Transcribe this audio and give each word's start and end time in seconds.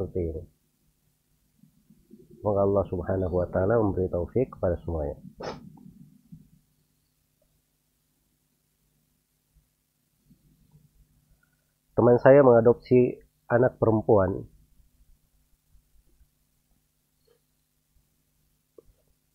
seperti 0.00 0.32
ini. 0.32 0.42
Semoga 2.40 2.64
Allah 2.64 2.84
Subhanahu 2.88 3.34
wa 3.36 3.44
taala 3.52 3.76
memberi 3.76 4.08
taufik 4.08 4.56
kepada 4.56 4.80
semuanya. 4.80 5.20
Teman 11.92 12.16
saya 12.16 12.40
mengadopsi 12.40 13.20
anak 13.52 13.76
perempuan. 13.76 14.48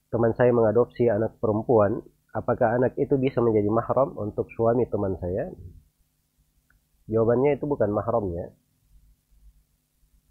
Teman 0.09 0.33
saya 0.33 0.49
mengadopsi 0.49 1.05
anak 1.05 1.37
perempuan. 1.37 2.01
Apakah 2.33 2.73
anak 2.81 2.97
itu 2.97 3.21
bisa 3.21 3.37
menjadi 3.37 3.69
mahram 3.69 4.17
untuk 4.17 4.49
suami 4.57 4.89
teman 4.89 5.13
saya? 5.21 5.53
Jawabannya 7.05 7.53
itu 7.53 7.69
bukan 7.69 7.93
mahramnya. 7.93 8.49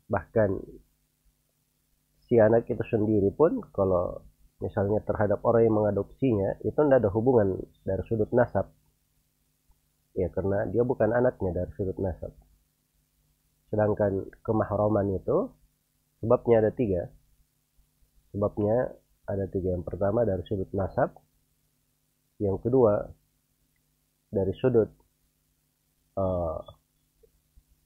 Bahkan 0.09 0.51
si 2.25 2.41
anak 2.41 2.69
itu 2.69 2.85
sendiri 2.89 3.29
pun 3.33 3.61
kalau 3.73 4.25
misalnya 4.65 5.05
terhadap 5.05 5.45
orang 5.45 5.69
yang 5.69 5.77
mengadopsinya 5.77 6.57
itu 6.65 6.77
tidak 6.77 7.05
ada 7.05 7.11
hubungan 7.13 7.61
dari 7.85 8.03
sudut 8.09 8.31
nasab. 8.33 8.73
Ya 10.15 10.31
karena 10.31 10.65
dia 10.71 10.87
bukan 10.87 11.11
anaknya 11.11 11.53
dari 11.53 11.71
sudut 11.77 11.99
nasab. 12.01 12.33
Sedangkan 13.69 14.31
kemahroman 14.47 15.19
itu 15.19 15.51
sebabnya 16.23 16.65
ada 16.65 16.71
tiga. 16.71 17.11
Sebabnya 18.31 18.95
ada 19.27 19.45
tiga. 19.51 19.75
Yang 19.75 19.85
pertama 19.85 20.23
dari 20.23 20.43
sudut 20.47 20.71
nasab. 20.73 21.19
Yang 22.39 22.57
kedua 22.67 23.11
dari 24.31 24.55
sudut 24.59 24.91
uh, 26.19 26.59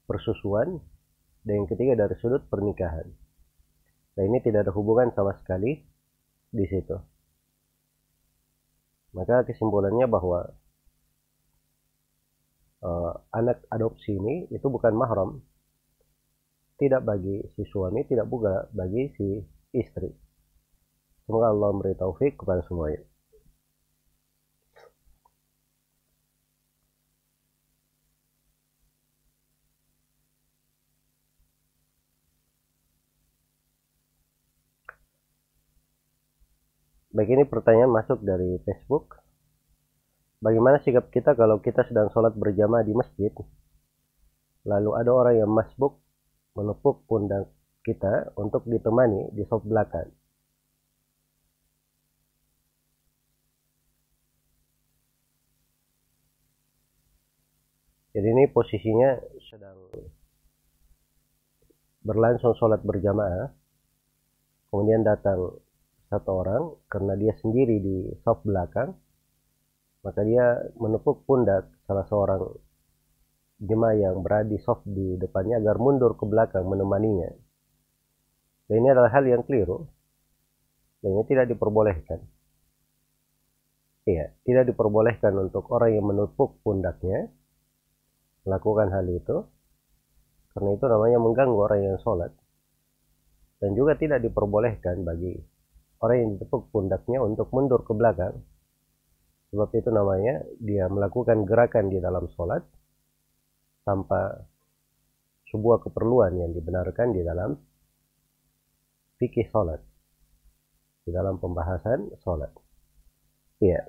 persusuan 0.09 0.81
dan 1.47 1.63
yang 1.63 1.67
ketiga 1.69 1.93
dari 1.95 2.15
sudut 2.19 2.43
pernikahan 2.51 3.07
Nah 4.19 4.27
ini 4.27 4.43
tidak 4.43 4.67
ada 4.67 4.75
hubungan 4.75 5.15
sama 5.15 5.31
sekali 5.39 5.79
di 6.51 6.65
situ. 6.67 6.97
Maka 9.15 9.47
kesimpulannya 9.47 10.11
bahwa 10.11 10.43
uh, 12.83 13.13
anak 13.31 13.63
adopsi 13.71 14.19
ini 14.19 14.51
itu 14.51 14.67
bukan 14.67 14.91
mahram, 14.91 15.39
tidak 16.75 17.07
bagi 17.07 17.47
si 17.55 17.63
suami, 17.71 18.03
tidak 18.11 18.27
juga 18.27 18.67
bagi 18.75 19.07
si 19.15 19.39
istri. 19.71 20.11
Semoga 21.23 21.55
Allah 21.55 21.69
memberi 21.71 21.95
taufik 21.95 22.43
kepada 22.43 22.59
semuanya. 22.67 22.99
Baik 37.19 37.35
ini 37.35 37.43
pertanyaan 37.43 37.91
masuk 37.91 38.23
dari 38.23 38.63
Facebook. 38.63 39.19
Bagaimana 40.39 40.79
sikap 40.79 41.11
kita 41.11 41.35
kalau 41.35 41.59
kita 41.59 41.83
sedang 41.83 42.07
sholat 42.15 42.31
berjamaah 42.31 42.79
di 42.87 42.95
masjid, 42.95 43.27
lalu 44.63 44.95
ada 44.95 45.11
orang 45.11 45.35
yang 45.35 45.51
masbuk 45.51 45.99
menepuk 46.55 47.03
pundak 47.11 47.51
kita 47.83 48.31
untuk 48.39 48.63
ditemani 48.63 49.35
di 49.35 49.43
sop 49.51 49.67
belakang. 49.67 50.07
Jadi 58.15 58.27
ini 58.31 58.47
posisinya 58.47 59.19
sedang 59.51 59.75
berlangsung 61.99 62.55
sholat 62.55 62.79
berjamaah, 62.79 63.51
kemudian 64.71 65.03
datang 65.03 65.59
satu 66.09 66.29
orang 66.41 66.63
karena 66.89 67.13
dia 67.13 67.33
sendiri 67.37 67.77
di 67.77 67.97
soft 68.25 68.41
belakang 68.41 68.97
maka 70.01 70.21
dia 70.23 70.57
menepuk 70.79 71.27
pundak 71.27 71.69
salah 71.85 72.07
seorang 72.07 72.41
jemaah 73.59 73.95
yang 73.95 74.23
berada 74.23 74.47
di 74.47 74.57
soft 74.63 74.87
di 74.87 75.19
depannya 75.19 75.59
agar 75.59 75.75
mundur 75.75 76.15
ke 76.15 76.23
belakang 76.23 76.63
menemaninya. 76.63 77.27
Dan 78.71 78.73
ini 78.79 78.87
adalah 78.95 79.11
hal 79.11 79.27
yang 79.27 79.43
keliru 79.43 79.83
dan 81.03 81.09
ini 81.19 81.23
tidak 81.27 81.51
diperbolehkan. 81.51 82.19
Iya 84.07 84.31
tidak 84.47 84.71
diperbolehkan 84.73 85.35
untuk 85.35 85.67
orang 85.69 85.91
yang 85.99 86.05
menepuk 86.07 86.63
pundaknya 86.63 87.27
melakukan 88.47 88.89
hal 88.95 89.05
itu 89.05 89.45
karena 90.55 90.69
itu 90.73 90.85
namanya 90.87 91.19
mengganggu 91.19 91.59
orang 91.59 91.81
yang 91.83 91.97
sholat. 91.99 92.31
Dan 93.59 93.75
juga 93.75 93.99
tidak 93.99 94.23
diperbolehkan 94.23 95.03
bagi 95.03 95.35
orang 95.99 96.17
yang 96.17 96.29
ditepuk 96.37 96.71
pundaknya 96.71 97.19
untuk 97.23 97.51
mundur 97.51 97.83
ke 97.83 97.93
belakang. 97.95 98.39
Sebab 99.49 99.69
itu 99.73 99.89
namanya 99.89 100.45
dia 100.61 100.85
melakukan 100.87 101.43
gerakan 101.43 101.89
di 101.89 101.97
dalam 101.97 102.29
sholat 102.37 102.61
tanpa 103.81 104.45
sebuah 105.49 105.81
keperluan 105.81 106.37
yang 106.37 106.53
dibenarkan 106.53 107.17
di 107.17 107.25
dalam 107.25 107.57
fikih 109.17 109.49
sholat 109.49 109.81
di 111.03 111.09
dalam 111.09 111.41
pembahasan 111.41 112.13
sholat. 112.21 112.53
Iya. 113.57 113.81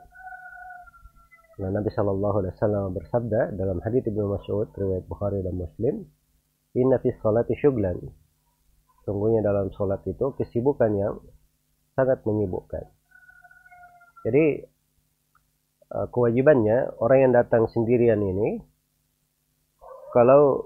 Nah 1.61 1.69
Nabi 1.69 1.93
Shallallahu 1.93 2.37
Alaihi 2.41 2.57
Wasallam 2.57 2.97
bersabda 2.97 3.53
dalam 3.53 3.85
hadits 3.85 4.09
Ibnu 4.09 4.33
Mas'ud 4.33 4.73
riwayat 4.73 5.05
Bukhari 5.05 5.45
dan 5.45 5.61
Muslim 5.61 6.09
Inna 6.79 7.03
fi 7.03 7.11
sholati 7.19 7.59
syuglan. 7.59 7.99
Sungguhnya 9.03 9.43
dalam 9.43 9.75
sholat 9.75 10.07
itu 10.07 10.31
kesibukan 10.39 10.91
yang 10.95 11.15
sangat 12.01 12.25
menyibukkan. 12.25 12.89
Jadi 14.25 14.65
eh, 15.93 16.07
kewajibannya 16.09 16.97
orang 17.05 17.19
yang 17.29 17.33
datang 17.37 17.69
sendirian 17.69 18.25
ini 18.25 18.57
kalau 20.17 20.65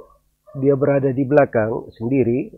dia 0.62 0.78
berada 0.78 1.11
di 1.11 1.27
belakang 1.27 1.91
sendiri 1.99 2.55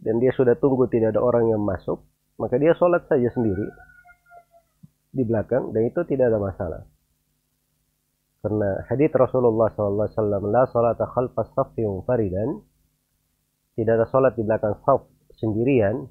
dan 0.00 0.22
dia 0.22 0.30
sudah 0.32 0.54
tunggu 0.56 0.86
tidak 0.86 1.12
ada 1.12 1.20
orang 1.20 1.50
yang 1.50 1.60
masuk, 1.60 2.00
maka 2.38 2.56
dia 2.56 2.72
sholat 2.78 3.04
saja 3.10 3.28
sendiri 3.34 3.66
di 5.10 5.26
belakang 5.26 5.74
dan 5.74 5.90
itu 5.90 6.00
tidak 6.06 6.30
ada 6.30 6.38
masalah. 6.38 6.82
Karena 8.40 8.80
hadits 8.88 9.12
Rasulullah 9.12 9.68
SAW, 9.76 10.48
la 10.48 10.64
salata 10.72 11.04
khalfas 11.12 11.52
saffi 11.52 11.84
faridan, 12.08 12.64
tidak 13.76 14.00
ada 14.00 14.06
sholat 14.08 14.32
di 14.32 14.42
belakang 14.46 14.80
saf 14.80 15.04
sendirian 15.36 16.08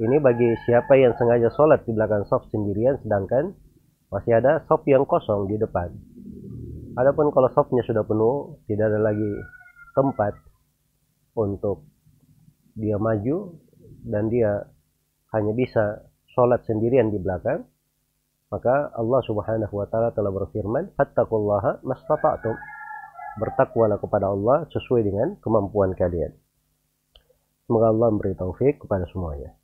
ini 0.00 0.16
bagi 0.16 0.48
siapa 0.64 0.96
yang 0.96 1.12
sengaja 1.20 1.52
sholat 1.52 1.84
di 1.84 1.92
belakang 1.92 2.24
soft 2.24 2.48
sendirian 2.48 2.96
sedangkan 3.04 3.52
masih 4.08 4.40
ada 4.40 4.64
soft 4.64 4.88
yang 4.88 5.04
kosong 5.04 5.48
di 5.48 5.60
depan. 5.60 5.92
Adapun 6.96 7.32
kalau 7.32 7.48
softnya 7.52 7.80
sudah 7.84 8.04
penuh, 8.04 8.60
tidak 8.68 8.92
ada 8.92 9.00
lagi 9.00 9.32
tempat 9.96 10.36
untuk 11.36 11.88
dia 12.76 12.96
maju 13.00 13.56
dan 14.04 14.28
dia 14.28 14.68
hanya 15.32 15.52
bisa 15.56 16.04
sholat 16.36 16.60
sendirian 16.68 17.08
di 17.08 17.16
belakang, 17.20 17.64
maka 18.52 18.92
Allah 18.92 19.20
Subhanahu 19.24 19.72
wa 19.72 19.88
taala 19.88 20.12
telah 20.12 20.28
berfirman, 20.28 20.92
"Fattaqullaha 20.96 21.80
mastata'tum." 21.84 22.56
Bertakwalah 23.40 23.96
kepada 23.96 24.28
Allah 24.28 24.68
sesuai 24.68 25.08
dengan 25.08 25.40
kemampuan 25.40 25.96
kalian. 25.96 26.36
Semoga 27.64 27.88
Allah 27.88 28.12
memberi 28.12 28.36
taufik 28.36 28.84
kepada 28.84 29.08
semuanya. 29.08 29.56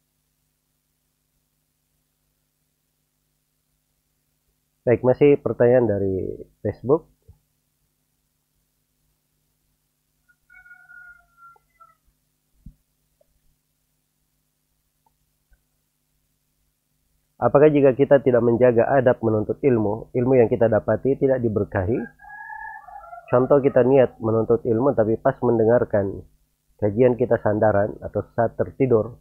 Baik, 4.88 5.04
masih 5.04 5.37
pertanyaan 5.37 5.84
dari 5.84 6.16
Facebook. 6.65 7.12
Apakah 17.36 17.68
jika 17.68 17.92
kita 17.92 18.24
tidak 18.24 18.41
menjaga 18.41 18.89
adab 18.89 19.21
menuntut 19.21 19.60
ilmu, 19.60 20.09
ilmu 20.16 20.33
yang 20.41 20.48
kita 20.48 20.72
dapati 20.72 21.21
tidak 21.21 21.45
diberkahi? 21.45 22.01
Contoh 23.28 23.60
kita 23.60 23.84
niat 23.84 24.16
menuntut 24.24 24.65
ilmu 24.65 24.97
tapi 24.97 25.21
pas 25.21 25.36
mendengarkan 25.45 26.24
kajian 26.80 27.12
kita 27.21 27.36
sandaran 27.45 27.92
atau 28.01 28.24
saat 28.33 28.57
tertidur 28.57 29.21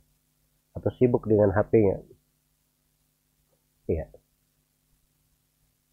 atau 0.79 0.89
sibuk 0.95 1.27
dengan 1.27 1.51
HP-nya. 1.51 1.99
Iya. 3.91 4.07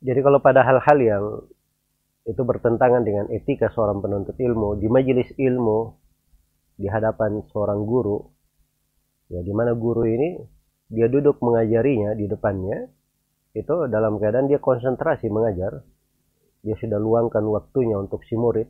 Jadi 0.05 0.21
kalau 0.21 0.39
pada 0.45 0.61
hal-hal 0.61 0.99
yang 1.01 1.25
itu 2.29 2.41
bertentangan 2.45 3.05
dengan 3.05 3.29
etika 3.33 3.73
seorang 3.73 4.05
penuntut 4.05 4.37
ilmu 4.37 4.81
di 4.81 4.89
majelis 4.89 5.29
ilmu 5.37 5.93
di 6.81 6.89
hadapan 6.89 7.45
seorang 7.53 7.85
guru 7.85 8.21
ya 9.29 9.45
di 9.45 9.53
mana 9.53 9.77
guru 9.77 10.09
ini 10.09 10.41
dia 10.89 11.09
duduk 11.09 11.41
mengajarinya 11.45 12.17
di 12.17 12.25
depannya 12.29 12.89
itu 13.53 13.75
dalam 13.93 14.17
keadaan 14.17 14.49
dia 14.49 14.61
konsentrasi 14.61 15.29
mengajar 15.29 15.85
dia 16.65 16.77
sudah 16.81 16.97
luangkan 16.97 17.45
waktunya 17.53 18.01
untuk 18.01 18.25
si 18.25 18.41
murid. 18.41 18.67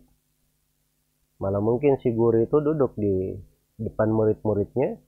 Malah 1.39 1.63
mungkin 1.63 1.95
si 2.03 2.11
guru 2.11 2.43
itu 2.43 2.59
duduk 2.59 2.99
di 2.99 3.39
depan 3.79 4.11
murid-muridnya 4.11 4.99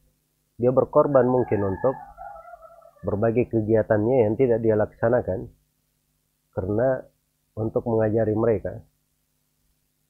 dia 0.56 0.70
berkorban 0.70 1.26
mungkin 1.26 1.67
untuk 1.67 1.94
berbagai 3.02 3.50
kegiatannya 3.50 4.17
yang 4.26 4.34
tidak 4.38 4.62
dia 4.62 4.79
laksanakan 4.79 5.50
karena 6.56 7.05
untuk 7.61 7.85
mengajari 7.85 8.32
mereka. 8.32 8.81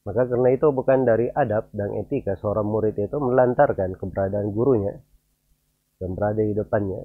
Maka 0.06 0.31
karena 0.31 0.54
itu 0.54 0.70
bukan 0.70 1.02
dari 1.02 1.26
adab 1.34 1.75
dan 1.75 1.90
etika 1.98 2.38
seorang 2.38 2.70
murid 2.70 2.94
itu 2.94 3.19
melantarkan 3.19 3.98
keberadaan 3.98 4.54
gurunya 4.54 4.94
yang 5.98 6.14
berada 6.14 6.46
di 6.46 6.54
depannya. 6.54 7.02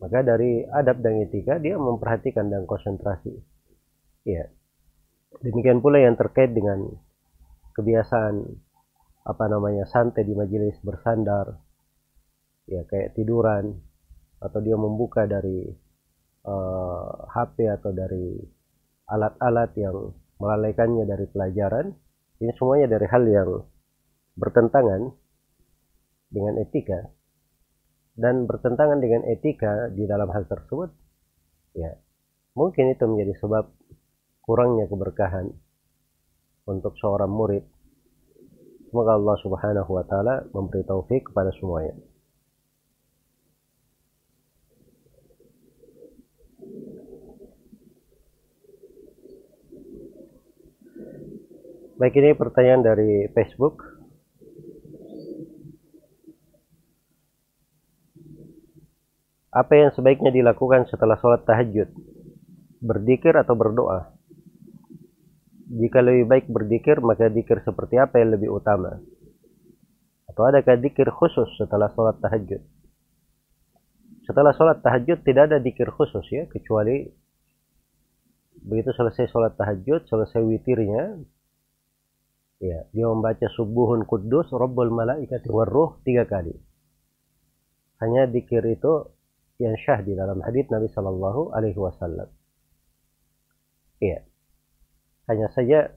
Maka 0.00 0.24
dari 0.24 0.64
adab 0.64 1.04
dan 1.04 1.20
etika 1.20 1.60
dia 1.60 1.76
memperhatikan 1.76 2.48
dan 2.48 2.64
konsentrasi. 2.64 3.36
Ya 4.24 4.48
demikian 5.38 5.78
pula 5.78 6.02
yang 6.02 6.18
terkait 6.18 6.50
dengan 6.50 6.90
kebiasaan 7.78 8.42
apa 9.22 9.44
namanya 9.46 9.86
santai 9.86 10.26
di 10.26 10.34
majelis 10.34 10.74
bersandar 10.82 11.54
ya 12.66 12.82
kayak 12.90 13.14
tiduran 13.14 13.78
atau 14.42 14.58
dia 14.58 14.74
membuka 14.74 15.28
dari 15.30 15.70
uh, 16.46 16.50
eh, 16.50 17.10
HP 17.34 17.56
atau 17.68 17.90
dari 17.92 18.40
alat-alat 19.10 19.70
yang 19.76 20.14
melalaikannya 20.40 21.04
dari 21.04 21.26
pelajaran 21.28 21.92
ini 22.40 22.52
semuanya 22.56 22.96
dari 22.96 23.06
hal 23.10 23.24
yang 23.28 23.50
bertentangan 24.40 25.12
dengan 26.32 26.54
etika. 26.62 27.10
Dan 28.16 28.44
bertentangan 28.44 29.00
dengan 29.00 29.24
etika 29.28 29.88
di 29.92 30.04
dalam 30.04 30.28
hal 30.28 30.44
tersebut 30.44 30.92
ya 31.72 31.94
mungkin 32.58 32.92
itu 32.92 33.04
menjadi 33.06 33.32
sebab 33.40 33.64
kurangnya 34.42 34.90
keberkahan 34.90 35.48
untuk 36.68 36.96
seorang 37.00 37.30
murid. 37.30 37.64
Semoga 38.90 39.14
Allah 39.16 39.36
subhanahu 39.38 39.90
wa 39.94 40.04
ta'ala 40.04 40.50
memberi 40.50 40.82
taufik 40.82 41.30
kepada 41.30 41.54
semuanya 41.54 41.94
Baik 52.00 52.16
ini 52.16 52.32
pertanyaan 52.32 52.80
dari 52.80 53.28
Facebook. 53.36 53.84
Apa 59.52 59.72
yang 59.76 59.92
sebaiknya 59.92 60.32
dilakukan 60.32 60.88
setelah 60.88 61.20
sholat 61.20 61.44
tahajud? 61.44 61.92
Berdikir 62.80 63.36
atau 63.36 63.52
berdoa? 63.52 64.16
Jika 65.68 66.00
lebih 66.00 66.24
baik 66.24 66.46
berdikir, 66.48 67.04
maka 67.04 67.28
dikir 67.28 67.60
seperti 67.68 68.00
apa 68.00 68.16
yang 68.16 68.32
lebih 68.32 68.48
utama? 68.48 68.96
Atau 70.24 70.48
adakah 70.48 70.80
dikir 70.80 71.12
khusus 71.12 71.52
setelah 71.60 71.92
sholat 71.92 72.16
tahajud? 72.16 72.64
Setelah 74.24 74.56
sholat 74.56 74.80
tahajud 74.80 75.20
tidak 75.20 75.52
ada 75.52 75.60
dikir 75.60 75.92
khusus 75.92 76.24
ya, 76.32 76.48
kecuali 76.48 77.12
begitu 78.64 78.88
selesai 78.96 79.28
sholat 79.28 79.52
tahajud, 79.60 80.08
selesai 80.08 80.40
witirnya, 80.40 81.20
Ya, 82.60 82.84
dia 82.92 83.08
membaca 83.08 83.48
subuhun 83.56 84.04
kudus 84.04 84.52
Rabbul 84.52 84.92
malaikati 84.92 85.48
warruh 85.48 85.96
tiga 86.04 86.28
kali. 86.28 86.52
Hanya 88.04 88.28
dikir 88.28 88.60
itu 88.68 89.08
yang 89.56 89.76
syah 89.80 90.04
di 90.04 90.12
dalam 90.12 90.44
hadis 90.44 90.68
Nabi 90.68 90.92
Shallallahu 90.92 91.56
Alaihi 91.56 91.80
Wasallam. 91.80 92.28
Iya. 94.00 94.24
Hanya 95.28 95.48
saja 95.56 95.88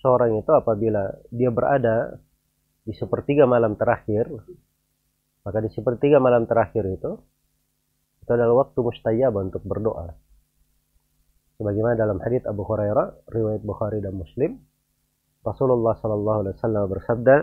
seorang 0.00 0.40
itu 0.40 0.52
apabila 0.52 1.12
dia 1.28 1.52
berada 1.52 2.20
di 2.84 2.96
sepertiga 2.96 3.44
malam 3.44 3.76
terakhir, 3.76 4.32
maka 5.44 5.58
di 5.60 5.68
sepertiga 5.72 6.20
malam 6.20 6.48
terakhir 6.48 6.88
itu 6.88 7.20
itu 8.24 8.30
adalah 8.32 8.64
waktu 8.64 8.78
mustajab 8.80 9.32
untuk 9.38 9.60
berdoa. 9.62 10.16
Sebagaimana 11.56 11.96
dalam 11.96 12.20
hadis 12.20 12.44
Abu 12.44 12.64
Hurairah, 12.64 13.32
riwayat 13.32 13.64
Bukhari 13.64 14.04
dan 14.04 14.12
Muslim, 14.18 14.60
Rasulullah 15.46 15.94
sallallahu 15.94 16.38
alaihi 16.42 16.54
wasallam 16.58 16.84
bersabda, 16.90 17.36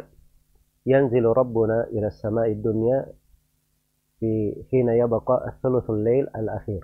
"Yanzilu 0.83 1.31
Rabbuna 1.31 1.87
ila 1.95 2.11
samai 2.11 2.59
dunya 2.59 2.99
fi 4.19 4.51
hina 4.67 4.99
yabqa 4.99 5.47
ats-tsulutsul 5.47 6.03
lail 6.03 6.27
al-akhir." 6.35 6.83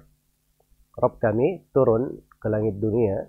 Rabb 0.96 1.20
kami 1.20 1.68
turun 1.76 2.24
ke 2.40 2.48
langit 2.48 2.80
dunia 2.80 3.28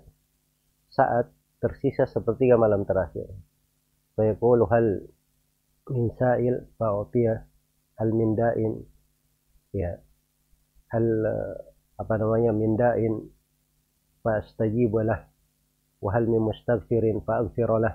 saat 0.91 1.27
tersisa 1.59 2.07
sepertiga 2.07 2.55
malam 2.55 2.87
terakhir. 2.87 3.27
Fayaqulu 4.15 4.63
hal 4.71 4.87
min 5.91 6.11
sa'il 6.15 6.67
fa'utiyah 6.79 7.39
hal 7.99 8.09
min 8.11 8.35
da'in 8.35 8.73
ya 9.71 9.99
hal 10.91 11.05
apa 11.95 12.13
namanya 12.19 12.51
min 12.51 12.75
da'in 12.75 13.13
fa'astajibu 14.23 14.99
lah 15.03 15.30
wahal 16.01 16.25
min 16.25 16.41
mustaghfirin 16.41 17.21
fa'aghfiralah 17.21 17.93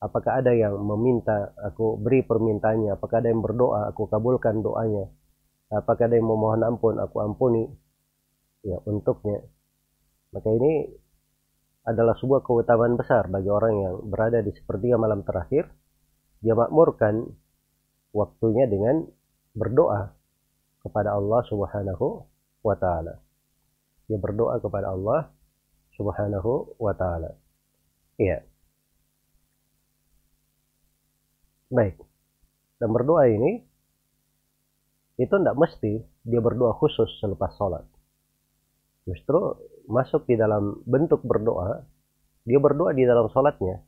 apakah 0.00 0.40
ada 0.40 0.56
yang 0.56 0.80
meminta 0.80 1.52
aku 1.60 2.00
beri 2.00 2.24
permintaannya? 2.24 2.96
Apakah 2.96 3.20
ada 3.20 3.28
yang 3.28 3.44
berdoa 3.44 3.92
aku 3.92 4.08
kabulkan 4.08 4.64
doanya? 4.64 5.06
Apakah 5.70 6.10
ada 6.10 6.16
yang 6.18 6.26
memohon 6.26 6.64
ampun 6.66 6.98
aku 6.98 7.22
ampuni 7.22 7.68
ya 8.66 8.80
untuknya? 8.88 9.44
Maka 10.34 10.48
ini 10.50 10.88
adalah 11.86 12.16
sebuah 12.18 12.42
keutamaan 12.42 12.98
besar 12.98 13.30
bagi 13.30 13.48
orang 13.52 13.74
yang 13.78 13.94
berada 14.08 14.42
di 14.42 14.50
sepertiga 14.50 14.98
malam 14.98 15.22
terakhir. 15.22 15.70
Dia 16.40 16.56
makmurkan 16.56 17.28
waktunya 18.16 18.66
dengan 18.66 19.06
berdoa 19.52 20.10
kepada 20.80 21.14
Allah 21.14 21.40
Subhanahu 21.46 22.24
wa 22.64 22.76
taala. 22.80 23.20
Dia 24.08 24.18
berdoa 24.18 24.58
kepada 24.58 24.90
Allah 24.90 25.30
Subhanahu 26.00 26.80
wa 26.80 26.96
taala. 26.96 27.36
Iya. 28.16 28.40
Baik. 31.68 32.00
Dan 32.80 32.88
berdoa 32.96 33.28
ini 33.28 33.60
itu 35.20 35.28
tidak 35.36 35.60
mesti 35.60 36.00
dia 36.24 36.40
berdoa 36.40 36.72
khusus 36.80 37.20
selepas 37.20 37.52
sholat. 37.60 37.84
Justru 39.04 39.60
masuk 39.92 40.24
di 40.24 40.40
dalam 40.40 40.80
bentuk 40.88 41.20
berdoa, 41.20 41.84
dia 42.48 42.56
berdoa 42.56 42.96
di 42.96 43.04
dalam 43.04 43.28
sholatnya. 43.28 43.84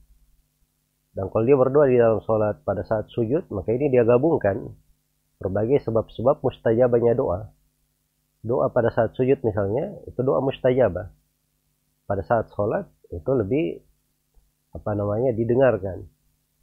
Dan 1.16 1.32
kalau 1.32 1.48
dia 1.48 1.56
berdoa 1.56 1.88
di 1.88 1.96
dalam 1.96 2.20
sholat 2.28 2.60
pada 2.60 2.84
saat 2.84 3.08
sujud, 3.08 3.48
maka 3.48 3.72
ini 3.72 3.88
dia 3.88 4.04
gabungkan 4.04 4.68
berbagai 5.40 5.80
sebab-sebab 5.88 6.44
mustajabahnya 6.44 7.16
doa. 7.16 7.48
Doa 8.44 8.68
pada 8.68 8.92
saat 8.92 9.16
sujud 9.16 9.40
misalnya, 9.44 9.96
itu 10.04 10.20
doa 10.20 10.44
mustajabah 10.44 11.21
pada 12.06 12.22
saat 12.26 12.50
sholat 12.52 12.88
itu 13.12 13.30
lebih 13.32 13.80
apa 14.72 14.90
namanya 14.96 15.36
didengarkan. 15.36 16.08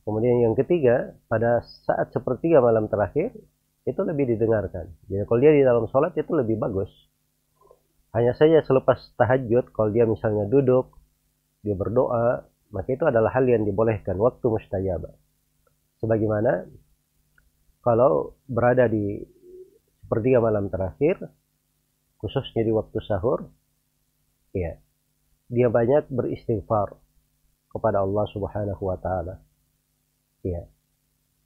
Kemudian 0.04 0.42
yang 0.42 0.56
ketiga, 0.58 1.14
pada 1.30 1.62
saat 1.86 2.10
sepertiga 2.10 2.58
malam 2.66 2.90
terakhir, 2.90 3.30
itu 3.86 4.02
lebih 4.02 4.26
didengarkan. 4.34 4.90
Jadi 5.06 5.24
kalau 5.30 5.40
dia 5.40 5.54
di 5.54 5.62
dalam 5.62 5.86
sholat 5.90 6.18
itu 6.18 6.34
lebih 6.34 6.58
bagus. 6.58 6.90
Hanya 8.10 8.34
saja 8.34 8.66
selepas 8.66 8.98
tahajud, 9.22 9.70
kalau 9.70 9.94
dia 9.94 10.10
misalnya 10.10 10.50
duduk, 10.50 10.98
dia 11.62 11.78
berdoa, 11.78 12.42
maka 12.74 12.90
itu 12.90 13.06
adalah 13.06 13.30
hal 13.30 13.46
yang 13.46 13.62
dibolehkan, 13.70 14.18
waktu 14.18 14.46
mustajabah. 14.50 15.14
Sebagaimana 16.02 16.66
kalau 17.86 18.34
berada 18.50 18.90
di 18.90 19.22
sepertiga 20.02 20.42
malam 20.42 20.74
terakhir, 20.74 21.22
khususnya 22.18 22.66
di 22.66 22.74
waktu 22.74 22.98
sahur, 23.06 23.46
ya 24.58 24.74
dia 25.50 25.66
banyak 25.68 26.14
beristighfar 26.14 26.94
kepada 27.74 28.06
Allah 28.06 28.26
Subhanahu 28.30 28.82
wa 28.86 28.98
taala. 29.02 29.42
Ya. 30.46 30.70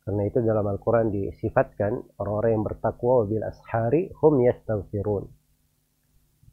Karena 0.03 0.27
itu 0.27 0.43
dalam 0.43 0.67
Al-Qur'an 0.67 1.07
disifatkan 1.15 2.19
orang-orang 2.19 2.51
yang 2.59 2.65
bertakwa 2.67 3.23
bil 3.23 3.43
ashari 3.47 4.11
hum 4.19 4.43
yastaghfirun. 4.43 5.31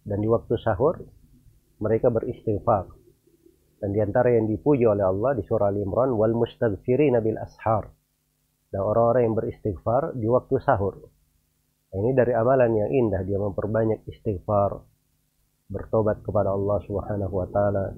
Dan 0.07 0.23
di 0.23 0.31
waktu 0.31 0.55
sahur 0.63 1.03
mereka 1.83 2.15
beristighfar. 2.15 2.87
Dan 3.83 3.91
di 3.91 3.99
antara 3.99 4.31
yang 4.31 4.47
dipuji 4.47 4.87
oleh 4.87 5.03
Allah 5.03 5.35
di 5.35 5.43
surah 5.43 5.75
Al-Imran 5.75 6.15
wal 6.15 6.39
mustaghfirina 6.39 7.19
bil 7.19 7.43
ashar. 7.43 7.91
Dan 8.71 8.87
orang-orang 8.87 9.27
yang 9.27 9.35
beristighfar 9.35 10.15
di 10.15 10.31
waktu 10.31 10.55
sahur. 10.63 10.95
Nah, 11.91 11.97
ini 11.99 12.15
dari 12.15 12.31
amalan 12.31 12.71
yang 12.71 12.91
indah 12.95 13.27
dia 13.27 13.35
memperbanyak 13.35 14.07
istighfar, 14.07 14.79
bertobat 15.71 16.21
kepada 16.27 16.51
Allah 16.51 16.83
Subhanahu 16.85 17.31
wa 17.31 17.47
taala 17.49 17.95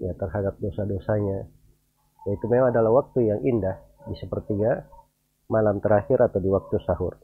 ya 0.00 0.16
terhadap 0.16 0.56
dosa-dosanya. 0.58 1.44
Itu 2.24 2.48
memang 2.48 2.72
adalah 2.72 3.04
waktu 3.04 3.28
yang 3.28 3.40
indah 3.44 3.76
di 4.08 4.16
sepertiga 4.16 4.88
malam 5.52 5.78
terakhir 5.84 6.24
atau 6.24 6.40
di 6.40 6.48
waktu 6.48 6.80
sahur. 6.88 7.20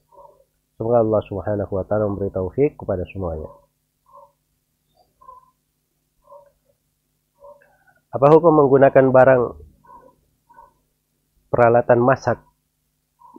Semoga 0.76 1.00
Allah 1.00 1.22
Subhanahu 1.25 1.72
wa 1.72 1.84
taala 1.88 2.04
memberi 2.04 2.28
taufik 2.28 2.76
kepada 2.76 3.08
semuanya. 3.08 3.48
Apa 8.12 8.32
hukum 8.32 8.52
menggunakan 8.52 9.12
barang 9.12 9.42
peralatan 11.52 12.00
masak 12.00 12.44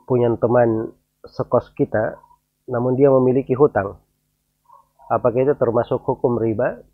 punya 0.06 0.30
teman 0.38 0.94
sekos 1.26 1.70
kita, 1.74 2.18
namun 2.70 2.94
dia 2.94 3.10
memiliki 3.10 3.54
hutang. 3.54 4.00
Apakah 5.08 5.40
itu 5.40 5.54
termasuk 5.56 6.04
hukum 6.04 6.36
riba? 6.36 6.84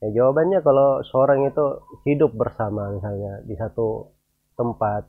Ya, 0.00 0.08
jawabannya 0.16 0.64
kalau 0.64 1.04
seorang 1.04 1.44
itu 1.44 1.64
hidup 2.08 2.32
bersama 2.32 2.88
misalnya 2.88 3.44
di 3.44 3.52
satu 3.52 4.16
tempat, 4.56 5.04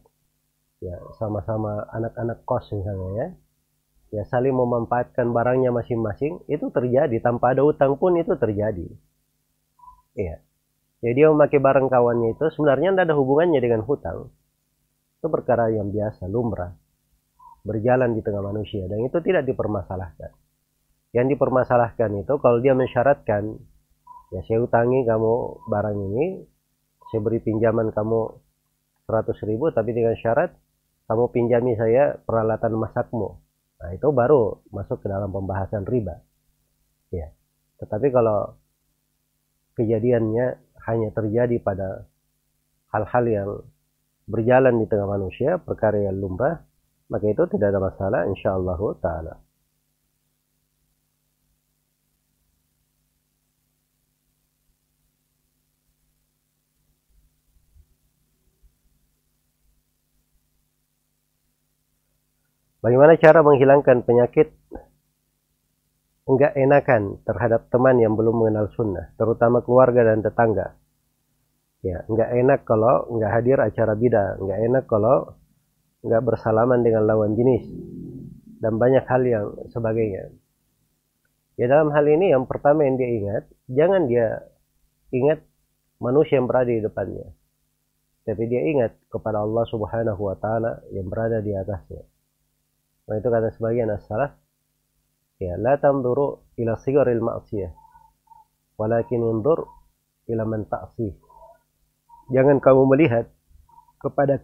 ya 0.83 0.99
sama-sama 1.15 1.87
anak-anak 1.95 2.43
kos 2.43 2.67
misalnya 2.75 3.09
ya, 3.15 3.27
ya 4.19 4.23
saling 4.27 4.51
memanfaatkan 4.51 5.31
barangnya 5.31 5.71
masing-masing, 5.71 6.43
itu 6.51 6.67
terjadi 6.75 7.23
tanpa 7.23 7.55
ada 7.55 7.63
utang 7.63 7.95
pun 7.95 8.19
itu 8.19 8.35
terjadi. 8.35 8.91
Iya. 10.19 10.43
Jadi 11.01 11.13
dia 11.17 11.27
memakai 11.31 11.57
barang 11.57 11.87
kawannya 11.87 12.37
itu 12.37 12.45
sebenarnya 12.53 12.93
tidak 12.93 13.05
ada 13.09 13.15
hubungannya 13.17 13.57
dengan 13.63 13.81
hutang. 13.87 14.29
Itu 15.17 15.27
perkara 15.31 15.71
yang 15.73 15.89
biasa, 15.89 16.29
lumrah. 16.29 16.77
Berjalan 17.65 18.13
di 18.13 18.21
tengah 18.21 18.43
manusia. 18.45 18.85
Dan 18.85 19.05
itu 19.05 19.17
tidak 19.25 19.49
dipermasalahkan. 19.49 20.40
Yang 21.12 21.36
dipermasalahkan 21.36 22.24
itu 22.24 22.34
kalau 22.39 22.63
dia 22.63 22.72
mensyaratkan, 22.72 23.60
ya 24.32 24.39
saya 24.48 24.63
utangi 24.63 25.03
kamu 25.03 25.34
barang 25.68 25.98
ini, 26.12 26.25
saya 27.12 27.20
beri 27.20 27.44
pinjaman 27.44 27.91
kamu 27.91 28.32
100 29.12 29.50
ribu, 29.51 29.68
tapi 29.75 29.91
dengan 29.91 30.15
syarat 30.15 30.56
kamu 31.12 31.27
pinjami 31.36 31.75
saya 31.75 32.15
peralatan 32.24 32.80
masakmu. 32.80 33.36
Nah 33.84 33.89
itu 33.91 34.08
baru 34.15 34.63
masuk 34.72 35.03
ke 35.03 35.12
dalam 35.12 35.36
pembahasan 35.36 35.84
riba. 35.84 36.24
Ya. 37.12 37.36
Tetapi 37.84 38.08
kalau 38.15 38.56
kejadiannya 39.75 40.48
hanya 40.88 41.10
terjadi 41.12 41.60
pada 41.60 42.08
hal-hal 42.96 43.25
yang 43.27 43.50
berjalan 44.32 44.80
di 44.80 44.86
tengah 44.88 45.12
manusia, 45.12 45.60
perkara 45.60 46.00
yang 46.00 46.15
lumrah, 46.15 46.63
maka 47.12 47.27
itu 47.27 47.44
tidak 47.51 47.75
ada 47.75 47.80
masalah 47.84 48.22
insyaallah 48.32 48.80
taala. 49.03 49.34
Bagaimana 62.81 63.13
cara 63.21 63.45
menghilangkan 63.45 64.01
penyakit 64.01 64.57
enggak 66.25 66.57
enakan 66.57 67.21
terhadap 67.29 67.69
teman 67.69 68.01
yang 68.01 68.17
belum 68.17 68.41
mengenal 68.41 68.73
sunnah, 68.73 69.13
terutama 69.21 69.61
keluarga 69.61 70.01
dan 70.01 70.25
tetangga? 70.25 70.81
Ya, 71.85 72.01
enggak 72.09 72.29
enak 72.33 72.59
kalau 72.65 73.05
enggak 73.13 73.31
hadir 73.38 73.57
acara 73.61 73.93
bidah, 73.93 74.41
enggak 74.41 74.59
enak 74.65 74.83
kalau 74.89 75.38
enggak 76.01 76.21
bersalaman 76.25 76.81
dengan 76.81 77.05
lawan 77.05 77.38
jenis, 77.38 77.69
dan 78.61 78.81
banyak 78.81 79.05
hal 79.05 79.21
yang 79.29 79.45
sebagainya. 79.69 80.33
Ya 81.61 81.69
dalam 81.69 81.93
hal 81.93 82.05
ini 82.09 82.33
yang 82.33 82.50
pertama 82.50 82.81
yang 82.89 82.97
dia 82.97 83.09
ingat, 83.13 83.43
jangan 83.69 84.09
dia 84.09 84.41
ingat 85.13 85.45
manusia 86.01 86.41
yang 86.41 86.50
berada 86.50 86.73
di 86.73 86.81
depannya. 86.81 87.29
Tapi 88.25 88.43
dia 88.50 88.61
ingat 88.65 88.97
kepada 89.09 89.41
Allah 89.45 89.65
subhanahu 89.69 90.21
wa 90.21 90.38
ta'ala 90.38 90.81
yang 90.93 91.09
berada 91.09 91.41
di 91.41 91.53
atasnya. 91.53 92.05
Nah 93.10 93.15
itu 93.17 93.27
kata 93.27 93.50
sebagian 93.55 93.89
as-salaf, 93.89 94.36
ya 95.41 95.58
la 95.58 95.77
tamduru 95.81 96.46
ila 96.62 96.77
sigaril 96.77 97.24
ma'siyah, 97.24 97.74
walakin 98.77 99.22
undur 99.25 99.65
ila 100.29 100.43
man 100.46 100.70
ta'sih. 100.70 101.13
Jangan 102.31 102.62
kamu 102.63 102.84
melihat 102.88 103.27
kepada 104.00 104.39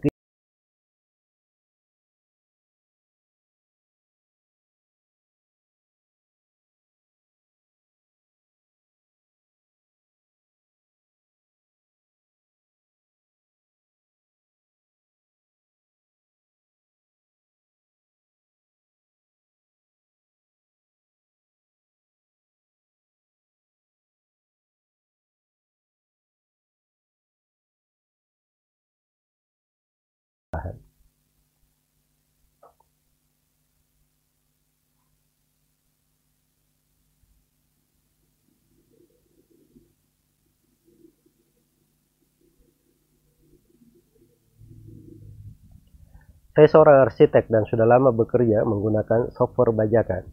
Saya 46.58 46.74
seorang 46.74 47.06
arsitek 47.06 47.54
dan 47.54 47.70
sudah 47.70 47.86
lama 47.86 48.10
bekerja 48.10 48.66
menggunakan 48.66 49.30
software 49.30 49.70
bajakan. 49.70 50.26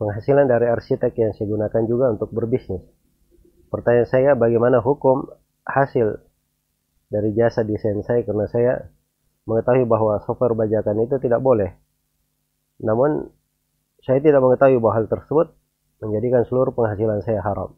Penghasilan 0.00 0.48
dari 0.48 0.64
arsitek 0.64 1.12
yang 1.12 1.36
saya 1.36 1.44
gunakan 1.44 1.82
juga 1.84 2.08
untuk 2.08 2.32
berbisnis. 2.32 2.80
Pertanyaan 3.68 4.08
saya, 4.08 4.30
bagaimana 4.32 4.80
hukum 4.80 5.28
hasil 5.68 6.24
dari 7.12 7.36
jasa 7.36 7.68
desain 7.68 8.00
saya 8.00 8.24
karena 8.24 8.48
saya 8.48 8.88
mengetahui 9.44 9.84
bahwa 9.84 10.24
software 10.24 10.56
bajakan 10.56 11.04
itu 11.04 11.20
tidak 11.20 11.44
boleh. 11.44 11.68
Namun, 12.80 13.28
saya 14.08 14.24
tidak 14.24 14.40
mengetahui 14.40 14.80
bahwa 14.80 15.04
hal 15.04 15.04
tersebut 15.04 15.52
menjadikan 16.00 16.48
seluruh 16.48 16.72
penghasilan 16.72 17.20
saya 17.20 17.44
haram. 17.44 17.76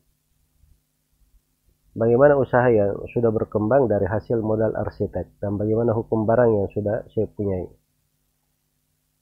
Bagaimana 1.98 2.38
usaha 2.38 2.70
yang 2.70 2.94
sudah 3.10 3.34
berkembang 3.34 3.90
dari 3.90 4.06
hasil 4.06 4.38
modal 4.38 4.70
arsitek 4.78 5.42
dan 5.42 5.58
bagaimana 5.58 5.90
hukum 5.90 6.30
barang 6.30 6.50
yang 6.54 6.66
sudah 6.70 7.02
saya 7.10 7.26
punyai. 7.26 7.66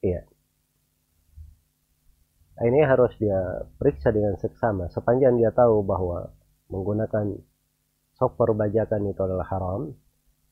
Iya. 0.05 0.21
Ini 2.61 2.79
harus 2.85 3.09
dia 3.17 3.65
periksa 3.81 4.13
dengan 4.13 4.37
seksama 4.37 4.93
sepanjang 4.93 5.41
dia 5.41 5.49
tahu 5.49 5.81
bahwa 5.81 6.29
menggunakan 6.69 7.41
software 8.13 8.53
bajakan 8.53 9.09
itu 9.09 9.21
adalah 9.25 9.49
haram. 9.49 9.97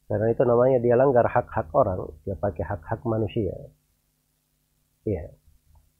Karena 0.09 0.29
itu 0.33 0.41
namanya 0.45 0.77
dia 0.81 0.97
langgar 0.97 1.25
hak-hak 1.29 1.69
orang, 1.77 2.09
dia 2.25 2.33
pakai 2.37 2.65
hak-hak 2.65 3.05
manusia. 3.05 3.53
Iya. 5.05 5.29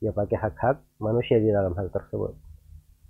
Dia 0.02 0.10
pakai 0.10 0.38
hak-hak 0.42 0.82
manusia 0.98 1.38
di 1.38 1.54
dalam 1.54 1.74
hal 1.78 1.90
tersebut 1.94 2.45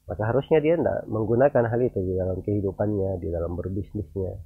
maka 0.05 0.21
harusnya 0.21 0.61
dia 0.61 0.77
tidak 0.77 1.09
menggunakan 1.09 1.65
hal 1.65 1.81
itu 1.81 1.97
di 1.97 2.13
dalam 2.13 2.37
kehidupannya, 2.45 3.17
di 3.17 3.33
dalam 3.33 3.57
berbisnisnya, 3.57 4.37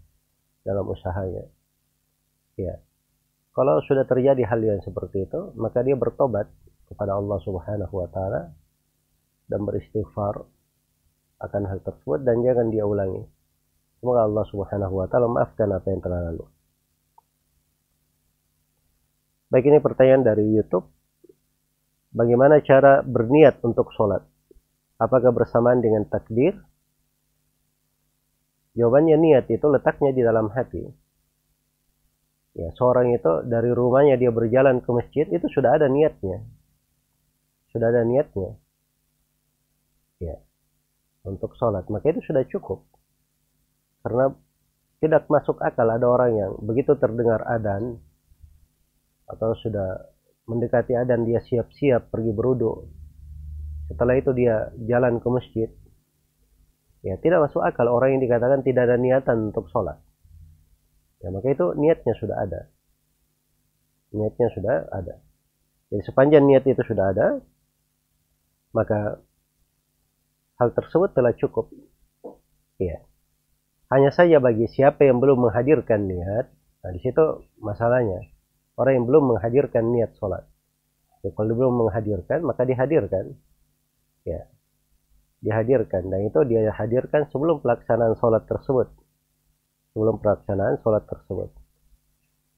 dalam 0.64 0.88
usahanya. 0.88 1.44
Ya. 2.56 2.80
Kalau 3.52 3.84
sudah 3.84 4.08
terjadi 4.08 4.48
hal 4.48 4.64
yang 4.64 4.80
seperti 4.80 5.28
itu, 5.28 5.52
maka 5.60 5.84
dia 5.84 6.00
bertobat 6.00 6.48
kepada 6.88 7.20
Allah 7.20 7.38
Subhanahu 7.44 7.92
wa 7.92 8.08
taala 8.08 8.56
dan 9.52 9.68
beristighfar 9.68 10.48
akan 11.44 11.64
hal 11.68 11.80
tersebut 11.84 12.24
dan 12.24 12.40
jangan 12.40 12.72
dia 12.72 12.88
ulangi. 12.88 13.28
Semoga 14.00 14.32
Allah 14.32 14.46
Subhanahu 14.48 14.94
wa 14.96 15.08
taala 15.12 15.28
maafkan 15.28 15.68
apa 15.76 15.88
yang 15.92 16.00
telah 16.00 16.20
lalu. 16.32 16.46
Baik 19.50 19.66
ini 19.66 19.82
pertanyaan 19.82 20.24
dari 20.24 20.46
YouTube. 20.46 20.88
Bagaimana 22.14 22.62
cara 22.62 23.02
berniat 23.02 23.60
untuk 23.66 23.90
sholat? 23.98 24.29
Apakah 25.00 25.32
bersamaan 25.32 25.80
dengan 25.80 26.04
takdir? 26.04 26.60
Jawabannya 28.76 29.16
niat 29.16 29.48
itu 29.48 29.64
letaknya 29.72 30.12
di 30.12 30.22
dalam 30.22 30.52
hati. 30.52 30.84
Ya, 32.60 32.68
seorang 32.76 33.16
itu 33.16 33.48
dari 33.48 33.72
rumahnya 33.72 34.20
dia 34.20 34.28
berjalan 34.36 34.84
ke 34.84 34.90
masjid 34.92 35.26
itu 35.32 35.48
sudah 35.48 35.80
ada 35.80 35.88
niatnya. 35.88 36.44
Sudah 37.72 37.88
ada 37.96 38.04
niatnya. 38.04 38.60
Ya. 40.20 40.36
Untuk 41.24 41.56
sholat. 41.56 41.88
Maka 41.88 42.12
itu 42.12 42.20
sudah 42.28 42.44
cukup. 42.52 42.84
Karena 44.04 44.36
tidak 45.00 45.32
masuk 45.32 45.64
akal 45.64 45.88
ada 45.88 46.04
orang 46.04 46.32
yang 46.36 46.52
begitu 46.60 46.92
terdengar 47.00 47.40
adan 47.48 48.04
atau 49.32 49.56
sudah 49.56 50.12
mendekati 50.44 50.92
adan 50.92 51.24
dia 51.24 51.40
siap-siap 51.40 52.12
pergi 52.12 52.36
beruduk 52.36 52.99
setelah 53.90 54.16
itu 54.16 54.32
dia 54.38 54.70
jalan 54.86 55.18
ke 55.18 55.28
masjid 55.28 55.70
ya 57.02 57.18
tidak 57.20 57.50
masuk 57.50 57.66
akal 57.66 57.90
orang 57.90 58.16
yang 58.16 58.22
dikatakan 58.24 58.62
tidak 58.62 58.86
ada 58.86 58.96
niatan 59.02 59.50
untuk 59.50 59.66
sholat 59.74 59.98
ya 61.20 61.34
maka 61.34 61.48
itu 61.50 61.66
niatnya 61.76 62.14
sudah 62.16 62.38
ada 62.38 62.62
niatnya 64.14 64.48
sudah 64.54 64.76
ada 64.94 65.16
jadi 65.90 66.04
sepanjang 66.06 66.46
niat 66.46 66.64
itu 66.70 66.82
sudah 66.86 67.06
ada 67.10 67.28
maka 68.72 69.20
hal 70.62 70.70
tersebut 70.78 71.18
telah 71.18 71.34
cukup 71.34 71.74
ya 72.78 73.02
hanya 73.90 74.14
saja 74.14 74.38
bagi 74.38 74.70
siapa 74.70 75.02
yang 75.10 75.18
belum 75.18 75.50
menghadirkan 75.50 76.06
niat 76.06 76.60
Nah, 76.80 76.92
di 76.96 77.00
situ 77.04 77.24
masalahnya. 77.60 78.24
Orang 78.80 79.04
yang 79.04 79.06
belum 79.08 79.36
menghadirkan 79.36 79.92
niat 79.92 80.16
sholat. 80.16 80.48
Ya, 81.20 81.36
kalau 81.36 81.52
belum 81.52 81.74
menghadirkan, 81.84 82.40
maka 82.48 82.64
dihadirkan. 82.64 83.36
Ya, 84.28 84.48
dihadirkan. 85.44 86.08
Dan 86.08 86.28
itu 86.28 86.40
dia 86.48 86.72
hadirkan 86.76 87.28
sebelum 87.32 87.64
pelaksanaan 87.64 88.16
sholat 88.20 88.48
tersebut. 88.48 88.88
Sebelum 89.96 90.20
pelaksanaan 90.24 90.80
sholat 90.84 91.04
tersebut. 91.08 91.50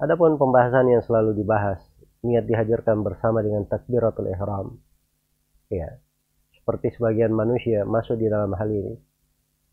Adapun 0.01 0.41
pembahasan 0.41 0.89
yang 0.89 1.05
selalu 1.05 1.37
dibahas, 1.37 1.77
niat 2.25 2.49
dihadirkan 2.49 3.05
bersama 3.05 3.45
dengan 3.45 3.69
takbiratul 3.69 4.33
ihram. 4.33 4.81
Ya, 5.69 6.01
seperti 6.57 6.93
sebagian 6.97 7.31
manusia 7.31 7.85
masuk 7.85 8.17
di 8.17 8.25
dalam 8.27 8.51
hal 8.57 8.69
ini. 8.69 8.97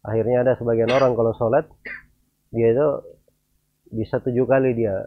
Akhirnya 0.05 0.45
ada 0.47 0.53
sebagian 0.61 0.93
orang 0.93 1.17
kalau 1.17 1.33
sholat, 1.35 1.67
dia 2.53 2.73
itu 2.73 2.89
bisa 3.93 4.21
tujuh 4.21 4.45
kali 4.45 4.77
dia 4.77 5.05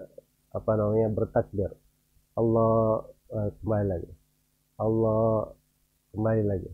apa 0.52 0.72
namanya 0.74 1.08
bertakbir 1.14 1.70
Allah 2.34 3.06
kembali 3.30 3.86
lagi 3.88 4.12
Allah 4.82 5.54
kembali 6.12 6.44
lagi. 6.44 6.70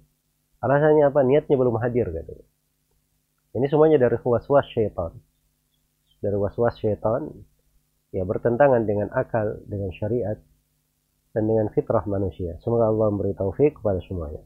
Alasannya 0.62 1.10
apa? 1.10 1.22
Niatnya 1.22 1.56
belum 1.56 1.78
hadir 1.78 2.10
katanya. 2.10 2.46
Ini 3.58 3.66
semuanya 3.70 3.98
dari 4.02 4.18
was-was 4.22 4.66
syaitan. 4.74 5.14
Dari 6.22 6.38
was-was 6.38 6.76
syaitan 6.82 7.30
ya 8.10 8.26
bertentangan 8.26 8.84
dengan 8.84 9.14
akal 9.14 9.62
dengan 9.70 9.94
syariat 9.94 10.38
dan 11.34 11.44
dengan 11.46 11.70
fitrah 11.70 12.06
manusia. 12.10 12.58
Semoga 12.66 12.90
Allah 12.90 13.14
memberi 13.14 13.38
taufik 13.38 13.78
kepada 13.78 14.02
semuanya 14.06 14.42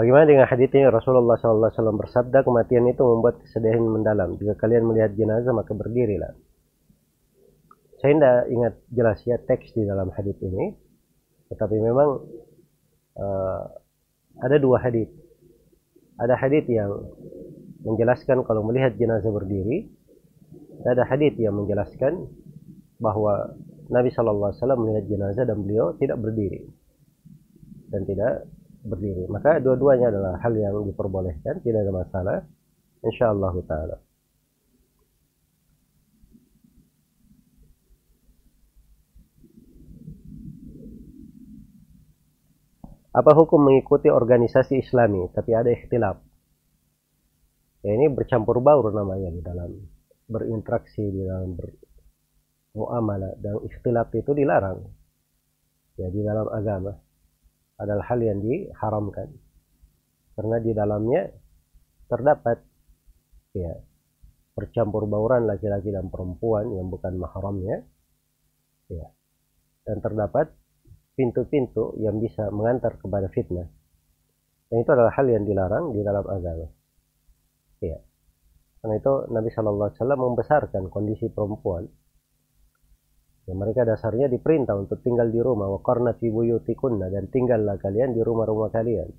Bagaimana 0.00 0.24
dengan 0.24 0.48
hadits 0.48 0.72
ini 0.72 0.88
Rasulullah 0.88 1.36
SAW 1.36 2.00
bersabda 2.00 2.40
kematian 2.40 2.88
itu 2.88 3.04
membuat 3.04 3.36
kesedihan 3.44 3.84
mendalam. 3.84 4.40
Jika 4.40 4.56
kalian 4.56 4.88
melihat 4.88 5.12
jenazah 5.12 5.52
maka 5.52 5.76
berdirilah. 5.76 6.32
Saya 8.00 8.16
tidak 8.16 8.38
ingat 8.48 8.74
jelas 8.88 9.20
ya 9.28 9.36
teks 9.36 9.76
di 9.76 9.84
dalam 9.84 10.08
hadits 10.16 10.40
ini, 10.40 10.72
tetapi 11.52 11.76
memang 11.76 12.16
uh, 13.20 13.62
ada 14.40 14.56
dua 14.56 14.80
hadits. 14.80 15.12
Ada 16.16 16.32
hadits 16.32 16.72
yang 16.72 16.96
menjelaskan 17.84 18.40
kalau 18.48 18.64
melihat 18.64 18.96
jenazah 18.96 19.28
berdiri, 19.28 19.84
ada 20.88 21.04
hadits 21.04 21.36
yang 21.36 21.52
menjelaskan 21.60 22.24
bahwa 23.04 23.52
Nabi 23.92 24.08
SAW 24.16 24.56
melihat 24.80 25.04
jenazah 25.12 25.44
dan 25.44 25.60
beliau 25.60 25.92
tidak 26.00 26.16
berdiri 26.24 26.72
dan 27.92 28.08
tidak 28.08 28.48
berdiri. 28.84 29.28
Maka 29.28 29.60
dua-duanya 29.60 30.08
adalah 30.08 30.34
hal 30.40 30.52
yang 30.56 30.84
diperbolehkan, 30.88 31.60
tidak 31.60 31.84
ada 31.84 31.92
masalah. 31.92 32.38
Insyaallah 33.00 33.54
taala. 33.64 33.96
Apa 43.10 43.34
hukum 43.34 43.58
mengikuti 43.66 44.06
organisasi 44.06 44.86
Islami 44.86 45.26
tapi 45.34 45.50
ada 45.50 45.66
ikhtilaf? 45.66 46.22
Ya 47.82 47.96
ini 47.96 48.06
bercampur 48.12 48.62
baur 48.62 48.92
namanya 48.94 49.34
di 49.34 49.42
dalam 49.42 49.72
berinteraksi 50.30 51.10
di 51.10 51.26
dalam 51.26 51.58
bermuamalah 51.58 53.34
dan 53.42 53.58
ikhtilaf 53.66 54.14
itu 54.14 54.30
dilarang 54.30 54.78
ya 55.98 56.06
di 56.06 56.22
dalam 56.22 56.46
agama 56.54 56.94
adalah 57.80 58.04
hal 58.12 58.20
yang 58.20 58.38
diharamkan. 58.44 59.32
Karena 60.36 60.56
di 60.60 60.72
dalamnya 60.76 61.22
terdapat 62.06 62.58
ya 63.56 63.72
percampur 64.52 65.08
bauran 65.08 65.48
laki-laki 65.48 65.88
dan 65.88 66.12
perempuan 66.12 66.68
yang 66.76 66.92
bukan 66.92 67.16
mahramnya 67.16 67.82
ya. 68.92 69.08
Dan 69.80 70.04
terdapat 70.04 70.52
pintu-pintu 71.16 71.96
yang 71.98 72.20
bisa 72.20 72.52
mengantar 72.52 73.00
kepada 73.00 73.32
fitnah. 73.32 73.66
Dan 74.70 74.76
itu 74.84 74.90
adalah 74.92 75.10
hal 75.16 75.26
yang 75.26 75.42
dilarang 75.48 75.90
di 75.96 76.00
dalam 76.04 76.22
agama. 76.28 76.68
Ya. 77.82 77.98
Karena 78.80 78.94
itu 78.96 79.12
Nabi 79.32 79.48
Shallallahu 79.50 79.88
Alaihi 79.90 79.98
Wasallam 79.98 80.20
membesarkan 80.30 80.82
kondisi 80.88 81.26
perempuan 81.28 81.84
Ya, 83.50 83.54
mereka 83.58 83.82
dasarnya 83.82 84.30
diperintah 84.30 84.78
untuk 84.78 85.02
tinggal 85.02 85.26
di 85.26 85.42
rumah. 85.42 85.66
Wa 85.66 85.82
qarna 85.82 86.14
fi 86.14 86.30
buyutikunna 86.30 87.10
dan 87.10 87.26
tinggallah 87.34 87.82
kalian 87.82 88.14
di 88.14 88.22
rumah-rumah 88.22 88.70
kalian. 88.70 89.10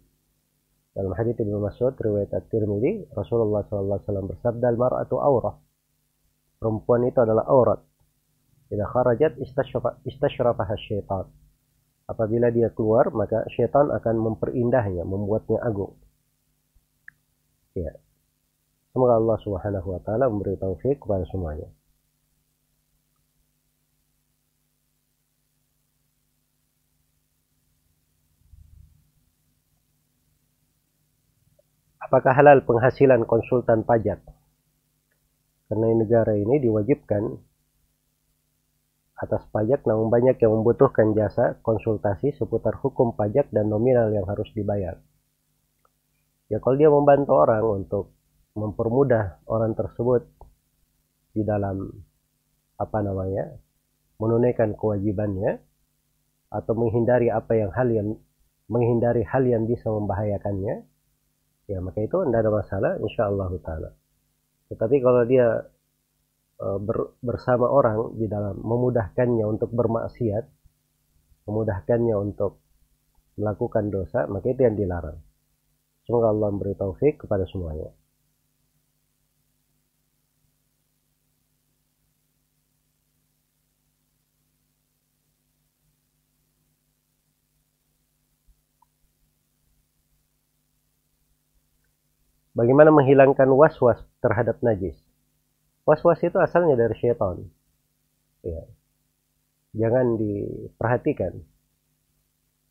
Dalam 0.96 1.12
hadis 1.20 1.36
Ibnu 1.36 1.60
Mas'ud 1.60 1.91
riwayat 2.00 2.32
At-Tirmidzi, 2.32 3.12
Rasulullah 3.12 3.67
SAW 3.67 4.32
bersabda, 4.32 4.72
"Al-mar'atu 4.72 5.20
aurah." 5.20 5.60
Perempuan 6.63 7.12
itu 7.12 7.20
adalah 7.20 7.44
aurat. 7.52 7.84
Jika 8.72 8.88
kharajat 8.88 9.36
istashrafaha 10.08 10.76
syaitan. 10.80 11.28
Apabila 12.08 12.48
dia 12.56 12.72
keluar, 12.72 13.12
maka 13.12 13.44
syaitan 13.52 13.91
akan 13.91 14.15
memperindahnya, 14.32 15.04
membuatnya 15.04 15.60
agung. 15.60 16.00
Ya. 17.76 17.91
Semoga 18.96 19.20
Allah 19.20 19.38
Subhanahu 19.44 19.88
wa 19.96 20.00
taala 20.04 20.28
memberi 20.32 20.56
taufik 20.56 21.04
kepada 21.04 21.28
semuanya. 21.28 21.67
Apakah 32.12 32.36
halal 32.36 32.67
penghasilan 32.67 33.24
konsultan 33.24 33.88
pajak? 33.88 34.19
Karena 35.71 35.95
negara 35.95 36.36
ini 36.36 36.60
diwajibkan 36.60 37.24
atas 39.15 39.47
pajak 39.47 39.88
namun 39.88 40.12
banyak 40.12 40.36
yang 40.43 40.60
membutuhkan 40.60 41.15
jasa 41.15 41.56
konsultasi 41.63 42.36
seputar 42.36 42.76
hukum 42.84 43.15
pajak 43.15 43.47
dan 43.56 43.71
nominal 43.71 44.12
yang 44.12 44.28
harus 44.28 44.52
dibayar. 44.52 45.00
Ya 46.52 46.60
kalau 46.60 46.76
dia 46.76 46.91
membantu 46.91 47.32
orang 47.39 47.63
untuk 47.63 48.12
mempermudah 48.60 49.47
orang 49.47 49.71
tersebut 49.71 50.28
di 51.32 51.47
dalam 51.47 51.95
apa 52.76 53.00
namanya 53.00 53.56
menunaikan 54.19 54.76
kewajibannya 54.76 55.63
atau 56.52 56.76
menghindari 56.76 57.32
apa 57.32 57.56
yang 57.56 57.71
hal 57.71 57.88
yang 57.88 58.19
menghindari 58.67 59.24
hal 59.24 59.47
yang 59.47 59.63
bisa 59.63 59.88
membahayakannya 59.88 60.90
ya 61.72 61.80
maka 61.80 62.04
itu 62.04 62.18
tidak 62.28 62.40
ada 62.44 62.52
masalah 62.52 62.92
insya 63.00 63.32
Allah 63.32 63.50
taala. 63.64 63.90
Tetapi 64.68 64.96
kalau 65.00 65.24
dia 65.24 65.48
e, 66.60 66.68
ber, 66.84 67.16
bersama 67.24 67.72
orang 67.72 68.20
di 68.20 68.28
dalam 68.28 68.60
memudahkannya 68.60 69.46
untuk 69.48 69.72
bermaksiat 69.72 70.46
memudahkannya 71.48 72.16
untuk 72.20 72.60
melakukan 73.40 73.88
dosa 73.88 74.28
maka 74.28 74.52
itu 74.52 74.68
yang 74.68 74.76
dilarang. 74.76 75.20
Semoga 76.04 76.36
Allah 76.36 76.50
memberi 76.52 76.76
taufik 76.76 77.24
kepada 77.24 77.48
semuanya 77.48 78.01
Bagaimana 92.62 92.93
menghilangkan 92.93 93.50
was-was 93.58 93.97
terhadap 94.21 94.62
najis? 94.62 94.93
Was-was 95.82 96.21
itu 96.21 96.38
asalnya 96.38 96.78
dari 96.78 96.93
syaitan. 96.93 97.50
Ya. 98.45 98.69
Jangan 99.74 100.21
diperhatikan. 100.21 101.41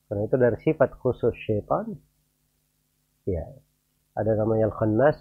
Karena 0.06 0.22
itu 0.30 0.36
dari 0.38 0.58
sifat 0.62 0.94
khusus 0.94 1.34
syaitan. 1.42 1.98
Ya. 3.26 3.50
Ada 4.14 4.38
namanya 4.38 4.70
al-khannas 4.70 5.18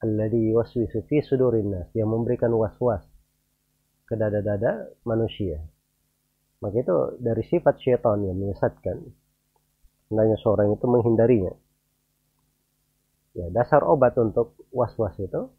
alladhi 0.00 0.56
waswisu 0.56 1.04
fi 1.04 1.20
sudurin 1.20 1.68
nas 1.68 1.92
yang 1.92 2.08
memberikan 2.08 2.56
was-was 2.56 3.04
ke 4.08 4.16
dada-dada 4.16 4.96
manusia. 5.04 5.60
Maka 6.64 6.80
itu 6.80 7.20
dari 7.20 7.44
sifat 7.52 7.76
syaitan 7.84 8.24
yang 8.24 8.40
menyesatkan. 8.40 9.12
Hendaknya 10.08 10.40
seorang 10.40 10.72
itu 10.72 10.88
menghindarinya 10.88 11.52
ya 13.34 13.50
dasar 13.50 13.82
obat 13.82 14.14
untuk 14.16 14.54
was-was 14.70 15.14
itu 15.18 15.50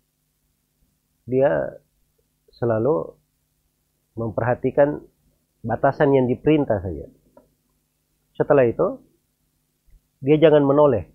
dia 1.27 1.75
selalu 2.55 3.13
memperhatikan 4.15 5.03
batasan 5.65 6.15
yang 6.15 6.25
diperintah 6.29 6.79
saja. 6.79 7.05
Setelah 8.37 8.63
itu 8.69 9.03
dia 10.23 10.39
jangan 10.39 10.63
menoleh. 10.63 11.09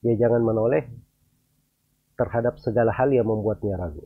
Dia 0.00 0.16
jangan 0.16 0.42
menoleh 0.42 0.88
terhadap 2.16 2.58
segala 2.58 2.90
hal 2.90 3.12
yang 3.12 3.28
membuatnya 3.28 3.76
ragu. 3.76 4.04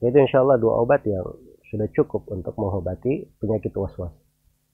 Itu 0.00 0.16
insya 0.16 0.42
Allah 0.42 0.56
dua 0.56 0.80
obat 0.80 1.04
yang 1.04 1.24
sudah 1.68 1.88
cukup 1.92 2.26
untuk 2.32 2.56
mengobati 2.56 3.28
penyakit 3.38 3.70
was-was. 3.76 4.12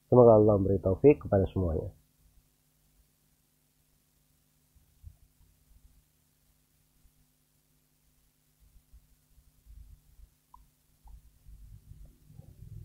Semoga 0.06 0.38
Allah 0.38 0.54
memberi 0.60 0.78
taufik 0.78 1.26
kepada 1.26 1.42
semuanya. 1.50 1.90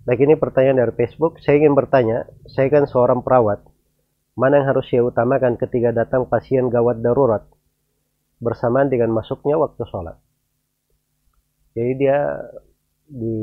Baik 0.09 0.25
ini 0.25 0.41
pertanyaan 0.41 0.81
dari 0.81 0.93
Facebook. 0.97 1.37
Saya 1.37 1.61
ingin 1.61 1.77
bertanya, 1.77 2.25
saya 2.49 2.65
kan 2.73 2.89
seorang 2.89 3.21
perawat. 3.21 3.61
Mana 4.33 4.57
yang 4.57 4.73
harus 4.73 4.89
saya 4.89 5.05
utamakan 5.05 5.53
ketika 5.53 5.93
datang 5.93 6.25
pasien 6.25 6.65
gawat 6.65 6.97
darurat 7.05 7.45
bersamaan 8.41 8.89
dengan 8.89 9.13
masuknya 9.13 9.61
waktu 9.61 9.85
sholat? 9.85 10.17
Jadi 11.77 11.91
dia 12.01 12.41
di 13.05 13.37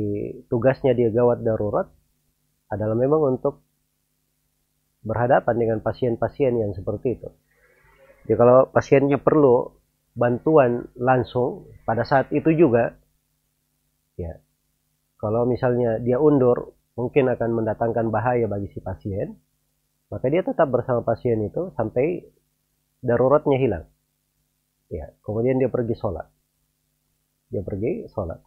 tugasnya 0.51 0.91
dia 0.99 1.07
gawat 1.15 1.47
darurat 1.47 1.87
adalah 2.67 2.99
memang 2.99 3.39
untuk 3.39 3.63
berhadapan 5.07 5.55
dengan 5.55 5.79
pasien-pasien 5.87 6.51
yang 6.51 6.75
seperti 6.75 7.15
itu. 7.15 7.31
Jadi 8.27 8.35
kalau 8.35 8.67
pasiennya 8.75 9.23
perlu 9.23 9.71
bantuan 10.19 10.91
langsung 10.99 11.71
pada 11.87 12.03
saat 12.03 12.27
itu 12.35 12.51
juga, 12.59 12.99
ya 14.19 14.43
kalau 15.27 15.43
misalnya 15.43 15.99
dia 15.99 16.23
undur, 16.23 16.79
mungkin 16.95 17.27
akan 17.27 17.51
mendatangkan 17.51 18.15
bahaya 18.15 18.47
bagi 18.47 18.71
si 18.71 18.79
pasien. 18.79 19.35
Maka 20.07 20.31
dia 20.31 20.47
tetap 20.47 20.71
bersama 20.71 21.03
pasien 21.03 21.43
itu 21.43 21.75
sampai 21.75 22.23
daruratnya 23.03 23.59
hilang. 23.59 23.91
Ya, 24.87 25.11
kemudian 25.27 25.59
dia 25.59 25.67
pergi 25.67 25.99
sholat. 25.99 26.31
Dia 27.51 27.67
pergi 27.67 28.07
sholat. 28.15 28.39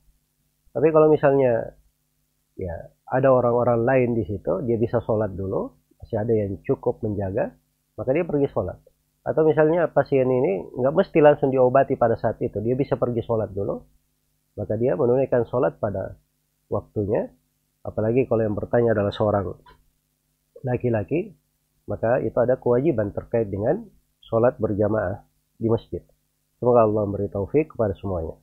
Tapi 0.71 0.87
kalau 0.95 1.11
misalnya 1.11 1.75
ya 2.55 2.95
ada 3.11 3.27
orang-orang 3.27 3.83
lain 3.83 4.09
di 4.15 4.23
situ, 4.23 4.63
dia 4.63 4.79
bisa 4.79 5.03
sholat 5.03 5.35
dulu, 5.35 5.75
masih 5.99 6.15
ada 6.15 6.31
yang 6.31 6.63
cukup 6.63 7.03
menjaga, 7.03 7.51
maka 7.99 8.15
dia 8.15 8.23
pergi 8.23 8.47
sholat. 8.55 8.79
Atau 9.27 9.43
misalnya 9.43 9.91
pasien 9.91 10.31
ini 10.31 10.63
nggak 10.79 10.95
mesti 10.95 11.19
langsung 11.19 11.51
diobati 11.51 11.99
pada 11.99 12.15
saat 12.15 12.39
itu, 12.39 12.63
dia 12.63 12.79
bisa 12.79 12.95
pergi 12.95 13.19
sholat 13.19 13.51
dulu, 13.51 13.83
maka 14.55 14.79
dia 14.79 14.95
menunaikan 14.95 15.43
sholat 15.43 15.75
pada 15.75 16.15
waktunya. 16.69 17.33
Apalagi 17.83 18.29
kalau 18.29 18.45
yang 18.45 18.55
bertanya 18.55 18.93
adalah 18.93 19.11
seorang 19.11 19.55
laki-laki 20.63 21.33
maka 21.89 22.21
itu 22.21 22.37
ada 22.37 22.61
kewajiban 22.61 23.09
terkait 23.09 23.49
dengan 23.49 23.81
sholat 24.21 24.61
berjamaah 24.61 25.25
di 25.57 25.65
masjid. 25.65 26.05
Semoga 26.61 26.85
Allah 26.85 27.09
memberi 27.09 27.25
taufik 27.33 27.73
kepada 27.73 27.97
semuanya. 27.97 28.37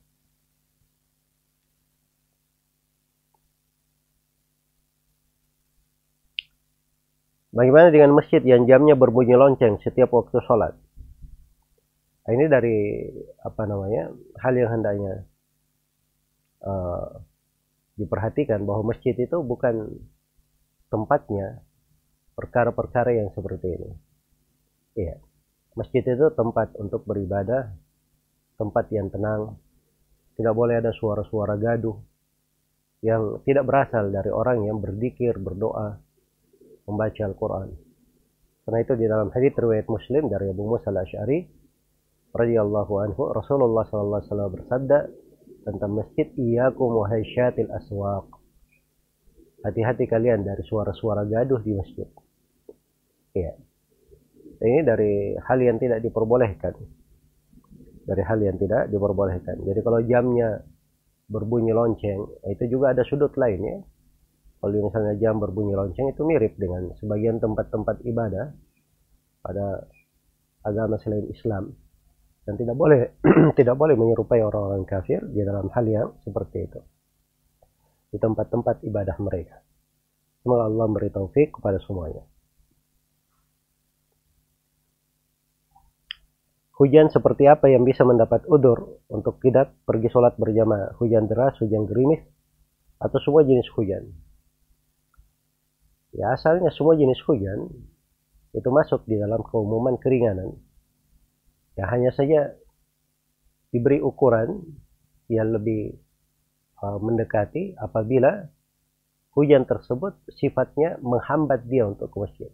Bagaimana 7.55 7.89
dengan 7.89 8.13
masjid 8.13 8.43
yang 8.43 8.67
jamnya 8.67 8.93
berbunyi 8.99 9.33
lonceng 9.33 9.79
setiap 9.79 10.11
waktu 10.11 10.43
sholat? 10.43 10.75
Nah, 12.27 12.31
ini 12.35 12.45
dari 12.51 12.77
apa 13.39 13.63
namanya 13.63 14.11
hal 14.43 14.53
yang 14.59 14.69
hendaknya 14.75 15.23
uh, 16.67 17.23
diperhatikan 17.97 18.61
bahwa 18.63 18.93
masjid 18.93 19.17
itu 19.17 19.37
bukan 19.41 19.89
tempatnya 20.87 21.65
perkara-perkara 22.37 23.17
yang 23.17 23.29
seperti 23.33 23.67
ini. 23.73 23.91
Iya. 24.97 25.17
Masjid 25.73 26.01
itu 26.01 26.33
tempat 26.33 26.73
untuk 26.77 27.05
beribadah, 27.05 27.73
tempat 28.57 28.89
yang 28.93 29.09
tenang. 29.09 29.57
Tidak 30.37 30.53
boleh 30.53 30.77
ada 30.77 30.93
suara-suara 30.93 31.57
gaduh 31.57 31.97
yang 33.01 33.41
tidak 33.45 33.65
berasal 33.65 34.09
dari 34.09 34.29
orang 34.29 34.65
yang 34.65 34.77
berzikir, 34.81 35.37
berdoa, 35.37 35.97
membaca 36.85 37.21
Al-Quran. 37.25 37.69
Karena 38.65 38.79
itu 38.83 38.93
di 38.97 39.05
dalam 39.05 39.29
hadis 39.33 39.53
riwayat 39.53 39.87
Muslim 39.89 40.29
dari 40.29 40.49
Abu 40.49 40.63
Musa 40.65 40.89
al-Asy'ari 40.93 41.39
radhiyallahu 42.35 42.93
anhu 42.99 43.31
Rasulullah 43.31 43.87
sallallahu 43.87 44.19
alaihi 44.21 44.29
wasallam 44.29 44.51
bersabda 44.59 44.97
tentang 45.67 45.91
masjid 45.99 46.31
iyyakum 46.39 46.95
wahai 46.95 47.27
syatil 47.35 47.67
aswaq. 47.75 48.31
Hati-hati 49.67 50.07
kalian 50.07 50.47
dari 50.47 50.63
suara-suara 50.63 51.27
gaduh 51.27 51.59
di 51.59 51.75
masjid. 51.75 52.07
Ya 53.35 53.51
ini 54.61 54.81
dari 54.81 55.37
hal 55.37 55.59
yang 55.61 55.77
tidak 55.77 56.01
diperbolehkan. 56.01 56.73
Dari 58.07 58.23
hal 58.23 58.39
yang 58.41 58.57
tidak 58.57 58.89
diperbolehkan. 58.89 59.61
Jadi 59.61 59.79
kalau 59.83 59.99
jamnya 60.01 60.63
berbunyi 61.27 61.75
lonceng 61.75 62.41
itu 62.47 62.63
juga 62.71 62.95
ada 62.95 63.03
sudut 63.05 63.35
lain 63.37 63.59
ya. 63.61 63.77
Kalau 64.57 64.89
misalnya 64.89 65.13
jam 65.21 65.37
berbunyi 65.37 65.77
lonceng 65.77 66.09
itu 66.09 66.25
mirip 66.25 66.57
dengan 66.57 66.89
sebagian 66.97 67.37
tempat-tempat 67.37 68.01
ibadah 68.09 68.49
pada 69.45 69.85
agama 70.65 70.97
selain 71.05 71.29
Islam 71.29 71.69
dan 72.47 72.55
tidak 72.55 72.79
boleh 72.79 73.19
tidak 73.59 73.75
boleh 73.75 73.99
menyerupai 73.99 74.39
orang-orang 74.39 74.87
kafir 74.87 75.19
di 75.27 75.43
dalam 75.43 75.67
hal 75.75 75.83
yang 75.83 76.15
seperti 76.23 76.63
itu 76.63 76.79
di 78.07 78.15
tempat-tempat 78.15 78.87
ibadah 78.87 79.19
mereka. 79.19 79.59
Semoga 80.39 80.71
Allah 80.71 80.87
beri 80.87 81.11
taufik 81.11 81.59
kepada 81.59 81.75
semuanya. 81.83 82.23
Hujan 86.79 87.11
seperti 87.11 87.49
apa 87.51 87.67
yang 87.67 87.83
bisa 87.83 88.05
mendapat 88.07 88.47
udur 88.47 89.01
untuk 89.11 89.41
tidak 89.43 89.75
pergi 89.83 90.07
sholat 90.07 90.39
berjamaah? 90.39 90.95
Hujan 91.01 91.25
deras, 91.25 91.57
hujan 91.59 91.89
gerimis, 91.89 92.21
atau 93.01 93.17
semua 93.17 93.43
jenis 93.43 93.67
hujan? 93.75 94.07
Ya 96.15 96.31
asalnya 96.31 96.71
semua 96.71 96.95
jenis 96.95 97.19
hujan 97.27 97.67
itu 98.55 98.69
masuk 98.71 99.03
di 99.09 99.19
dalam 99.19 99.43
keumuman 99.43 99.99
keringanan 99.99 100.55
ya 101.77 101.85
hanya 101.93 102.09
saja 102.11 102.57
diberi 103.69 104.01
ukuran 104.01 104.65
yang 105.29 105.53
lebih 105.53 105.93
uh, 106.81 106.97
mendekati 106.97 107.77
apabila 107.77 108.49
hujan 109.37 109.69
tersebut 109.69 110.17
sifatnya 110.33 110.97
menghambat 111.05 111.69
dia 111.69 111.85
untuk 111.85 112.09
ke 112.09 112.17
masjid. 112.17 112.51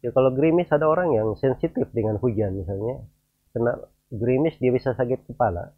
Ya 0.00 0.08
kalau 0.16 0.32
gerimis 0.32 0.72
ada 0.72 0.88
orang 0.88 1.12
yang 1.12 1.36
sensitif 1.36 1.92
dengan 1.92 2.16
hujan 2.16 2.56
misalnya, 2.56 3.04
kena 3.52 3.76
gerimis 4.08 4.56
dia 4.56 4.72
bisa 4.72 4.96
sakit 4.96 5.28
kepala, 5.28 5.76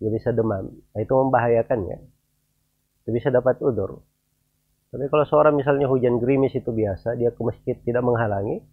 dia 0.00 0.08
bisa 0.08 0.32
demam, 0.32 0.72
nah, 0.72 1.00
itu 1.04 1.12
membahayakannya. 1.12 1.98
Dia 3.04 3.12
bisa 3.12 3.28
dapat 3.28 3.60
udur. 3.60 4.00
Tapi 4.88 5.04
kalau 5.12 5.28
seorang 5.28 5.52
misalnya 5.60 5.84
hujan 5.92 6.16
gerimis 6.16 6.56
itu 6.56 6.72
biasa, 6.72 7.20
dia 7.20 7.36
ke 7.36 7.40
masjid 7.44 7.76
tidak 7.84 8.00
menghalangi, 8.00 8.64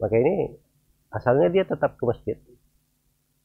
maka 0.00 0.14
ini 0.16 0.56
asalnya 1.12 1.48
dia 1.48 1.64
tetap 1.64 1.96
ke 1.96 2.04
masjid. 2.04 2.36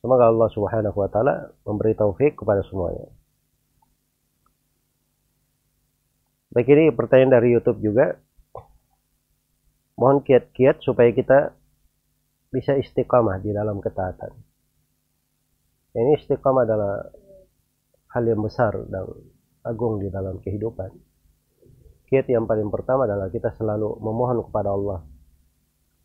Semoga 0.04 0.28
Allah 0.28 0.50
Subhanahu 0.52 0.98
wa 1.00 1.08
taala 1.08 1.56
memberi 1.64 1.96
taufik 1.96 2.36
kepada 2.36 2.60
semuanya. 2.68 3.08
Baik 6.52 6.70
ini 6.76 6.92
pertanyaan 6.92 7.40
dari 7.40 7.56
YouTube 7.56 7.80
juga. 7.80 8.20
Mohon 9.96 10.26
kiat-kiat 10.28 10.84
supaya 10.84 11.10
kita 11.16 11.56
bisa 12.52 12.76
istiqamah 12.76 13.40
di 13.40 13.56
dalam 13.56 13.80
ketaatan. 13.80 14.34
Ini 15.94 16.20
istiqamah 16.20 16.66
adalah 16.66 16.94
hal 18.14 18.24
yang 18.26 18.42
besar 18.44 18.76
dan 18.92 19.08
agung 19.66 20.04
di 20.04 20.12
dalam 20.12 20.38
kehidupan. 20.44 20.92
Kiat 22.12 22.28
yang 22.30 22.46
paling 22.46 22.70
pertama 22.70 23.10
adalah 23.10 23.32
kita 23.32 23.56
selalu 23.58 23.98
memohon 24.04 24.46
kepada 24.46 24.70
Allah 24.70 25.02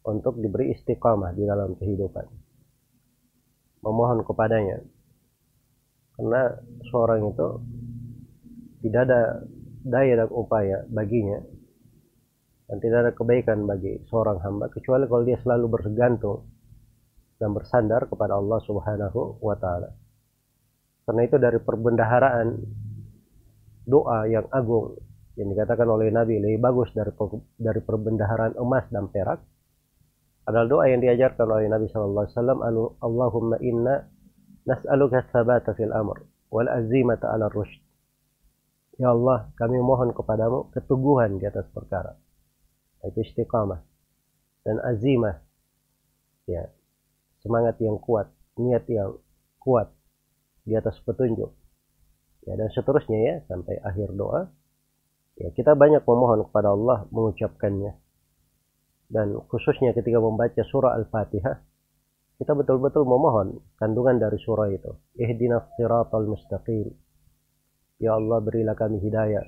untuk 0.08 0.40
diberi 0.40 0.72
istiqamah 0.72 1.36
di 1.36 1.44
dalam 1.44 1.76
kehidupan. 1.76 2.26
Memohon 3.84 4.24
kepadanya. 4.24 4.80
Karena 6.16 6.50
seorang 6.88 7.30
itu 7.30 7.48
tidak 8.82 9.00
ada 9.06 9.20
daya 9.84 10.24
dan 10.24 10.30
upaya 10.34 10.82
baginya 10.90 11.38
dan 12.68 12.76
tidak 12.84 12.98
ada 13.00 13.12
kebaikan 13.14 13.64
bagi 13.64 14.02
seorang 14.10 14.42
hamba 14.44 14.68
kecuali 14.68 15.08
kalau 15.08 15.24
dia 15.24 15.38
selalu 15.40 15.66
bergantung 15.70 16.44
dan 17.38 17.54
bersandar 17.54 18.10
kepada 18.10 18.34
Allah 18.34 18.58
Subhanahu 18.66 19.38
wa 19.40 19.56
taala. 19.56 19.94
Karena 21.06 21.22
itu 21.24 21.36
dari 21.40 21.58
perbendaharaan 21.62 22.48
doa 23.88 24.28
yang 24.28 24.44
agung 24.52 24.98
yang 25.38 25.48
dikatakan 25.54 25.86
oleh 25.88 26.12
Nabi 26.12 26.42
lebih 26.42 26.60
bagus 26.60 26.90
dari 26.92 27.14
dari 27.56 27.80
perbendaharaan 27.80 28.58
emas 28.58 28.84
dan 28.90 29.08
perak 29.08 29.40
adalah 30.48 30.64
doa 30.64 30.84
yang 30.88 31.04
diajarkan 31.04 31.44
oleh 31.44 31.68
Nabi 31.68 31.92
Shallallahu 31.92 32.24
Alaihi 32.24 32.36
Wasallam 32.40 32.58
Allahumma 33.04 33.56
inna 33.60 34.08
nas'aluka 34.64 35.28
sabata 35.28 35.76
fil 35.76 35.92
amr 35.92 36.24
wal 36.48 36.68
azimata 36.72 37.28
ala 37.28 37.52
rushd. 37.52 37.84
Ya 38.96 39.12
Allah 39.12 39.52
kami 39.60 39.76
mohon 39.78 40.16
kepadamu 40.16 40.72
keteguhan 40.72 41.36
di 41.36 41.44
atas 41.44 41.68
perkara. 41.70 42.16
Itu 43.04 43.20
istiqamah 43.20 43.84
dan 44.64 44.80
azimah. 44.82 45.36
Ya 46.48 46.72
semangat 47.44 47.76
yang 47.84 48.00
kuat 48.00 48.32
niat 48.58 48.88
yang 48.90 49.20
kuat 49.62 49.92
di 50.66 50.74
atas 50.74 50.98
petunjuk. 51.04 51.52
Ya 52.48 52.56
dan 52.56 52.72
seterusnya 52.72 53.18
ya 53.20 53.34
sampai 53.46 53.78
akhir 53.84 54.16
doa. 54.16 54.48
Ya, 55.38 55.54
kita 55.54 55.78
banyak 55.78 56.02
memohon 56.02 56.50
kepada 56.50 56.74
Allah 56.74 57.06
mengucapkannya. 57.14 57.94
Dan 59.08 59.32
khususnya 59.48 59.96
ketika 59.96 60.20
membaca 60.20 60.60
surah 60.68 60.92
Al-Fatihah, 61.00 61.56
kita 62.38 62.52
betul-betul 62.54 63.08
memohon 63.08 63.58
kandungan 63.80 64.20
dari 64.20 64.36
surah 64.38 64.68
itu. 64.68 64.92
Ihdinas 65.16 65.74
siratal 65.74 66.28
mustaqim. 66.28 66.92
Ya 67.98 68.14
Allah 68.14 68.38
berilah 68.38 68.78
kami 68.78 69.02
hidayah 69.02 69.42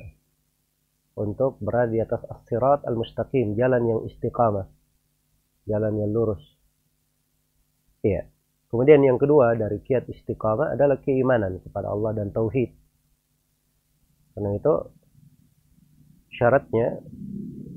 untuk 1.20 1.60
berada 1.60 1.92
di 1.92 2.00
atas 2.00 2.24
as-sirat 2.24 2.88
al-mustaqim, 2.88 3.54
jalan 3.54 3.82
yang 3.84 4.00
istiqamah, 4.08 4.66
jalan 5.68 5.92
yang 6.00 6.10
lurus. 6.10 6.42
Iya. 8.00 8.24
Kemudian 8.70 9.02
yang 9.02 9.18
kedua 9.18 9.58
dari 9.58 9.82
kiat 9.82 10.06
istiqamah 10.06 10.78
adalah 10.78 11.02
keimanan 11.02 11.58
kepada 11.60 11.90
Allah 11.90 12.14
dan 12.16 12.30
tauhid. 12.30 12.70
Karena 14.34 14.50
itu 14.54 14.74
syaratnya 16.38 17.02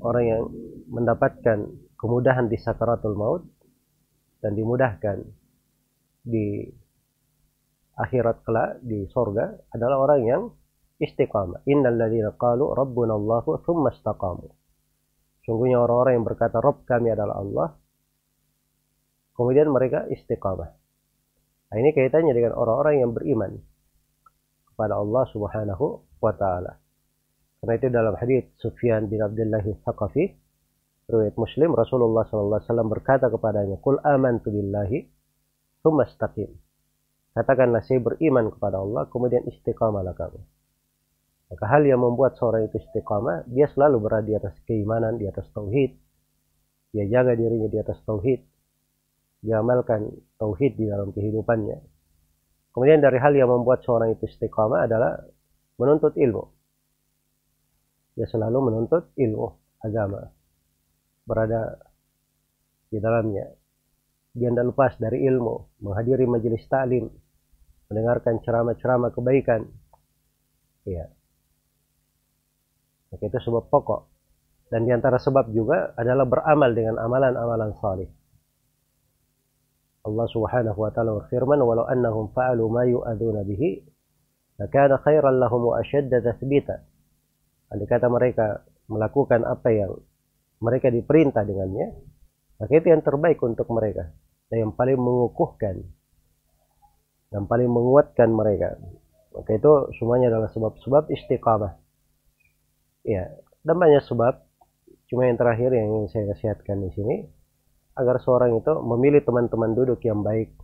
orang 0.05 0.23
yang 0.23 0.43
mendapatkan 0.87 1.67
kemudahan 1.99 2.51
di 2.51 2.57
sakaratul 2.59 3.15
maut 3.15 3.43
dan 4.43 4.55
dimudahkan 4.57 5.23
di 6.23 6.67
akhirat 7.95 8.41
kelak 8.43 8.81
di 8.81 9.05
sorga 9.11 9.53
adalah 9.71 9.97
orang 10.03 10.21
yang 10.25 10.41
istiqamah. 10.99 11.63
Innal 11.69 11.95
ladzina 11.95 12.33
qalu 12.35 12.73
rabbuna 12.73 13.15
Allahu 13.15 13.61
tsumma 13.61 13.93
istaqamu. 13.93 14.49
Sungguhnya 15.43 15.79
orang-orang 15.83 16.19
yang 16.19 16.25
berkata 16.25 16.63
Rabb 16.63 16.87
kami 16.87 17.11
adalah 17.11 17.35
Allah 17.39 17.67
kemudian 19.35 19.69
mereka 19.69 20.07
istiqamah. 20.07 20.69
Nah, 21.73 21.77
ini 21.81 21.89
kaitannya 21.89 22.37
dengan 22.37 22.53
orang-orang 22.53 23.01
yang 23.01 23.11
beriman 23.11 23.51
kepada 24.69 24.97
Allah 24.97 25.23
Subhanahu 25.33 25.85
wa 26.21 26.33
taala. 26.37 26.77
Karena 27.59 27.73
itu 27.79 27.87
dalam 27.89 28.13
hadis 28.19 28.43
Sufyan 28.59 29.07
bin 29.09 29.23
Abdullah 29.23 29.63
Thaqafi 29.87 30.42
riwayat 31.07 31.35
Muslim 31.35 31.75
Rasulullah 31.75 32.23
SAW 32.23 32.87
berkata 32.87 33.27
kepadanya, 33.27 33.79
"Qul 33.83 33.99
amantu 34.03 34.53
billahi 34.53 35.03
istaqim." 35.83 36.51
Katakanlah 37.33 37.81
saya 37.83 37.99
beriman 37.99 38.53
kepada 38.53 38.79
Allah, 38.79 39.09
kemudian 39.09 39.41
istiqamalah 39.49 40.13
kamu. 40.13 40.37
Maka 41.49 41.65
hal 41.65 41.81
yang 41.85 42.01
membuat 42.01 42.37
seorang 42.37 42.69
itu 42.69 42.77
istiqamah, 42.77 43.49
dia 43.49 43.65
selalu 43.73 43.97
berada 44.05 44.25
di 44.25 44.37
atas 44.37 44.53
keimanan, 44.69 45.17
di 45.17 45.25
atas 45.25 45.49
tauhid. 45.49 45.97
Dia 46.93 47.09
jaga 47.09 47.33
dirinya 47.33 47.69
di 47.69 47.77
atas 47.81 47.97
tauhid. 48.05 48.41
Dia 49.41 49.65
amalkan 49.65 50.13
tauhid 50.37 50.77
di 50.77 50.85
dalam 50.87 51.09
kehidupannya. 51.09 51.77
Kemudian 52.73 53.01
dari 53.01 53.17
hal 53.17 53.33
yang 53.33 53.49
membuat 53.49 53.81
seorang 53.81 54.13
itu 54.13 54.29
istiqamah 54.29 54.85
adalah 54.85 55.17
menuntut 55.81 56.13
ilmu. 56.13 56.43
Dia 58.13 58.29
selalu 58.29 58.69
menuntut 58.69 59.09
ilmu 59.17 59.47
agama 59.81 60.21
berada 61.23 61.79
di 62.91 62.99
dalamnya. 62.99 63.47
Dia 64.33 64.49
tidak 64.49 64.73
lepas 64.73 64.97
dari 64.97 65.25
ilmu, 65.29 65.81
menghadiri 65.85 66.25
majelis 66.25 66.65
taklim, 66.65 67.05
mendengarkan 67.89 68.41
ceramah-ceramah 68.41 69.13
kebaikan. 69.13 69.69
Ya. 70.89 71.09
Maka 73.13 73.23
itu 73.29 73.39
sebab 73.45 73.69
pokok. 73.69 74.09
Dan 74.73 74.89
di 74.89 74.91
antara 74.91 75.21
sebab 75.21 75.53
juga 75.53 75.93
adalah 75.93 76.25
beramal 76.25 76.73
dengan 76.73 76.97
amalan-amalan 76.97 77.71
salih. 77.77 78.09
Allah 80.03 80.27
Subhanahu 80.33 80.75
wa 80.81 80.89
taala 80.89 81.15
berfirman, 81.21 81.61
"Walau 81.61 81.85
annahum 81.85 82.33
fa'alu 82.33 82.65
ma 82.67 82.83
yu'adzuna 82.83 83.45
bihi, 83.45 83.85
lakana 84.59 84.97
khairan 84.99 85.37
lahum 85.37 85.71
wa 85.71 85.79
ashadda 85.79 86.25
tathbita." 86.25 86.81
Andai 87.71 87.87
kata 87.87 88.09
mereka 88.09 88.65
melakukan 88.89 89.45
apa 89.45 89.69
yang 89.71 89.93
mereka 90.63 90.87
diperintah 90.87 91.43
dengannya, 91.43 91.91
maka 92.57 92.71
itu 92.71 92.87
yang 92.87 93.03
terbaik 93.03 93.43
untuk 93.43 93.67
mereka 93.75 94.07
dan 94.47 94.69
yang 94.69 94.71
paling 94.71 94.95
mengukuhkan 94.95 95.83
yang 97.33 97.49
paling 97.49 97.67
menguatkan 97.67 98.29
mereka. 98.29 98.77
Maka 99.33 99.57
itu 99.57 99.71
semuanya 99.97 100.29
adalah 100.29 100.53
sebab-sebab 100.53 101.09
istiqamah. 101.09 101.73
Ya, 103.01 103.33
dan 103.65 103.75
banyak 103.75 104.05
sebab. 104.05 104.45
Cuma 105.09 105.25
yang 105.29 105.37
terakhir 105.37 105.73
yang 105.73 105.89
ingin 105.93 106.07
saya 106.09 106.23
nasihatkan 106.29 106.77
di 106.79 106.89
sini 106.93 107.15
agar 107.93 108.17
seorang 108.21 108.57
itu 108.57 108.73
memilih 108.81 109.21
teman-teman 109.21 109.77
duduk 109.77 110.01
yang 110.01 110.25
baik, 110.25 110.57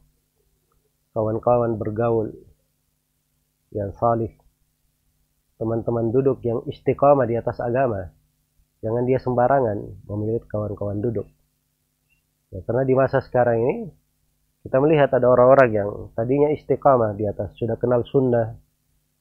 kawan-kawan 1.14 1.78
bergaul 1.78 2.34
yang 3.70 3.94
salih, 4.02 4.34
teman-teman 5.62 6.10
duduk 6.10 6.42
yang 6.42 6.66
istiqamah 6.66 7.30
di 7.30 7.38
atas 7.38 7.62
agama, 7.62 8.10
Jangan 8.80 9.04
dia 9.04 9.20
sembarangan 9.20 10.08
memilih 10.08 10.44
kawan-kawan 10.48 11.04
duduk. 11.04 11.28
Ya, 12.50 12.64
karena 12.64 12.84
di 12.88 12.96
masa 12.96 13.20
sekarang 13.20 13.60
ini 13.60 13.78
kita 14.64 14.80
melihat 14.80 15.12
ada 15.16 15.28
orang-orang 15.28 15.70
yang 15.72 15.90
tadinya 16.16 16.50
istiqamah 16.52 17.16
di 17.16 17.28
atas, 17.28 17.56
sudah 17.60 17.76
kenal 17.76 18.04
sunnah, 18.08 18.56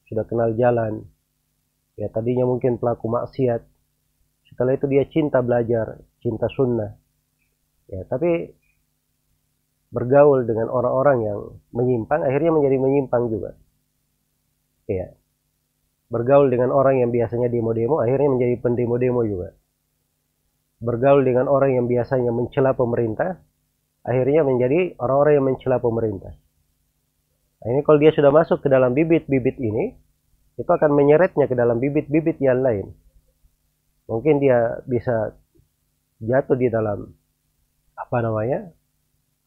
sudah 0.06 0.24
kenal 0.26 0.54
jalan. 0.54 1.04
Ya 1.98 2.06
tadinya 2.14 2.46
mungkin 2.46 2.78
pelaku 2.78 3.10
maksiat. 3.10 3.62
Setelah 4.48 4.78
itu 4.78 4.86
dia 4.86 5.04
cinta 5.10 5.42
belajar, 5.42 5.98
cinta 6.22 6.46
sunnah. 6.54 6.94
Ya, 7.90 8.06
tapi 8.06 8.54
bergaul 9.88 10.44
dengan 10.44 10.68
orang-orang 10.68 11.18
yang 11.24 11.38
menyimpang 11.72 12.20
akhirnya 12.22 12.52
menjadi 12.52 12.76
menyimpang 12.78 13.24
juga. 13.32 13.56
Ya, 14.88 15.17
bergaul 16.08 16.48
dengan 16.48 16.72
orang 16.72 17.04
yang 17.04 17.10
biasanya 17.12 17.52
demo-demo 17.52 18.00
akhirnya 18.00 18.28
menjadi 18.32 18.54
pendemo-demo 18.64 19.20
juga. 19.28 19.48
Bergaul 20.80 21.22
dengan 21.24 21.46
orang 21.52 21.76
yang 21.76 21.86
biasanya 21.86 22.32
mencela 22.32 22.72
pemerintah 22.72 23.36
akhirnya 24.08 24.40
menjadi 24.46 24.96
orang-orang 24.96 25.32
yang 25.36 25.46
mencela 25.52 25.76
pemerintah. 25.82 26.32
Nah, 27.58 27.68
ini 27.74 27.80
kalau 27.84 27.98
dia 28.00 28.14
sudah 28.14 28.30
masuk 28.32 28.64
ke 28.64 28.68
dalam 28.70 28.94
bibit-bibit 28.96 29.58
ini 29.60 29.92
itu 30.58 30.70
akan 30.70 30.90
menyeretnya 30.94 31.46
ke 31.46 31.54
dalam 31.54 31.76
bibit-bibit 31.82 32.40
yang 32.40 32.64
lain. 32.64 32.94
Mungkin 34.08 34.40
dia 34.40 34.80
bisa 34.88 35.36
jatuh 36.24 36.56
di 36.56 36.72
dalam 36.72 37.12
apa 37.98 38.18
namanya 38.22 38.72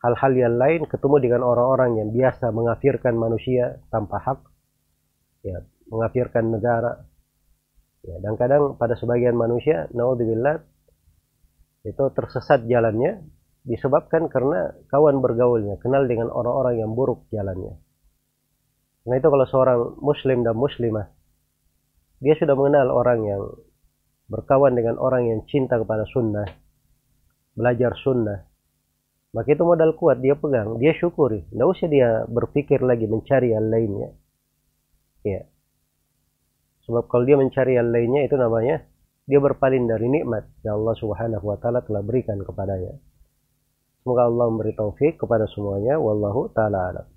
hal-hal 0.04 0.32
yang 0.36 0.56
lain 0.60 0.86
ketemu 0.86 1.16
dengan 1.24 1.42
orang-orang 1.48 1.98
yang 1.98 2.10
biasa 2.14 2.54
mengafirkan 2.54 3.16
manusia 3.18 3.82
tanpa 3.90 4.22
hak. 4.22 4.40
Ya 5.42 5.66
mengafirkan 5.92 6.48
negara. 6.48 7.04
Ya, 8.02 8.18
dan 8.24 8.34
kadang 8.40 8.80
pada 8.80 8.98
sebagian 8.98 9.38
manusia, 9.38 9.86
naudzubillah, 9.94 10.64
itu 11.86 12.04
tersesat 12.16 12.66
jalannya 12.66 13.22
disebabkan 13.62 14.26
karena 14.32 14.74
kawan 14.90 15.22
bergaulnya, 15.22 15.78
kenal 15.78 16.10
dengan 16.10 16.34
orang-orang 16.34 16.82
yang 16.82 16.92
buruk 16.98 17.30
jalannya. 17.30 17.78
Nah 19.06 19.16
itu 19.18 19.28
kalau 19.30 19.46
seorang 19.46 19.80
muslim 20.02 20.42
dan 20.42 20.58
muslimah, 20.58 21.14
dia 22.18 22.34
sudah 22.38 22.58
mengenal 22.58 22.90
orang 22.90 23.20
yang 23.22 23.42
berkawan 24.30 24.74
dengan 24.74 24.98
orang 24.98 25.30
yang 25.30 25.40
cinta 25.46 25.78
kepada 25.78 26.10
sunnah, 26.10 26.46
belajar 27.54 27.94
sunnah, 28.02 28.50
maka 29.32 29.56
itu 29.56 29.64
modal 29.64 29.96
kuat 29.96 30.20
dia 30.20 30.36
pegang, 30.36 30.76
dia 30.76 30.92
syukuri. 30.92 31.48
Tidak 31.48 31.68
usah 31.68 31.88
dia 31.88 32.28
berpikir 32.28 32.84
lagi 32.84 33.08
mencari 33.08 33.56
yang 33.56 33.72
lainnya. 33.72 34.12
Ya. 35.24 35.48
Sebab 36.92 37.08
kalau 37.08 37.24
dia 37.24 37.40
mencari 37.40 37.80
yang 37.80 37.88
lainnya 37.88 38.28
itu 38.28 38.36
namanya 38.36 38.84
dia 39.24 39.40
berpaling 39.40 39.88
dari 39.88 40.12
nikmat 40.12 40.44
yang 40.68 40.84
Allah 40.84 40.92
Subhanahu 41.00 41.46
wa 41.48 41.56
taala 41.56 41.80
telah 41.88 42.04
berikan 42.04 42.36
kepadanya. 42.44 43.00
Semoga 44.04 44.28
Allah 44.28 44.52
memberi 44.52 44.76
taufik 44.76 45.16
kepada 45.16 45.48
semuanya 45.48 45.96
wallahu 46.04 46.52
taala 46.52 46.92
alam. 46.92 47.08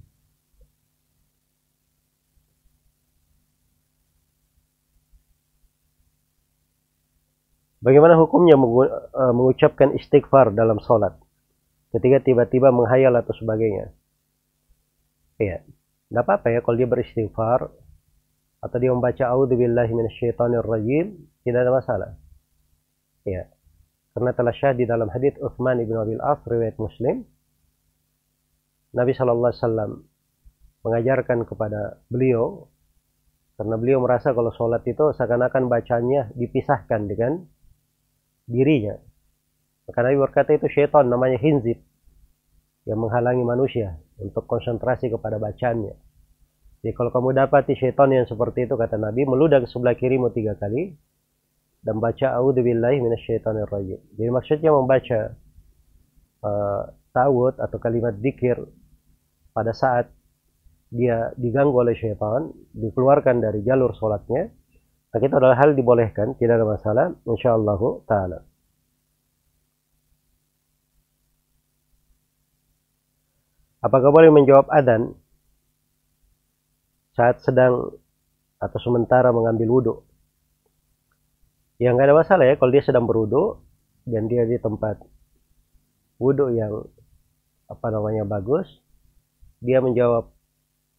Bagaimana 7.82 8.14
hukumnya 8.14 8.54
eh, 8.54 9.32
mengucapkan 9.34 9.90
istighfar 9.98 10.54
dalam 10.54 10.78
sholat 10.86 11.18
ketika 11.90 12.22
tiba-tiba 12.22 12.70
menghayal 12.70 13.18
atau 13.18 13.34
sebagainya? 13.34 13.90
Iya, 15.42 15.66
tidak 15.66 16.22
apa-apa 16.30 16.46
ya 16.54 16.62
kalau 16.62 16.78
dia 16.78 16.86
beristighfar 16.86 17.74
atau 18.64 18.76
dia 18.80 18.88
membaca 18.88 19.24
auzubillahi 19.28 19.92
rajim 20.64 21.06
tidak 21.44 21.60
ada 21.68 21.72
masalah. 21.72 22.10
Ya. 23.28 23.52
Karena 24.16 24.30
telah 24.32 24.54
syahid 24.56 24.80
di 24.80 24.86
dalam 24.88 25.12
hadis 25.12 25.36
Utsman 25.42 25.76
bin 25.84 25.92
Abil 25.92 26.22
As 26.22 26.40
riwayat 26.48 26.80
Muslim 26.80 27.28
Nabi 28.94 29.10
Shallallahu 29.12 29.50
alaihi 29.50 29.60
wasallam 29.60 29.92
mengajarkan 30.86 31.38
kepada 31.44 31.98
beliau 32.06 32.70
karena 33.58 33.74
beliau 33.74 33.98
merasa 34.02 34.30
kalau 34.30 34.54
sholat 34.54 34.86
itu 34.86 35.14
seakan-akan 35.14 35.66
bacanya 35.66 36.30
dipisahkan 36.34 37.10
dengan 37.10 37.42
dirinya. 38.46 38.94
Maka 39.90 39.98
Nabi 40.00 40.16
berkata 40.16 40.50
itu 40.56 40.66
syaitan 40.70 41.10
namanya 41.10 41.36
hinzib 41.42 41.82
yang 42.86 42.98
menghalangi 43.02 43.44
manusia 43.44 43.98
untuk 44.18 44.46
konsentrasi 44.46 45.10
kepada 45.10 45.42
bacaannya. 45.42 45.94
Jadi 46.84 46.92
kalau 46.92 47.08
kamu 47.08 47.32
dapati 47.32 47.80
syaitan 47.80 48.12
yang 48.12 48.28
seperti 48.28 48.68
itu 48.68 48.76
kata 48.76 49.00
Nabi 49.00 49.24
meludah 49.24 49.64
ke 49.64 49.68
sebelah 49.72 49.96
kirimu 49.96 50.28
tiga 50.36 50.52
kali, 50.60 50.92
dan 51.80 51.96
baca 51.96 52.36
a'udzubillahi 52.36 53.00
minasyaitonirrajim. 53.00 54.20
Jadi 54.20 54.28
maksudnya 54.28 54.68
membaca 54.68 55.32
uh, 56.44 56.82
ta'awud 57.16 57.56
atau 57.56 57.78
kalimat 57.80 58.12
zikir 58.20 58.60
pada 59.56 59.72
saat 59.72 60.12
dia 60.92 61.32
diganggu 61.40 61.72
oleh 61.72 61.96
syaitan, 61.96 62.52
dikeluarkan 62.76 63.40
dari 63.40 63.64
jalur 63.64 63.96
sholatnya, 63.96 64.52
maka 65.08 65.24
itu 65.24 65.36
adalah 65.40 65.56
hal 65.56 65.72
dibolehkan, 65.72 66.36
tidak 66.36 66.60
ada 66.60 66.68
masalah, 66.68 67.06
insyaallah 67.24 67.80
ta'ala. 68.04 68.44
Apakah 73.80 74.12
boleh 74.12 74.28
menjawab 74.28 74.68
adan 74.68 75.23
saat 77.14 77.40
sedang 77.42 77.94
atau 78.58 78.78
sementara 78.82 79.30
mengambil 79.30 79.68
wudhu? 79.70 79.94
Ya 81.78 81.90
nggak 81.90 82.10
ada 82.10 82.16
masalah 82.16 82.44
ya 82.46 82.54
kalau 82.54 82.70
dia 82.70 82.84
sedang 82.86 83.06
berwudhu 83.06 83.58
dan 84.06 84.30
dia 84.30 84.46
di 84.46 84.58
tempat 84.62 85.02
wudhu 86.22 86.54
yang 86.54 86.86
apa 87.66 87.86
namanya 87.90 88.22
bagus, 88.22 88.68
dia 89.58 89.82
menjawab 89.82 90.30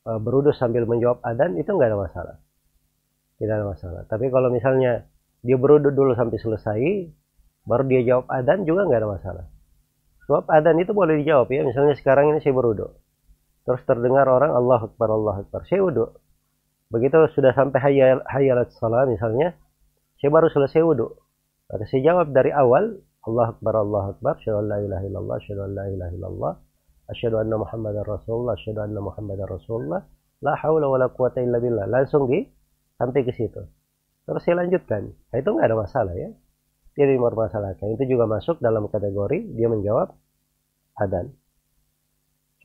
e, 0.04 0.12
berwudhu 0.19 0.51
sambil 0.51 0.84
menjawab 0.84 1.23
adan 1.23 1.56
itu 1.56 1.71
nggak 1.71 1.89
ada 1.93 1.99
masalah, 1.99 2.36
tidak 3.39 3.54
ada 3.62 3.65
masalah. 3.71 4.01
Tapi 4.12 4.28
kalau 4.34 4.51
misalnya 4.51 5.08
dia 5.45 5.56
berwudhu 5.56 5.95
dulu 5.95 6.12
sampai 6.17 6.38
selesai, 6.41 6.82
baru 7.63 7.84
dia 7.88 8.01
jawab 8.04 8.25
adan 8.28 8.67
juga 8.67 8.84
nggak 8.89 8.99
ada 8.99 9.10
masalah. 9.10 9.45
Sebab 10.25 10.49
adan 10.49 10.82
itu 10.82 10.91
boleh 10.91 11.21
dijawab 11.21 11.47
ya. 11.54 11.62
Misalnya 11.62 11.93
sekarang 11.93 12.34
ini 12.34 12.41
saya 12.41 12.58
berwudu. 12.58 12.89
Terus 13.65 13.82
terdengar 13.89 14.30
orang 14.30 14.54
Allah 14.54 14.86
Akbar, 14.86 15.10
Allah 15.10 15.41
Akbar. 15.41 15.65
Saya 15.65 15.82
wudu. 15.82 16.13
Begitu 16.93 17.17
sudah 17.34 17.51
sampai 17.58 17.82
hayal, 17.82 18.21
hayalat 18.30 18.69
salat 18.78 19.10
misalnya. 19.10 19.58
Saya 20.21 20.30
baru 20.30 20.47
selesai 20.54 20.86
wudu. 20.86 21.10
Maka 21.67 21.84
saya 21.89 22.13
jawab 22.13 22.32
dari 22.32 22.54
awal. 22.54 23.01
Allah 23.25 23.58
Akbar, 23.58 23.73
Allah 23.73 24.13
Akbar. 24.13 24.38
Asyadu 24.38 24.62
an 24.62 24.65
la 24.69 24.78
ilaha 24.86 25.04
illallah. 25.10 25.36
Asyadu 25.41 25.62
an 25.65 25.71
la 25.73 25.86
ilaha 25.89 26.12
illallah. 26.13 26.54
Asyadu 27.10 27.36
anna 27.41 27.56
Muhammadan 27.58 28.04
Rasulullah. 28.06 28.54
Asyadu 28.54 28.80
anna 28.86 28.99
Muhammadan 29.01 29.47
Rasulullah. 29.49 30.01
La 30.45 30.54
hawla 30.62 30.86
wa 30.86 30.97
la 31.01 31.10
quwata 31.10 31.41
illa 31.41 31.58
billah. 31.58 31.89
Langsung 31.89 32.30
di 32.30 32.45
sampai 33.01 33.25
ke 33.25 33.34
situ. 33.34 33.65
Terus 34.30 34.41
saya 34.45 34.62
lanjutkan. 34.62 35.10
Nah, 35.10 35.38
itu 35.41 35.49
nggak 35.49 35.65
ada 35.65 35.78
masalah 35.78 36.13
ya 36.13 36.30
dia 36.95 37.06
dipermasalahkan. 37.12 37.86
Itu 37.99 38.04
juga 38.08 38.25
masuk 38.25 38.63
dalam 38.63 38.88
kategori 38.88 39.51
dia 39.54 39.67
menjawab 39.67 40.15
adan. 40.95 41.36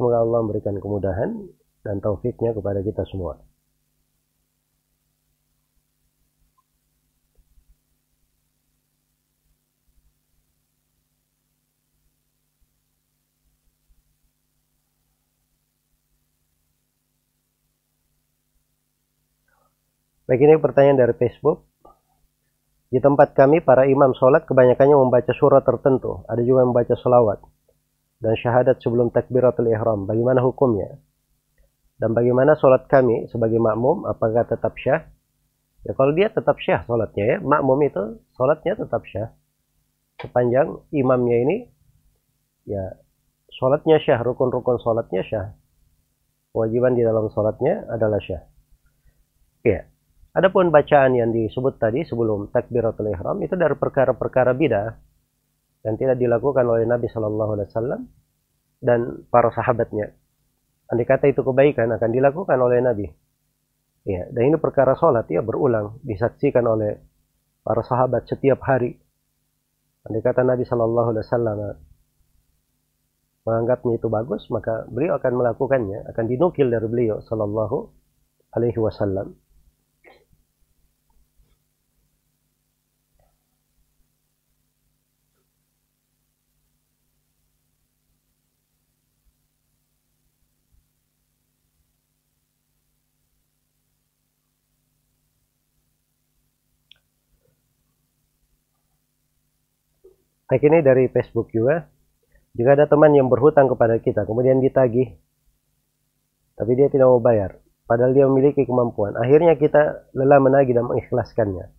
Semoga 0.01 0.25
Allah 0.25 0.41
memberikan 0.41 0.81
kemudahan 0.81 1.31
dan 1.85 2.01
taufiknya 2.01 2.57
kepada 2.57 2.81
kita 2.81 3.05
semua. 3.13 3.37
Baik 20.25 20.41
ini 20.41 20.57
pertanyaan 20.57 20.97
dari 20.97 21.13
Facebook. 21.21 21.69
Di 22.89 23.05
tempat 23.05 23.37
kami, 23.37 23.61
para 23.61 23.85
imam 23.85 24.17
sholat 24.17 24.49
kebanyakannya 24.49 24.97
membaca 24.97 25.37
surat 25.37 25.61
tertentu. 25.61 26.25
Ada 26.25 26.41
juga 26.41 26.65
yang 26.65 26.73
membaca 26.73 26.97
selawat. 26.97 27.60
Dan 28.21 28.37
syahadat 28.37 28.85
sebelum 28.85 29.09
takbiratul 29.09 29.73
ihram. 29.73 30.05
Bagaimana 30.05 30.45
hukumnya? 30.45 31.01
Dan 31.97 32.13
bagaimana 32.13 32.57
sholat 32.57 32.85
kami 32.89 33.29
sebagai 33.33 33.57
makmum? 33.57 34.05
Apakah 34.05 34.45
tetap 34.45 34.77
syah? 34.77 35.09
Ya 35.85 35.97
kalau 35.97 36.13
dia 36.13 36.29
tetap 36.29 36.61
syah 36.61 36.85
sholatnya 36.85 37.25
ya. 37.25 37.37
Makmum 37.41 37.81
itu 37.85 38.21
sholatnya 38.37 38.77
tetap 38.77 39.05
syah. 39.09 39.33
Sepanjang 40.21 40.85
imamnya 40.93 41.37
ini 41.49 41.57
ya 42.69 42.97
sholatnya 43.57 43.97
syah. 44.05 44.21
Rukun-rukun 44.21 44.81
sholatnya 44.85 45.25
syah. 45.25 45.47
Kewajiban 46.53 46.97
di 46.97 47.05
dalam 47.05 47.33
sholatnya 47.33 47.89
adalah 47.89 48.21
syah. 48.21 48.45
Ya. 49.65 49.89
Adapun 50.31 50.71
bacaan 50.71 51.17
yang 51.19 51.35
disebut 51.35 51.83
tadi 51.83 52.07
sebelum 52.07 52.53
takbiratul 52.55 53.11
ihram 53.11 53.43
itu 53.43 53.59
dari 53.59 53.75
perkara-perkara 53.75 54.55
bidah 54.55 55.10
dan 55.81 55.97
tidak 55.97 56.21
dilakukan 56.21 56.65
oleh 56.65 56.85
Nabi 56.85 57.09
Shallallahu 57.09 57.51
Alaihi 57.57 57.69
Wasallam 57.73 58.01
dan 58.81 59.01
para 59.29 59.49
sahabatnya. 59.53 60.13
Andai 60.91 61.07
kata 61.07 61.31
itu 61.31 61.41
kebaikan 61.47 61.89
akan 61.95 62.11
dilakukan 62.11 62.59
oleh 62.59 62.83
Nabi. 62.83 63.07
Ya, 64.09 64.27
dan 64.33 64.43
ini 64.49 64.57
perkara 64.57 64.97
sholat 64.97 65.29
ya 65.29 65.45
berulang 65.45 66.01
disaksikan 66.03 66.65
oleh 66.65 66.99
para 67.63 67.85
sahabat 67.85 68.27
setiap 68.27 68.61
hari. 68.65 68.97
Andai 70.09 70.25
kata 70.25 70.43
Nabi 70.43 70.65
Shallallahu 70.65 71.09
Alaihi 71.13 71.25
Wasallam 71.29 71.59
menganggapnya 73.45 73.97
itu 73.97 74.09
bagus, 74.13 74.43
maka 74.53 74.85
beliau 74.89 75.17
akan 75.17 75.33
melakukannya, 75.33 76.05
akan 76.13 76.25
dinukil 76.29 76.69
dari 76.69 76.87
beliau 76.89 77.25
Shallallahu 77.25 77.79
Alaihi 78.57 78.81
Wasallam. 78.81 79.37
Baik 100.51 100.67
ini 100.67 100.83
dari 100.83 101.07
Facebook 101.07 101.55
juga. 101.55 101.87
Jika 102.59 102.75
ada 102.75 102.91
teman 102.91 103.15
yang 103.15 103.31
berhutang 103.31 103.71
kepada 103.71 104.03
kita, 104.03 104.27
kemudian 104.27 104.59
ditagih, 104.59 105.15
tapi 106.59 106.75
dia 106.75 106.91
tidak 106.91 107.07
mau 107.07 107.23
bayar, 107.23 107.63
padahal 107.87 108.11
dia 108.11 108.27
memiliki 108.27 108.67
kemampuan. 108.67 109.15
Akhirnya 109.15 109.55
kita 109.55 110.11
lelah 110.19 110.43
menagih 110.43 110.75
dan 110.75 110.91
mengikhlaskannya. 110.91 111.71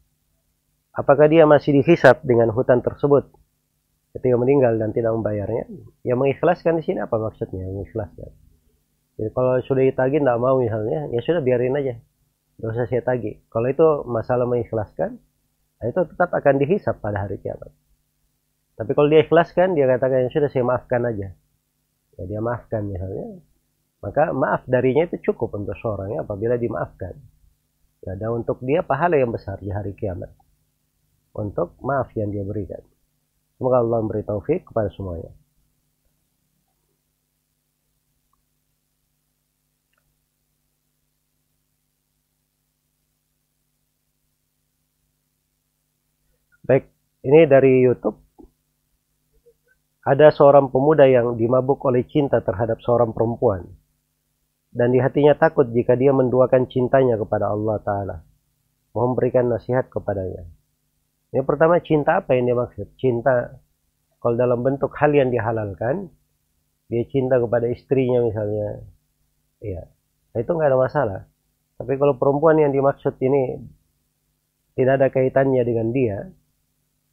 Apakah 0.96 1.28
dia 1.28 1.44
masih 1.44 1.84
dihisap 1.84 2.24
dengan 2.24 2.56
hutang 2.56 2.80
tersebut 2.80 3.28
ketika 4.16 4.36
meninggal 4.40 4.80
dan 4.80 4.96
tidak 4.96 5.12
membayarnya? 5.20 5.68
Yang 6.08 6.18
mengikhlaskan 6.24 6.80
di 6.80 6.84
sini 6.88 7.04
apa 7.04 7.20
maksudnya? 7.20 7.68
Mengikhlaskan. 7.68 8.32
Jadi 9.20 9.30
kalau 9.36 9.60
sudah 9.68 9.84
ditagih 9.84 10.24
tidak 10.24 10.40
mau 10.40 10.56
misalnya, 10.56 11.12
ya 11.12 11.20
sudah 11.20 11.44
biarin 11.44 11.76
aja. 11.76 12.00
Tidak 12.56 12.72
usah 12.72 12.88
saya 12.88 13.04
tagih. 13.04 13.44
Kalau 13.52 13.68
itu 13.68 13.88
masalah 14.08 14.48
mengikhlaskan, 14.48 15.20
itu 15.84 16.02
tetap 16.16 16.32
akan 16.32 16.56
dihisap 16.64 17.04
pada 17.04 17.28
hari 17.28 17.36
kiamat. 17.44 17.76
Tapi 18.82 18.98
kalau 18.98 19.14
dia 19.14 19.22
ikhlaskan, 19.22 19.78
dia 19.78 19.86
katakan 19.86 20.26
yang 20.26 20.34
sudah 20.34 20.50
saya 20.50 20.66
maafkan 20.66 21.06
aja. 21.06 21.30
Ya, 22.18 22.24
dia 22.26 22.42
maafkan 22.42 22.82
misalnya. 22.90 23.38
Maka 24.02 24.34
maaf 24.34 24.66
darinya 24.66 25.06
itu 25.06 25.22
cukup 25.30 25.54
untuk 25.54 25.78
seorang 25.78 26.18
ya, 26.18 26.26
apabila 26.26 26.58
dimaafkan. 26.58 27.14
Ya, 28.02 28.18
dan 28.18 28.42
untuk 28.42 28.58
dia 28.66 28.82
pahala 28.82 29.22
yang 29.22 29.30
besar 29.30 29.62
di 29.62 29.70
hari 29.70 29.94
kiamat. 29.94 30.34
Untuk 31.38 31.78
maaf 31.86 32.10
yang 32.18 32.34
dia 32.34 32.42
berikan. 32.42 32.82
Semoga 33.62 33.86
Allah 33.86 34.02
memberi 34.02 34.26
taufik 34.26 34.66
kepada 34.66 34.90
semuanya. 34.90 35.30
Baik, 46.66 46.90
ini 47.22 47.46
dari 47.46 47.86
YouTube 47.86 48.31
ada 50.02 50.34
seorang 50.34 50.74
pemuda 50.74 51.06
yang 51.06 51.38
dimabuk 51.38 51.78
oleh 51.86 52.02
cinta 52.10 52.42
terhadap 52.42 52.82
seorang 52.82 53.14
perempuan. 53.14 53.70
Dan 54.72 54.96
di 54.96 55.04
hatinya 55.04 55.36
takut 55.36 55.68
jika 55.70 55.94
dia 56.00 56.16
menduakan 56.16 56.66
cintanya 56.72 57.20
kepada 57.20 57.52
Allah 57.52 57.78
Ta'ala. 57.84 58.18
Mau 58.96 59.12
memberikan 59.12 59.52
nasihat 59.52 59.92
kepadanya. 59.92 60.48
Yang 61.32 61.46
pertama 61.48 61.80
cinta 61.84 62.24
apa 62.24 62.36
yang 62.36 62.50
dia 62.50 62.58
maksud? 62.58 62.88
Cinta 62.96 63.62
kalau 64.24 64.36
dalam 64.40 64.64
bentuk 64.64 64.96
hal 64.96 65.12
yang 65.12 65.30
dihalalkan. 65.30 66.10
Dia 66.92 67.04
cinta 67.08 67.40
kepada 67.40 67.72
istrinya 67.72 68.20
misalnya. 68.20 68.84
Iya. 69.64 69.88
Nah, 70.36 70.40
itu 70.44 70.52
nggak 70.52 70.70
ada 70.72 70.80
masalah. 70.80 71.20
Tapi 71.80 71.96
kalau 71.96 72.20
perempuan 72.20 72.60
yang 72.60 72.76
dimaksud 72.76 73.16
ini 73.24 73.64
tidak 74.76 74.94
ada 75.00 75.08
kaitannya 75.08 75.64
dengan 75.64 75.88
dia, 75.96 76.18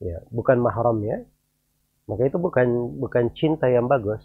ya 0.02 0.18
bukan 0.30 0.58
mahramnya, 0.62 1.26
maka 2.08 2.22
itu 2.24 2.40
bukan 2.40 2.98
bukan 2.98 3.30
cinta 3.36 3.68
yang 3.68 3.84
bagus. 3.84 4.24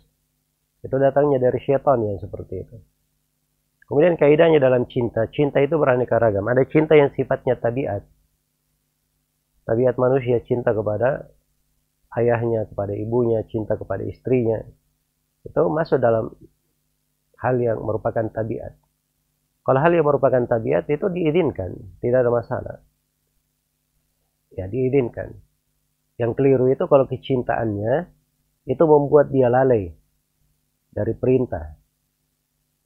Itu 0.79 0.95
datangnya 0.95 1.39
dari 1.39 1.59
syaitan 1.59 1.99
yang 1.99 2.19
seperti 2.19 2.63
itu. 2.63 2.77
Kemudian 3.83 4.15
kaidahnya 4.15 4.63
dalam 4.63 4.87
cinta, 4.87 5.27
cinta 5.31 5.59
itu 5.59 5.75
beraneka 5.75 6.15
ragam. 6.15 6.47
Ada 6.47 6.63
cinta 6.71 6.95
yang 6.95 7.11
sifatnya 7.11 7.59
tabiat. 7.59 8.03
Tabiat 9.67 9.95
manusia 9.99 10.39
cinta 10.47 10.71
kepada 10.71 11.27
ayahnya, 12.19 12.67
kepada 12.71 12.95
ibunya, 12.95 13.43
cinta 13.51 13.75
kepada 13.75 14.03
istrinya. 14.07 14.63
Itu 15.43 15.67
masuk 15.67 15.99
dalam 15.99 16.31
hal 17.43 17.55
yang 17.59 17.83
merupakan 17.83 18.23
tabiat. 18.31 18.79
Kalau 19.63 19.79
hal 19.79 19.91
yang 19.91 20.07
merupakan 20.07 20.43
tabiat 20.47 20.87
itu 20.87 21.07
diizinkan, 21.11 21.99
tidak 21.99 22.27
ada 22.27 22.31
masalah. 22.31 22.77
ya 24.53 24.69
diizinkan 24.69 25.33
yang 26.21 26.37
keliru 26.37 26.69
itu 26.69 26.85
kalau 26.85 27.09
kecintaannya 27.09 28.09
itu 28.69 28.83
membuat 28.85 29.33
dia 29.33 29.49
lalai 29.49 29.91
dari 30.93 31.13
perintah 31.17 31.75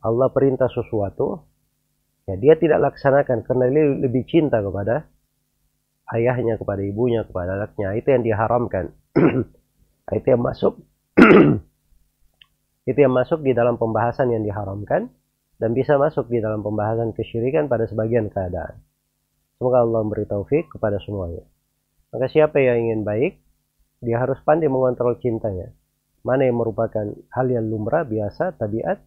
Allah 0.03 0.32
perintah 0.32 0.71
sesuatu 0.71 1.43
ya 2.30 2.36
dia 2.39 2.55
tidak 2.55 2.91
laksanakan 2.91 3.43
karena 3.43 3.65
dia 3.71 3.84
lebih 4.07 4.23
cinta 4.28 4.63
kepada 4.63 5.07
ayahnya 6.15 6.55
kepada 6.55 6.82
ibunya 6.84 7.28
kepada 7.28 7.59
anaknya 7.59 7.95
itu 7.99 8.07
yang 8.09 8.23
diharamkan 8.23 8.95
itu 10.17 10.28
yang 10.28 10.43
masuk 10.43 10.80
itu 12.89 12.99
yang 12.99 13.11
masuk 13.11 13.43
di 13.43 13.51
dalam 13.51 13.75
pembahasan 13.75 14.32
yang 14.32 14.47
diharamkan 14.47 15.11
dan 15.57 15.73
bisa 15.73 15.97
masuk 15.97 16.30
di 16.30 16.38
dalam 16.38 16.61
pembahasan 16.61 17.11
kesyirikan 17.17 17.65
pada 17.65 17.89
sebagian 17.89 18.30
keadaan. 18.30 18.78
Semoga 19.57 19.82
Allah 19.82 20.05
memberi 20.05 20.30
taufik 20.30 20.69
kepada 20.69 21.01
semuanya. 21.01 21.41
Maka 22.13 22.25
siapa 22.31 22.57
yang 22.59 22.87
ingin 22.87 23.01
baik, 23.03 23.39
dia 23.99 24.17
harus 24.21 24.39
pandai 24.45 24.71
mengontrol 24.71 25.17
cintanya. 25.19 25.73
Mana 26.23 26.47
yang 26.47 26.59
merupakan 26.59 27.07
hal 27.33 27.47
yang 27.47 27.67
lumrah, 27.67 28.03
biasa, 28.07 28.55
tabiat, 28.59 28.99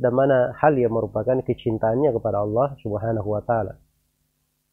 dan 0.00 0.12
mana 0.16 0.56
hal 0.56 0.74
yang 0.78 0.96
merupakan 0.96 1.38
kecintaannya 1.44 2.10
kepada 2.16 2.40
Allah 2.40 2.72
Subhanahu 2.80 3.28
wa 3.28 3.42
taala. 3.44 3.76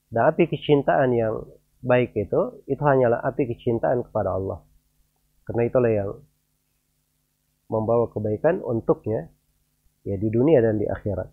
Dan 0.08 0.24
api 0.32 0.48
kecintaan 0.48 1.12
yang 1.12 1.44
baik 1.84 2.16
itu, 2.16 2.64
itu 2.66 2.80
hanyalah 2.80 3.20
api 3.28 3.44
kecintaan 3.52 4.08
kepada 4.08 4.40
Allah. 4.40 4.64
Karena 5.44 5.64
itulah 5.68 5.92
yang 5.92 6.10
membawa 7.68 8.08
kebaikan 8.08 8.64
untuknya 8.64 9.28
ya 10.08 10.16
di 10.16 10.32
dunia 10.32 10.64
dan 10.64 10.80
di 10.80 10.88
akhirat. 10.88 11.28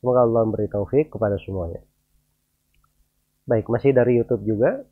Semoga 0.00 0.24
Allah 0.24 0.48
memberi 0.48 0.68
taufik 0.72 1.12
kepada 1.12 1.36
semuanya. 1.44 1.84
Baik, 3.44 3.68
masih 3.68 3.92
dari 3.92 4.16
YouTube 4.16 4.48
juga. 4.48 4.88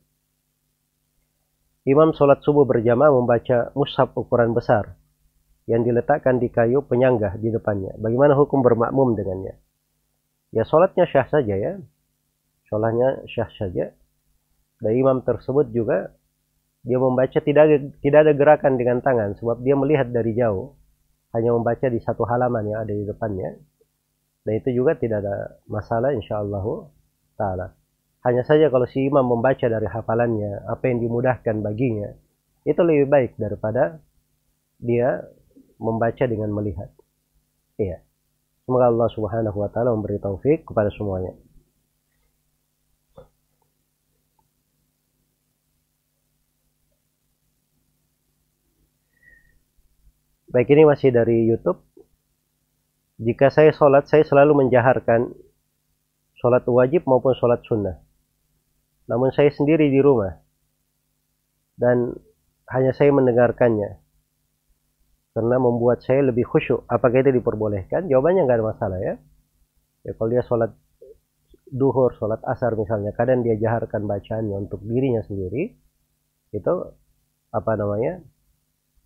Imam 1.88 2.12
sholat 2.12 2.44
subuh 2.44 2.68
berjamaah 2.68 3.08
membaca 3.08 3.72
mushaf 3.72 4.12
ukuran 4.12 4.52
besar 4.52 5.00
yang 5.64 5.88
diletakkan 5.88 6.36
di 6.36 6.52
kayu 6.52 6.84
penyanggah 6.84 7.40
di 7.40 7.48
depannya. 7.48 7.96
Bagaimana 7.96 8.36
hukum 8.36 8.60
bermakmum 8.60 9.16
dengannya? 9.16 9.56
Ya 10.52 10.68
sholatnya 10.68 11.08
syah 11.08 11.24
saja 11.32 11.54
ya. 11.56 11.72
Sholatnya 12.68 13.24
syah 13.24 13.48
saja. 13.56 13.96
Dan 14.84 14.92
imam 15.00 15.24
tersebut 15.24 15.72
juga 15.72 16.12
dia 16.84 16.98
membaca 17.00 17.38
tidak 17.40 17.96
tidak 18.04 18.18
ada 18.24 18.32
gerakan 18.36 18.78
dengan 18.78 19.00
tangan 19.02 19.34
sebab 19.40 19.60
dia 19.64 19.74
melihat 19.74 20.08
dari 20.12 20.36
jauh 20.36 20.78
hanya 21.34 21.52
membaca 21.52 21.84
di 21.90 21.98
satu 22.00 22.22
halaman 22.24 22.64
yang 22.70 22.80
ada 22.86 22.92
di 22.94 23.04
depannya 23.04 23.58
dan 24.46 24.52
itu 24.56 24.72
juga 24.72 24.94
tidak 24.94 25.26
ada 25.26 25.58
masalah 25.66 26.14
insyaallah 26.14 26.64
taala 27.34 27.74
hanya 28.28 28.44
saja 28.44 28.68
kalau 28.68 28.84
si 28.84 29.08
imam 29.08 29.24
membaca 29.24 29.64
dari 29.64 29.88
hafalannya 29.88 30.68
apa 30.68 30.84
yang 30.92 31.00
dimudahkan 31.00 31.64
baginya 31.64 32.12
itu 32.68 32.80
lebih 32.84 33.08
baik 33.08 33.32
daripada 33.40 34.04
dia 34.76 35.24
membaca 35.80 36.24
dengan 36.28 36.52
melihat 36.52 36.92
iya 37.80 38.04
semoga 38.68 38.92
Allah 38.92 39.08
subhanahu 39.16 39.56
wa 39.56 39.72
taala 39.72 39.96
memberi 39.96 40.20
taufik 40.20 40.68
kepada 40.68 40.92
semuanya 40.92 41.32
Baik 50.48 50.72
ini 50.72 50.88
masih 50.88 51.12
dari 51.12 51.44
YouTube. 51.44 51.76
Jika 53.20 53.52
saya 53.52 53.68
sholat, 53.68 54.08
saya 54.08 54.24
selalu 54.24 54.64
menjaharkan 54.64 55.28
sholat 56.40 56.64
wajib 56.64 57.04
maupun 57.04 57.36
sholat 57.36 57.60
sunnah. 57.68 58.07
Namun 59.08 59.32
saya 59.32 59.48
sendiri 59.48 59.88
di 59.88 60.00
rumah. 60.04 60.36
Dan 61.74 62.12
hanya 62.68 62.92
saya 62.92 63.10
mendengarkannya. 63.10 63.98
Karena 65.32 65.56
membuat 65.56 66.04
saya 66.04 66.28
lebih 66.28 66.44
khusyuk. 66.44 66.84
Apakah 66.86 67.24
itu 67.24 67.32
diperbolehkan? 67.32 68.06
Jawabannya 68.06 68.44
nggak 68.44 68.58
ada 68.60 68.66
masalah 68.66 68.98
ya. 69.00 69.14
Ya 70.04 70.12
kalau 70.14 70.28
dia 70.30 70.42
sholat 70.44 70.72
duhur, 71.68 72.16
sholat 72.16 72.40
asar 72.48 72.74
misalnya, 72.76 73.12
kadang 73.12 73.44
dia 73.44 73.56
jaharkan 73.56 74.08
bacaannya 74.08 74.56
untuk 74.56 74.80
dirinya 74.84 75.20
sendiri, 75.20 75.76
itu 76.52 76.74
apa 77.52 77.72
namanya 77.76 78.24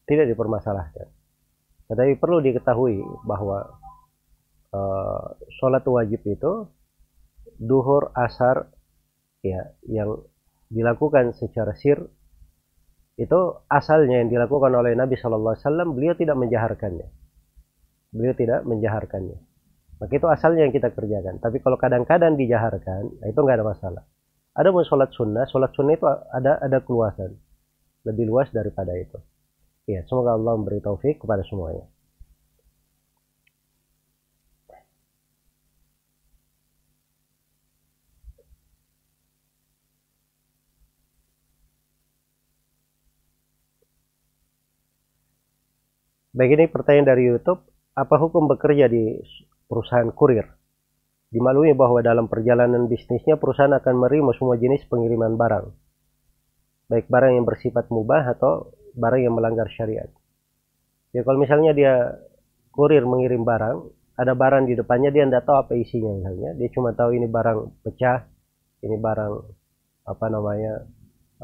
tidak 0.07 0.30
dipermasalahkan. 0.30 1.11
Tetapi 1.90 2.16
perlu 2.22 2.38
diketahui 2.40 3.03
bahwa 3.26 3.66
uh, 4.72 5.26
sholat 5.61 5.84
wajib 5.84 6.22
itu 6.24 6.70
duhur 7.59 8.14
asar 8.14 8.70
ya 9.43 9.74
yang 9.90 10.22
dilakukan 10.72 11.36
secara 11.36 11.76
sir 11.76 11.99
itu 13.20 13.40
asalnya 13.68 14.24
yang 14.24 14.32
dilakukan 14.32 14.72
oleh 14.72 14.97
Nabi 14.97 15.20
Shallallahu 15.20 15.53
Alaihi 15.53 15.64
Wasallam 15.68 15.88
beliau 15.93 16.14
tidak 16.16 16.36
menjaharkannya. 16.40 17.09
Beliau 18.09 18.32
tidak 18.32 18.64
menjaharkannya. 18.64 19.38
Maka 20.01 20.12
itu 20.16 20.26
asalnya 20.26 20.64
yang 20.66 20.74
kita 20.74 20.90
kerjakan. 20.90 21.38
Tapi 21.38 21.61
kalau 21.61 21.76
kadang-kadang 21.76 22.40
dijaharkan 22.40 23.20
nah 23.20 23.26
itu 23.28 23.38
nggak 23.38 23.61
ada 23.61 23.66
masalah. 23.68 24.03
Ada 24.57 24.68
pun 24.72 24.84
sholat 24.88 25.12
sunnah 25.12 25.45
sholat 25.49 25.70
sunnah 25.76 25.93
itu 25.93 26.07
ada 26.09 26.57
ada 26.57 26.78
keluasan. 26.80 27.36
Lebih 28.09 28.32
luas 28.32 28.49
daripada 28.51 28.97
itu. 28.97 29.20
Ya, 29.86 30.07
semoga 30.07 30.38
Allah 30.38 30.57
memberi 30.57 30.78
taufik 30.80 31.20
kepada 31.22 31.43
semuanya. 31.47 31.86
Baik 46.33 46.57
ini 46.57 46.64
pertanyaan 46.64 47.12
dari 47.12 47.28
YouTube, 47.28 47.61
apa 47.93 48.16
hukum 48.16 48.49
bekerja 48.49 48.89
di 48.89 49.20
perusahaan 49.68 50.09
kurir? 50.16 50.49
Dimaklumi 51.28 51.76
bahwa 51.76 52.01
dalam 52.01 52.24
perjalanan 52.24 52.89
bisnisnya 52.89 53.37
perusahaan 53.37 53.72
akan 53.76 53.95
menerima 54.01 54.33
semua 54.41 54.57
jenis 54.57 54.89
pengiriman 54.89 55.37
barang. 55.37 55.68
Baik 56.89 57.12
barang 57.12 57.37
yang 57.37 57.45
bersifat 57.45 57.93
mubah 57.93 58.33
atau 58.33 58.72
barang 58.97 59.20
yang 59.28 59.37
melanggar 59.37 59.68
syariat. 59.76 60.09
Ya 61.12 61.20
kalau 61.20 61.37
misalnya 61.37 61.76
dia 61.76 62.16
kurir 62.72 63.05
mengirim 63.05 63.45
barang, 63.45 63.93
ada 64.16 64.33
barang 64.33 64.72
di 64.72 64.72
depannya 64.72 65.12
dia 65.12 65.28
tidak 65.28 65.45
tahu 65.45 65.57
apa 65.68 65.72
isinya 65.76 66.16
misalnya, 66.16 66.57
dia 66.57 66.68
cuma 66.72 66.97
tahu 66.97 67.12
ini 67.12 67.28
barang 67.28 67.85
pecah, 67.85 68.24
ini 68.80 68.97
barang 68.97 69.33
apa 70.09 70.26
namanya 70.33 70.89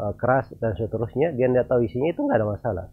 uh, 0.00 0.16
keras 0.16 0.48
dan 0.56 0.72
seterusnya, 0.80 1.36
dia 1.36 1.44
tidak 1.52 1.68
tahu 1.68 1.84
isinya 1.84 2.08
itu 2.08 2.24
nggak 2.24 2.40
ada 2.40 2.48
masalah. 2.48 2.86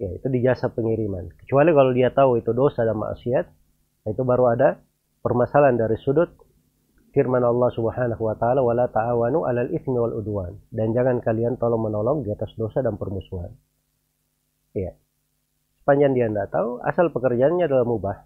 Ya 0.00 0.08
itu 0.16 0.26
di 0.32 0.40
jasa 0.40 0.72
pengiriman. 0.72 1.28
Kecuali 1.44 1.76
kalau 1.76 1.92
dia 1.92 2.08
tahu 2.08 2.40
itu 2.40 2.56
dosa 2.56 2.88
dan 2.88 2.96
maksiat, 2.96 3.46
itu 4.08 4.22
baru 4.24 4.56
ada 4.56 4.80
permasalahan 5.20 5.76
dari 5.76 6.00
sudut 6.00 6.32
firman 7.12 7.44
Allah 7.44 7.68
Subhanahu 7.76 8.22
wa 8.24 8.32
taala 8.40 8.64
wala 8.64 8.88
ta'awanu 8.88 9.44
'alal 9.44 9.68
itsmi 9.68 9.98
wal 10.00 10.16
udwan 10.16 10.56
dan 10.72 10.96
jangan 10.96 11.20
kalian 11.20 11.60
tolong 11.60 11.84
menolong 11.84 12.24
di 12.24 12.32
atas 12.32 12.48
dosa 12.56 12.80
dan 12.80 12.96
permusuhan. 12.96 13.52
Iya. 14.72 14.96
Sepanjang 15.84 16.16
dia 16.16 16.32
tidak 16.32 16.48
tahu, 16.48 16.80
asal 16.80 17.12
pekerjaannya 17.12 17.68
adalah 17.68 17.84
mubah. 17.84 18.16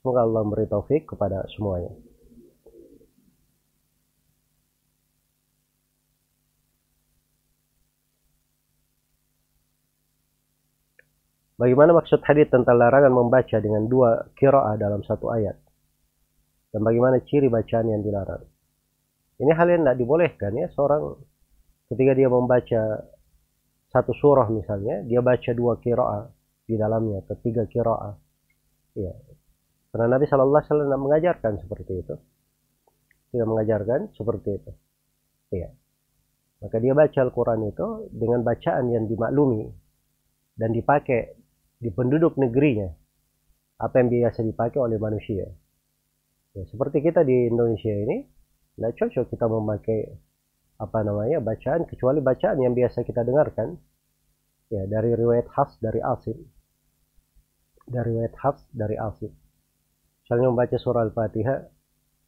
Semoga 0.00 0.26
Allah 0.26 0.42
memberi 0.42 0.66
taufik 0.66 1.06
kepada 1.06 1.44
semuanya. 1.54 1.92
Bagaimana 11.60 11.92
maksud 11.92 12.24
hadis 12.24 12.48
tentang 12.48 12.80
larangan 12.80 13.12
membaca 13.12 13.60
dengan 13.60 13.84
dua 13.84 14.32
kiraah 14.32 14.80
dalam 14.80 15.04
satu 15.04 15.28
ayat? 15.28 15.60
Dan 16.72 16.80
bagaimana 16.80 17.20
ciri 17.20 17.52
bacaan 17.52 17.84
yang 17.92 18.00
dilarang? 18.00 18.40
Ini 19.44 19.52
hal 19.52 19.68
yang 19.68 19.84
tidak 19.84 19.98
dibolehkan 20.00 20.56
ya 20.56 20.72
seorang 20.72 21.20
ketika 21.92 22.16
dia 22.16 22.32
membaca 22.32 23.04
satu 23.92 24.12
surah 24.16 24.48
misalnya, 24.48 25.04
dia 25.04 25.20
baca 25.20 25.50
dua 25.52 25.76
kiraah 25.82 26.32
di 26.64 26.80
dalamnya, 26.80 27.20
atau 27.26 27.36
tiga 27.44 27.68
kiraah. 27.68 28.14
Ya. 28.96 29.12
Karena 29.90 30.16
Nabi 30.16 30.24
Shallallahu 30.30 30.62
Alaihi 30.64 30.70
Wasallam 30.70 31.02
mengajarkan 31.02 31.52
seperti 31.60 31.92
itu. 31.98 32.14
Tidak 33.34 33.46
mengajarkan 33.46 34.14
seperti 34.14 34.48
itu. 34.54 34.70
Ya. 35.50 35.68
Maka 36.62 36.76
dia 36.78 36.94
baca 36.94 37.18
Al-Quran 37.20 37.60
itu 37.68 37.86
dengan 38.14 38.46
bacaan 38.46 38.86
yang 38.94 39.10
dimaklumi 39.10 39.66
dan 40.54 40.70
dipakai 40.70 41.39
di 41.80 41.88
penduduk 41.88 42.36
negerinya. 42.36 42.92
Apa 43.80 44.04
yang 44.04 44.12
biasa 44.12 44.44
dipakai 44.44 44.76
oleh 44.76 45.00
manusia. 45.00 45.48
Ya, 46.52 46.62
seperti 46.68 47.00
kita 47.00 47.24
di 47.24 47.48
Indonesia 47.48 47.88
ini, 47.88 48.28
tidak 48.76 48.92
cocok 49.00 49.24
kita 49.32 49.46
memakai 49.48 50.00
apa 50.80 50.98
namanya 51.04 51.44
bacaan 51.44 51.84
kecuali 51.84 52.20
bacaan 52.24 52.60
yang 52.60 52.76
biasa 52.76 53.04
kita 53.04 53.24
dengarkan. 53.24 53.80
Ya 54.70 54.86
dari 54.86 55.16
riwayat 55.16 55.48
Hafs 55.56 55.80
dari 55.80 56.00
Asim. 56.04 56.36
Dari 57.88 58.12
riwayat 58.12 58.36
Hafs 58.36 58.62
dari 58.70 59.00
Asim. 59.00 59.32
Misalnya 60.24 60.46
membaca 60.52 60.76
surah 60.78 61.02
Al-Fatihah 61.10 61.60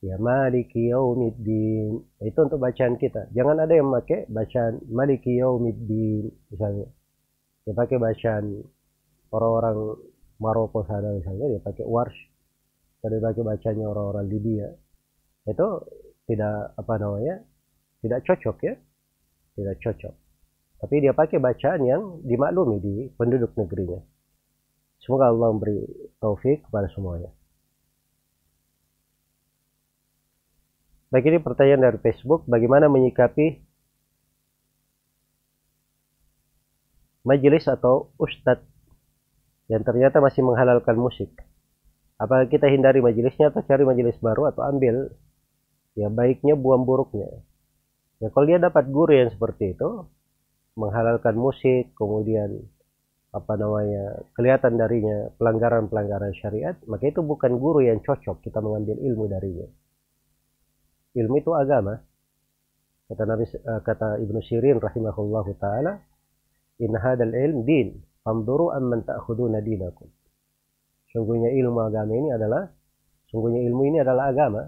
ya 0.03 0.17
maliki 0.19 0.91
yaumiddin. 0.91 2.03
Itu 2.19 2.39
untuk 2.43 2.59
bacaan 2.59 2.99
kita. 2.99 3.31
Jangan 3.31 3.63
ada 3.63 3.73
yang 3.73 3.89
pakai 3.89 4.27
bacaan 4.27 4.83
maliki 4.91 5.39
yaumiddin 5.39 6.33
misalnya. 6.51 6.91
Dia 7.63 7.73
pakai 7.79 7.97
bacaan 8.03 8.45
orang-orang 9.33 9.97
Maroko 10.39 10.85
sana 10.85 11.17
misalnya 11.17 11.57
dia 11.57 11.61
pakai 11.63 11.87
warsh. 11.89 12.21
Dia 13.03 13.19
pakai 13.19 13.43
bacanya 13.43 13.85
orang-orang 13.91 14.27
Libya. 14.31 14.69
Itu 15.49 15.83
tidak 16.31 16.79
apa 16.79 16.95
namanya 17.03 17.43
tidak 18.05 18.21
cocok 18.29 18.57
ya. 18.63 18.75
Tidak 19.59 19.77
cocok. 19.81 20.15
Tapi 20.83 20.95
dia 20.99 21.15
pakai 21.15 21.39
bacaan 21.39 21.81
yang 21.87 22.03
dimaklumi 22.27 22.77
di 22.83 22.95
penduduk 23.15 23.55
negerinya. 23.55 24.03
Semoga 25.03 25.31
Allah 25.31 25.51
memberi 25.55 25.79
taufik 26.23 26.67
kepada 26.67 26.91
semuanya. 26.95 27.31
Baik 31.11 31.29
ini 31.29 31.39
pertanyaan 31.43 31.83
dari 31.91 31.99
Facebook. 32.01 32.49
Bagaimana 32.49 32.89
menyikapi 32.89 33.63
majelis 37.23 37.69
atau 37.69 38.11
ustadz 38.19 38.72
yang 39.73 39.81
ternyata 39.81 40.21
masih 40.21 40.45
menghalalkan 40.45 41.01
musik 41.01 41.33
apakah 42.23 42.47
kita 42.47 42.71
hindari 42.71 43.03
majelisnya 43.03 43.51
atau 43.51 43.67
cari 43.67 43.83
majelis 43.83 44.15
baru 44.23 44.55
atau 44.55 44.63
ambil? 44.63 45.11
Ya 45.99 46.09
baiknya 46.09 46.55
buang 46.55 46.87
buruknya. 46.87 47.29
Ya 48.23 48.31
kalau 48.31 48.47
dia 48.47 48.63
dapat 48.63 48.89
guru 48.89 49.13
yang 49.13 49.29
seperti 49.35 49.75
itu 49.75 50.07
menghalalkan 50.79 51.37
musik 51.37 51.93
kemudian 51.99 52.65
apa 53.33 53.53
namanya 53.61 54.25
kelihatan 54.37 54.77
darinya 54.81 55.33
pelanggaran-pelanggaran 55.37 56.33
syariat 56.37 56.77
maka 56.85 57.09
itu 57.09 57.21
bukan 57.25 57.57
guru 57.61 57.85
yang 57.85 58.01
cocok 58.01 58.41
kita 58.41 58.63
mengambil 58.63 58.97
ilmu 59.03 59.25
darinya. 59.29 59.69
Ilmu 61.13 61.35
itu 61.43 61.51
agama. 61.53 62.01
Kata 63.13 63.29
Nabi 63.29 63.45
eh, 63.45 63.81
kata 63.85 64.17
Ibnu 64.25 64.41
Sirin 64.41 64.81
rahimahullah 64.81 65.47
taala 65.61 65.93
in 66.81 66.97
hadal 66.97 67.37
ilm 67.37 67.69
din 67.69 68.01
famduru 68.23 68.75
amman 68.75 69.03
ta'khuduna 69.05 69.61
dinakum 69.63 70.09
sungguhnya 71.11 71.53
ilmu 71.53 71.79
agama 71.83 72.13
ini 72.15 72.29
adalah 72.33 72.67
sungguhnya 73.29 73.61
ilmu 73.67 73.83
ini 73.93 73.99
adalah 74.01 74.33
agama 74.33 74.63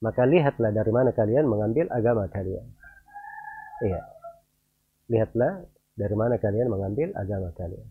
maka 0.00 0.24
lihatlah 0.24 0.72
dari 0.72 0.88
mana 0.88 1.12
kalian 1.12 1.44
mengambil 1.44 1.86
agama 1.92 2.24
kalian. 2.32 2.64
Iya. 3.84 4.00
Lihatlah 5.12 5.68
dari 5.92 6.16
mana 6.16 6.40
kalian 6.40 6.72
mengambil 6.72 7.12
agama 7.12 7.52
kalian. 7.52 7.84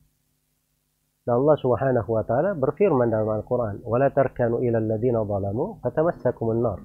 Dan 1.21 1.45
Allah 1.45 1.57
Subhanahu 1.61 2.09
wa 2.09 2.25
taala 2.25 2.57
berfirman 2.57 3.13
dalam 3.13 3.29
Al-Qur'an, 3.29 3.85
"Wa 3.85 4.01
la 4.01 4.09
tarkanu 4.09 4.65
ila 4.65 4.81
alladziina 4.81 5.21
zalamu 5.21 5.77
fatamassakumun 5.85 6.59
nar." 6.65 6.79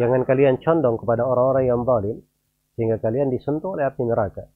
Jangan 0.00 0.24
kalian 0.24 0.56
condong 0.64 0.96
kepada 0.96 1.28
orang-orang 1.28 1.64
yang 1.68 1.84
zalim 1.84 2.16
sehingga 2.72 2.96
kalian 3.04 3.28
disentuh 3.28 3.76
oleh 3.76 3.84
api 3.84 4.00
neraka. 4.08 4.48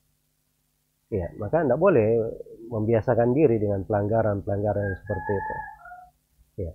Ya, 1.14 1.30
maka 1.38 1.62
tidak 1.62 1.78
boleh 1.78 2.18
membiasakan 2.74 3.30
diri 3.38 3.62
dengan 3.62 3.86
pelanggaran-pelanggaran 3.86 4.98
seperti 4.98 5.30
itu. 5.30 5.54
Ya. 6.66 6.72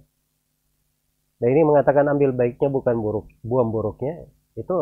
Dan 1.44 1.48
ini 1.56 1.62
mengatakan 1.68 2.08
ambil 2.08 2.32
baiknya 2.32 2.72
bukan 2.72 2.96
buruk, 3.04 3.28
buang 3.44 3.72
buruknya 3.72 4.28
itu 4.56 4.76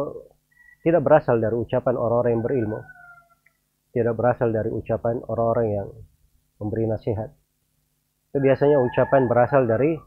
tidak 0.85 1.01
berasal 1.01 1.41
dari 1.41 1.57
ucapan 1.57 1.97
orang-orang 1.97 2.31
yang 2.37 2.43
berilmu. 2.45 2.79
Tidak 3.97 4.13
berasal 4.13 4.53
dari 4.53 4.69
ucapan 4.69 5.25
orang-orang 5.25 5.67
yang 5.73 5.87
memberi 6.61 6.85
nasihat. 6.85 7.29
Itu 8.29 8.37
biasanya 8.37 8.77
ucapan 8.77 9.25
berasal 9.25 9.65
dari 9.65 9.97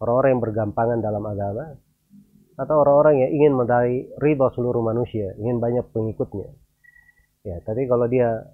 orang-orang 0.00 0.30
yang 0.32 0.42
bergampangan 0.42 0.98
dalam 1.04 1.24
agama 1.28 1.76
atau 2.56 2.76
orang-orang 2.80 3.24
yang 3.24 3.30
ingin 3.36 3.52
mendai 3.56 4.08
ridho 4.20 4.48
seluruh 4.52 4.84
manusia, 4.84 5.32
ingin 5.36 5.60
banyak 5.60 5.84
pengikutnya. 5.92 6.48
Ya, 7.44 7.56
tapi 7.64 7.88
kalau 7.88 8.04
dia 8.04 8.44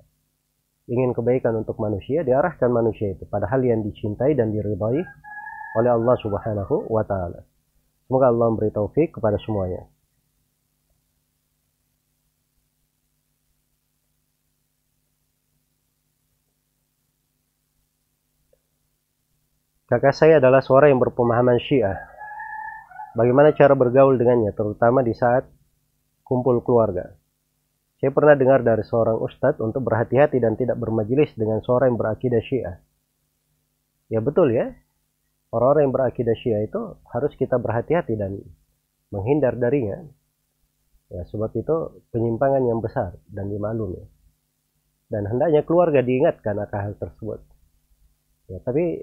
ingin 0.87 1.11
kebaikan 1.11 1.55
untuk 1.59 1.78
manusia, 1.82 2.22
diarahkan 2.22 2.70
manusia 2.70 3.14
itu 3.14 3.26
pada 3.26 3.51
hal 3.51 3.62
yang 3.62 3.82
dicintai 3.82 4.39
dan 4.39 4.55
diridhai 4.55 5.03
oleh 5.76 5.91
Allah 5.91 6.16
Subhanahu 6.22 6.87
wa 6.87 7.03
taala. 7.03 7.43
Semoga 8.07 8.30
Allah 8.30 8.47
memberi 8.55 8.70
taufik 8.70 9.18
kepada 9.18 9.34
semuanya. 9.43 9.82
Kakak 19.87 20.18
saya 20.18 20.43
adalah 20.43 20.59
seorang 20.59 20.99
yang 20.99 21.03
berpemahaman 21.03 21.62
Syiah. 21.62 21.95
Bagaimana 23.14 23.55
cara 23.55 23.78
bergaul 23.78 24.18
dengannya, 24.18 24.51
terutama 24.51 25.03
di 25.07 25.14
saat 25.14 25.47
kumpul 26.26 26.59
keluarga? 26.66 27.14
Saya 28.07 28.15
pernah 28.15 28.39
dengar 28.39 28.63
dari 28.63 28.87
seorang 28.87 29.19
ustadz 29.19 29.59
untuk 29.59 29.83
berhati-hati 29.83 30.39
dan 30.39 30.55
tidak 30.55 30.79
bermajelis 30.79 31.27
dengan 31.35 31.59
seorang 31.59 31.91
yang 31.91 31.99
berakidah 31.99 32.39
Syiah. 32.39 32.79
Ya 34.07 34.23
betul 34.23 34.55
ya, 34.55 34.79
orang-orang 35.51 35.91
yang 35.91 35.95
berakidah 35.99 36.39
Syiah 36.39 36.63
itu 36.71 37.03
harus 37.11 37.35
kita 37.35 37.59
berhati-hati 37.59 38.15
dan 38.15 38.39
menghindar 39.11 39.59
darinya. 39.59 40.07
Ya, 41.11 41.27
sebab 41.27 41.51
itu 41.59 42.07
penyimpangan 42.15 42.63
yang 42.63 42.79
besar 42.79 43.19
dan 43.27 43.51
dimaklumi. 43.51 44.07
Dan 45.11 45.27
hendaknya 45.27 45.67
keluarga 45.67 45.99
diingatkan 45.99 46.63
akan 46.63 46.79
hal 46.79 46.95
tersebut. 47.03 47.43
Ya, 48.47 48.63
tapi 48.63 49.03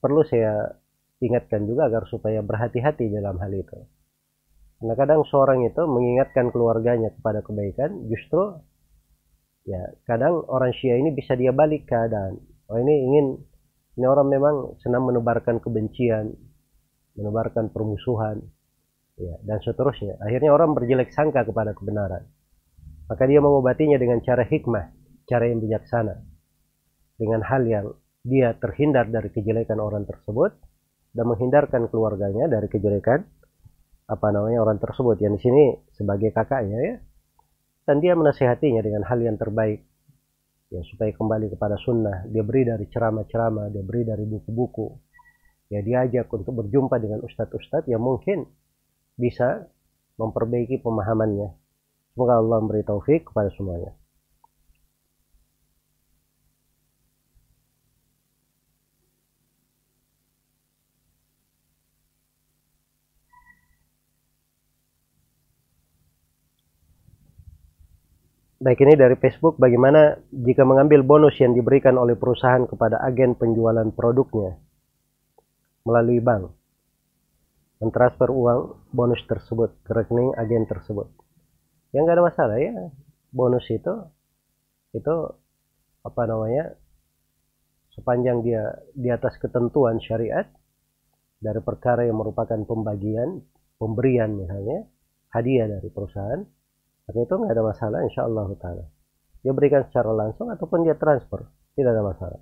perlu 0.00 0.24
saya 0.24 0.72
ingatkan 1.20 1.68
juga 1.68 1.92
agar 1.92 2.08
supaya 2.08 2.40
berhati-hati 2.40 3.12
dalam 3.12 3.36
hal 3.44 3.52
itu. 3.52 3.76
Karena 4.78 4.94
kadang 4.94 5.20
seorang 5.26 5.66
itu 5.66 5.82
mengingatkan 5.90 6.54
keluarganya 6.54 7.10
kepada 7.18 7.42
kebaikan, 7.42 8.06
justru 8.06 8.62
ya 9.66 9.82
kadang 10.06 10.46
orang 10.46 10.70
Syiah 10.70 11.02
ini 11.02 11.10
bisa 11.10 11.34
dia 11.34 11.50
balik 11.50 11.90
keadaan. 11.90 12.38
Oh 12.70 12.78
ini 12.78 12.94
ingin 13.10 13.26
ini 13.98 14.06
orang 14.06 14.30
memang 14.30 14.78
senang 14.78 15.02
menebarkan 15.10 15.58
kebencian, 15.58 16.30
menebarkan 17.18 17.74
permusuhan, 17.74 18.38
ya, 19.18 19.34
dan 19.42 19.58
seterusnya. 19.66 20.14
Akhirnya 20.22 20.54
orang 20.54 20.78
berjelek 20.78 21.10
sangka 21.10 21.42
kepada 21.42 21.74
kebenaran. 21.74 22.22
Maka 23.10 23.24
dia 23.26 23.42
mengobatinya 23.42 23.98
dengan 23.98 24.22
cara 24.22 24.46
hikmah, 24.46 24.94
cara 25.26 25.50
yang 25.50 25.58
bijaksana. 25.58 26.22
Dengan 27.18 27.42
hal 27.42 27.66
yang 27.66 27.86
dia 28.22 28.54
terhindar 28.54 29.10
dari 29.10 29.34
kejelekan 29.34 29.82
orang 29.82 30.06
tersebut 30.06 30.54
dan 31.10 31.24
menghindarkan 31.26 31.90
keluarganya 31.90 32.46
dari 32.46 32.70
kejelekan 32.70 33.26
apa 34.08 34.26
namanya 34.32 34.64
orang 34.64 34.80
tersebut. 34.80 35.20
Yang 35.20 35.34
di 35.38 35.40
sini 35.46 35.64
sebagai 35.92 36.32
kakaknya 36.32 36.78
ya. 36.80 36.94
Dan 37.84 38.00
dia 38.00 38.16
menasehatinya 38.16 38.80
dengan 38.80 39.04
hal 39.04 39.20
yang 39.20 39.36
terbaik. 39.36 39.84
Ya 40.68 40.80
supaya 40.88 41.12
kembali 41.12 41.52
kepada 41.52 41.76
sunnah. 41.80 42.24
Dia 42.28 42.44
beri 42.44 42.64
dari 42.64 42.88
ceramah-ceramah 42.88 43.72
dia 43.72 43.84
beri 43.84 44.08
dari 44.08 44.24
buku-buku. 44.24 44.88
Ya 45.68 45.84
diajak 45.84 46.32
untuk 46.32 46.64
berjumpa 46.64 46.96
dengan 46.96 47.20
ustadz-ustadz 47.24 47.88
yang 47.92 48.00
mungkin 48.00 48.48
bisa 49.20 49.68
memperbaiki 50.16 50.80
pemahamannya. 50.80 51.52
Semoga 52.16 52.40
Allah 52.40 52.58
memberi 52.64 52.82
taufik 52.82 53.28
kepada 53.28 53.52
semuanya 53.52 53.92
Baik 68.68 68.84
ini 68.84 69.00
dari 69.00 69.16
Facebook, 69.16 69.56
bagaimana 69.56 70.20
jika 70.28 70.60
mengambil 70.60 71.00
bonus 71.00 71.40
yang 71.40 71.56
diberikan 71.56 71.96
oleh 71.96 72.20
perusahaan 72.20 72.68
kepada 72.68 73.00
agen 73.00 73.32
penjualan 73.32 73.88
produknya? 73.96 74.60
Melalui 75.88 76.20
bank, 76.20 76.52
mentransfer 77.80 78.28
uang 78.28 78.92
bonus 78.92 79.24
tersebut 79.24 79.72
ke 79.88 79.90
rekening 79.96 80.36
agen 80.36 80.68
tersebut. 80.68 81.08
Yang 81.96 82.02
nggak 82.04 82.16
ada 82.20 82.24
masalah 82.28 82.56
ya, 82.60 82.76
bonus 83.32 83.64
itu 83.72 83.94
itu 84.92 85.16
apa 86.04 86.22
namanya 86.28 86.76
sepanjang 87.96 88.44
dia 88.44 88.84
di 88.92 89.08
atas 89.08 89.40
ketentuan 89.40 89.96
syariat 90.04 90.44
dari 91.40 91.64
perkara 91.64 92.04
yang 92.04 92.20
merupakan 92.20 92.60
pembagian, 92.68 93.40
pemberian 93.80 94.36
misalnya, 94.36 94.84
hadiah 95.32 95.72
dari 95.72 95.88
perusahaan, 95.88 96.44
maka 97.08 97.18
itu 97.24 97.34
nggak 97.40 97.52
ada 97.56 97.64
masalah 97.64 97.98
insya 98.04 98.28
Allah 98.28 98.52
ta'ala. 98.60 98.84
Dia 99.40 99.56
berikan 99.56 99.88
secara 99.88 100.12
langsung 100.12 100.52
ataupun 100.52 100.84
dia 100.84 100.92
transfer 100.92 101.48
tidak 101.72 101.96
ada 101.96 102.04
masalah. 102.04 102.40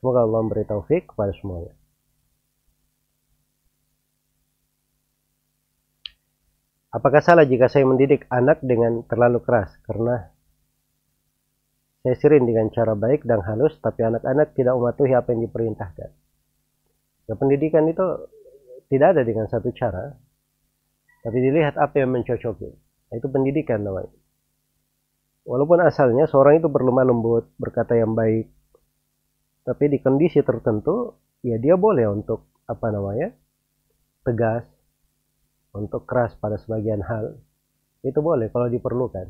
Semoga 0.00 0.24
Allah 0.24 0.40
memberi 0.40 0.64
taufik 0.64 1.12
kepada 1.12 1.36
semuanya. 1.36 1.74
Apakah 6.88 7.20
salah 7.20 7.44
jika 7.44 7.68
saya 7.68 7.84
mendidik 7.84 8.24
anak 8.32 8.64
dengan 8.64 9.04
terlalu 9.04 9.44
keras? 9.44 9.76
Karena 9.84 10.32
saya 12.00 12.16
sering 12.16 12.48
dengan 12.48 12.72
cara 12.72 12.96
baik 12.96 13.28
dan 13.28 13.44
halus 13.44 13.76
tapi 13.84 14.00
anak-anak 14.06 14.56
tidak 14.56 14.72
mematuhi 14.78 15.12
apa 15.12 15.28
yang 15.36 15.44
diperintahkan. 15.44 16.10
Ya 17.28 17.34
pendidikan 17.36 17.84
itu 17.92 18.06
tidak 18.88 19.12
ada 19.12 19.22
dengan 19.28 19.44
satu 19.52 19.68
cara, 19.76 20.16
tapi 21.20 21.36
dilihat 21.44 21.76
apa 21.76 22.00
yang 22.00 22.16
mencocoki. 22.16 22.87
Nah, 23.08 23.14
itu 23.16 23.28
pendidikan 23.28 23.80
namanya. 23.80 24.12
Walaupun 25.48 25.80
asalnya 25.80 26.28
seorang 26.28 26.60
itu 26.60 26.68
berlemah 26.68 27.08
lembut, 27.08 27.48
berkata 27.56 27.96
yang 27.96 28.12
baik, 28.12 28.52
tapi 29.64 29.84
di 29.88 29.96
kondisi 30.04 30.44
tertentu, 30.44 31.16
ya 31.40 31.56
dia 31.56 31.80
boleh 31.80 32.04
untuk 32.04 32.52
apa 32.68 32.92
namanya, 32.92 33.32
tegas, 34.28 34.68
untuk 35.72 36.04
keras 36.04 36.36
pada 36.36 36.60
sebagian 36.60 37.00
hal, 37.00 37.36
itu 38.04 38.20
boleh 38.20 38.52
kalau 38.52 38.68
diperlukan. 38.68 39.28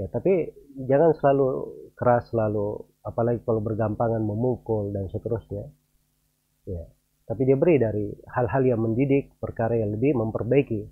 Ya, 0.00 0.06
tapi 0.08 0.48
jangan 0.88 1.12
selalu 1.16 1.48
keras, 1.92 2.30
selalu 2.32 2.88
apalagi 3.04 3.42
kalau 3.44 3.60
bergampangan 3.60 4.22
memukul 4.24 4.94
dan 4.96 5.12
seterusnya. 5.12 5.68
Ya, 6.64 6.88
tapi 7.28 7.44
dia 7.44 7.56
beri 7.60 7.76
dari 7.76 8.08
hal-hal 8.32 8.64
yang 8.64 8.80
mendidik, 8.80 9.36
perkara 9.36 9.76
yang 9.76 9.92
lebih 9.92 10.16
memperbaiki 10.16 10.88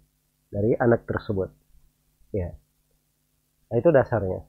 dari 0.52 0.76
anak 0.76 1.08
tersebut. 1.08 1.65
Ya. 2.36 2.52
Nah, 3.72 3.76
itu 3.80 3.88
dasarnya. 3.88 4.44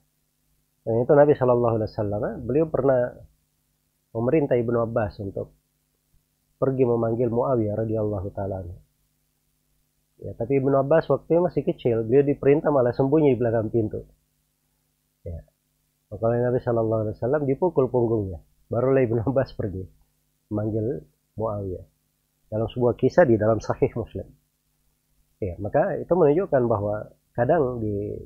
Dan 0.84 1.04
itu 1.04 1.14
Nabi 1.16 1.34
Shallallahu 1.36 1.76
Alaihi 1.80 1.90
Wasallam, 1.92 2.22
beliau 2.44 2.68
pernah 2.68 3.16
memerintah 4.12 4.60
Ibnu 4.60 4.78
Abbas 4.84 5.20
untuk 5.24 5.56
pergi 6.60 6.84
memanggil 6.84 7.32
Muawiyah 7.32 7.76
radhiyallahu 7.80 8.28
taala. 8.36 8.64
Ya, 10.18 10.34
tapi 10.34 10.60
Ibnu 10.60 10.74
Abbas 10.80 11.06
waktu 11.08 11.38
masih 11.40 11.64
kecil, 11.64 12.04
beliau 12.04 12.26
diperintah 12.26 12.74
malah 12.74 12.92
sembunyi 12.92 13.36
di 13.36 13.38
belakang 13.38 13.70
pintu. 13.70 14.04
Ya. 15.24 15.44
Maka 16.08 16.24
Nabi 16.32 16.60
Shallallahu 16.64 17.02
Alaihi 17.08 17.16
Wasallam 17.20 17.44
dipukul 17.44 17.92
punggungnya, 17.92 18.40
barulah 18.72 19.04
Ibnu 19.04 19.28
Abbas 19.28 19.56
pergi 19.56 19.84
memanggil 20.52 21.04
Muawiyah. 21.36 21.86
Dalam 22.48 22.68
sebuah 22.72 22.96
kisah 22.96 23.28
di 23.28 23.36
dalam 23.36 23.60
Sahih 23.60 23.92
Muslim. 23.92 24.24
Ya, 25.44 25.60
maka 25.60 26.00
itu 26.00 26.10
menunjukkan 26.16 26.64
bahwa 26.66 27.12
kadang 27.38 27.78
di 27.78 28.18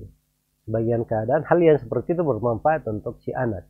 sebagian 0.63 1.03
keadaan 1.03 1.43
hal 1.43 1.59
yang 1.59 1.75
seperti 1.75 2.15
itu 2.15 2.23
bermanfaat 2.23 2.87
untuk 2.87 3.19
si 3.19 3.35
anak. 3.35 3.67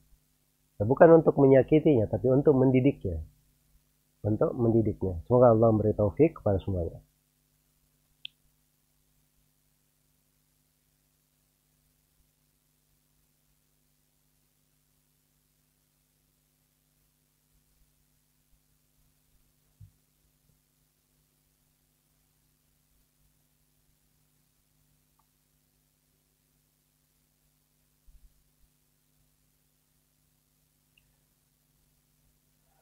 Ya, 0.77 0.85
bukan 0.85 1.21
untuk 1.21 1.33
menyakitinya, 1.41 2.05
tapi 2.05 2.29
untuk 2.29 2.53
mendidiknya. 2.53 3.25
Untuk 4.21 4.53
mendidiknya. 4.53 5.17
Semoga 5.25 5.49
Allah 5.49 5.73
memberi 5.73 5.97
taufik 5.97 6.37
kepada 6.37 6.61
semuanya. 6.61 7.01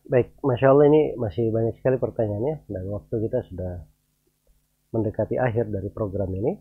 Baik, 0.09 0.33
Masya 0.41 0.73
Allah 0.73 0.85
ini 0.89 1.01
masih 1.21 1.53
banyak 1.53 1.77
sekali 1.77 2.01
pertanyaannya 2.01 2.65
dan 2.65 2.83
waktu 2.89 3.15
kita 3.29 3.45
sudah 3.45 3.85
mendekati 4.89 5.37
akhir 5.37 5.69
dari 5.69 5.89
program 5.93 6.33
ini. 6.33 6.57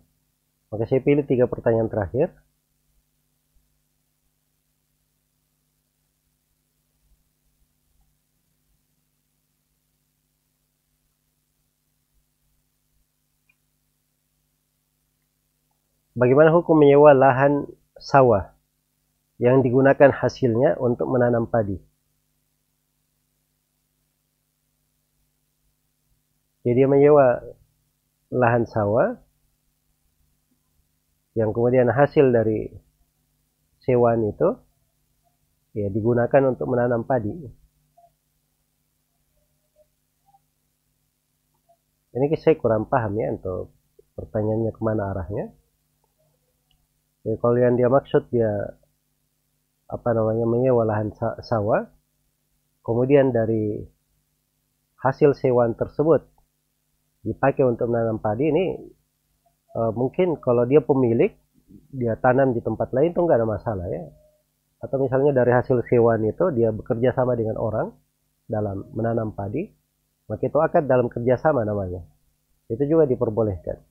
Maka 0.69 0.85
saya 0.85 1.01
pilih 1.01 1.25
tiga 1.25 1.49
pertanyaan 1.49 1.89
terakhir. 1.89 2.29
Bagaimana 16.13 16.53
hukum 16.53 16.77
menyewa 16.77 17.17
lahan 17.17 17.65
sawah 17.97 18.53
yang 19.41 19.65
digunakan 19.65 20.13
hasilnya 20.13 20.77
untuk 20.77 21.09
menanam 21.09 21.49
padi? 21.49 21.88
Jadi 26.67 26.75
dia 26.75 26.89
menyewa 26.91 27.39
lahan 28.35 28.67
sawah 28.69 29.17
yang 31.39 31.55
kemudian 31.55 31.87
hasil 31.89 32.35
dari 32.35 32.67
sewaan 33.87 34.27
itu 34.27 34.59
ya 35.79 35.87
digunakan 35.89 36.43
untuk 36.51 36.67
menanam 36.67 37.07
padi. 37.07 37.35
Ini 42.09 42.27
saya 42.35 42.59
kurang 42.59 42.91
paham 42.91 43.15
ya 43.15 43.31
untuk 43.31 43.71
pertanyaannya 44.19 44.73
ke 44.75 44.81
mana 44.83 45.15
arahnya. 45.15 45.55
Ya, 47.23 47.35
kalau 47.39 47.59
yang 47.61 47.79
dia 47.79 47.87
maksud 47.87 48.27
dia 48.35 48.75
apa 49.87 50.11
namanya 50.11 50.43
menyewa 50.43 50.83
lahan 50.83 51.15
sawah, 51.45 51.87
kemudian 52.83 53.31
dari 53.31 53.87
hasil 54.99 55.39
sewaan 55.39 55.79
tersebut 55.79 56.27
dipakai 57.25 57.65
untuk 57.67 57.91
menanam 57.91 58.23
padi 58.23 58.51
ini 58.51 58.67
uh, 59.75 59.93
mungkin 59.95 60.39
kalau 60.39 60.69
dia 60.69 60.83
pemilik 60.85 61.35
dia 61.93 62.17
tanam 62.21 62.57
di 62.57 62.61
tempat 62.65 62.93
lain 62.93 63.13
itu 63.13 63.21
nggak 63.21 63.39
ada 63.39 63.49
masalah 63.49 63.87
ya. 63.89 64.09
Atau 64.79 65.03
misalnya 65.03 65.35
dari 65.35 65.51
hasil 65.51 65.83
hewan 65.91 66.23
itu 66.29 66.55
dia 66.55 66.71
bekerja 66.71 67.11
sama 67.13 67.35
dengan 67.35 67.59
orang 67.59 67.91
dalam 68.47 68.87
menanam 68.95 69.35
padi 69.35 69.67
maka 70.29 70.45
itu 70.45 70.59
akad 70.61 70.85
dalam 70.85 71.09
kerjasama 71.09 71.65
namanya. 71.65 72.05
Itu 72.69 72.85
juga 72.85 73.09
diperbolehkan 73.09 73.88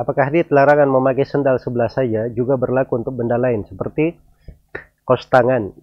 Apakah 0.00 0.32
hadis 0.32 0.48
larangan 0.48 0.88
memakai 0.88 1.28
sendal 1.28 1.60
sebelah 1.60 1.92
saja 1.92 2.32
juga 2.32 2.56
berlaku 2.56 3.04
untuk 3.04 3.20
benda 3.20 3.36
lain 3.36 3.68
seperti 3.68 4.16
kos 5.04 5.28
tangan? 5.28 5.76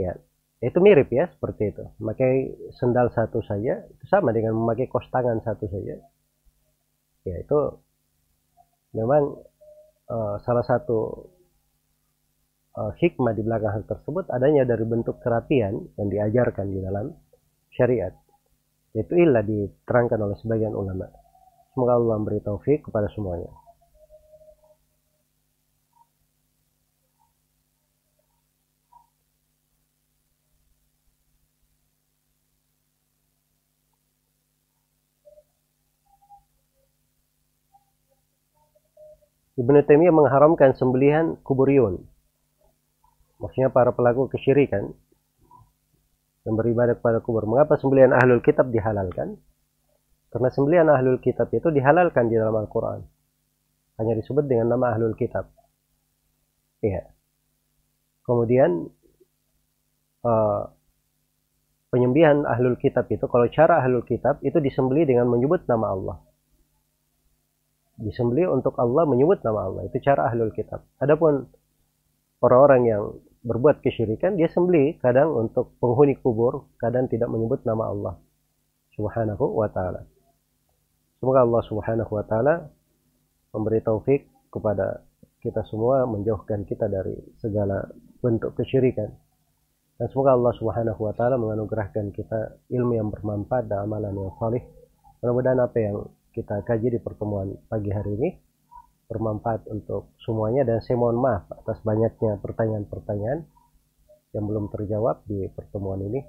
Ya, 0.00 0.16
itu 0.64 0.80
mirip 0.80 1.12
ya 1.12 1.28
seperti 1.28 1.68
itu. 1.68 1.84
Memakai 2.00 2.56
sendal 2.80 3.12
satu 3.12 3.44
saja 3.44 3.84
itu 3.84 4.04
sama 4.08 4.32
dengan 4.32 4.56
memakai 4.56 4.88
kos 4.88 5.04
tangan 5.12 5.36
satu 5.44 5.68
saja. 5.68 6.00
Ya 7.28 7.36
itu 7.36 7.60
memang 8.96 9.36
uh, 10.08 10.40
salah 10.40 10.64
satu 10.64 11.28
uh, 12.80 12.92
hikmah 12.96 13.36
di 13.36 13.44
belakang 13.44 13.76
hal 13.76 13.84
tersebut 13.84 14.32
adanya 14.32 14.64
dari 14.64 14.88
bentuk 14.88 15.20
kerapian 15.20 15.76
yang 16.00 16.08
diajarkan 16.08 16.72
di 16.72 16.80
dalam 16.80 17.12
syariat. 17.68 18.16
Itu 18.96 19.12
ilah 19.12 19.44
diterangkan 19.44 20.16
oleh 20.24 20.40
sebagian 20.40 20.72
ulama. 20.72 21.19
Semoga 21.70 21.94
Allah 21.94 22.16
memberi 22.18 22.42
taufik 22.42 22.90
kepada 22.90 23.06
semuanya. 23.14 23.50
Ibnu 39.60 39.76
Taimiyah 39.84 40.14
mengharamkan 40.16 40.72
sembelihan 40.72 41.36
kuburion. 41.44 42.00
Maksudnya 43.36 43.68
para 43.68 43.92
pelaku 43.92 44.32
kesyirikan 44.32 44.96
yang 46.48 46.54
beribadah 46.56 46.96
kepada 46.96 47.20
kubur. 47.20 47.44
Mengapa 47.44 47.76
sembelihan 47.76 48.16
ahlul 48.16 48.40
kitab 48.40 48.72
dihalalkan? 48.72 49.36
Karena 50.30 50.48
sembelihan 50.54 50.86
ahlul 50.86 51.18
kitab 51.18 51.50
itu 51.50 51.74
dihalalkan 51.74 52.30
di 52.30 52.38
dalam 52.38 52.54
Al-Quran. 52.54 53.02
Hanya 53.98 54.14
disebut 54.14 54.46
dengan 54.46 54.78
nama 54.78 54.94
ahlul 54.94 55.18
kitab. 55.18 55.50
Iya. 56.80 57.10
Kemudian 58.22 58.88
uh, 60.22 60.62
penyembelihan 61.90 62.46
ahlul 62.46 62.78
kitab 62.78 63.10
itu, 63.10 63.26
kalau 63.26 63.50
cara 63.50 63.82
ahlul 63.82 64.06
kitab 64.06 64.38
itu 64.46 64.62
disembeli 64.62 65.02
dengan 65.02 65.26
menyebut 65.26 65.66
nama 65.66 65.90
Allah. 65.90 66.16
Disembeli 67.98 68.46
untuk 68.46 68.78
Allah 68.78 69.04
menyebut 69.10 69.42
nama 69.42 69.66
Allah. 69.66 69.82
Itu 69.90 69.98
cara 69.98 70.30
ahlul 70.30 70.54
kitab. 70.54 70.86
Adapun 71.02 71.50
orang-orang 72.40 72.82
yang 72.86 73.02
berbuat 73.42 73.82
kesyirikan, 73.82 74.38
dia 74.38 74.46
sembeli 74.46 74.96
kadang 75.02 75.34
untuk 75.34 75.74
penghuni 75.82 76.16
kubur, 76.16 76.70
kadang 76.78 77.10
tidak 77.10 77.28
menyebut 77.28 77.66
nama 77.66 77.90
Allah. 77.90 78.14
Subhanahu 78.94 79.58
wa 79.58 79.68
ta'ala. 79.68 80.19
Semoga 81.20 81.44
Allah 81.44 81.62
Subhanahu 81.68 82.12
wa 82.16 82.24
taala 82.24 82.54
memberi 83.52 83.84
taufik 83.84 84.24
kepada 84.48 85.04
kita 85.44 85.60
semua 85.68 86.08
menjauhkan 86.08 86.64
kita 86.64 86.88
dari 86.88 87.12
segala 87.36 87.84
bentuk 88.24 88.56
kesyirikan. 88.56 89.12
Dan 90.00 90.06
semoga 90.08 90.32
Allah 90.32 90.56
Subhanahu 90.56 90.96
wa 90.96 91.12
taala 91.12 91.36
menganugerahkan 91.36 92.08
kita 92.16 92.64
ilmu 92.72 92.96
yang 92.96 93.12
bermanfaat 93.12 93.68
dan 93.68 93.84
amalan 93.84 94.16
yang 94.16 94.32
saleh. 94.40 94.64
Mudah-mudahan 95.20 95.60
apa 95.60 95.76
yang 95.76 95.96
kita 96.32 96.64
kaji 96.64 96.96
di 96.96 97.00
pertemuan 97.04 97.52
pagi 97.68 97.92
hari 97.92 98.16
ini 98.16 98.30
bermanfaat 99.12 99.68
untuk 99.68 100.16
semuanya 100.24 100.64
dan 100.64 100.80
saya 100.80 100.96
mohon 100.96 101.20
maaf 101.20 101.44
atas 101.52 101.84
banyaknya 101.84 102.40
pertanyaan-pertanyaan 102.40 103.44
yang 104.32 104.44
belum 104.48 104.72
terjawab 104.72 105.20
di 105.28 105.52
pertemuan 105.52 106.00
ini. 106.00 106.24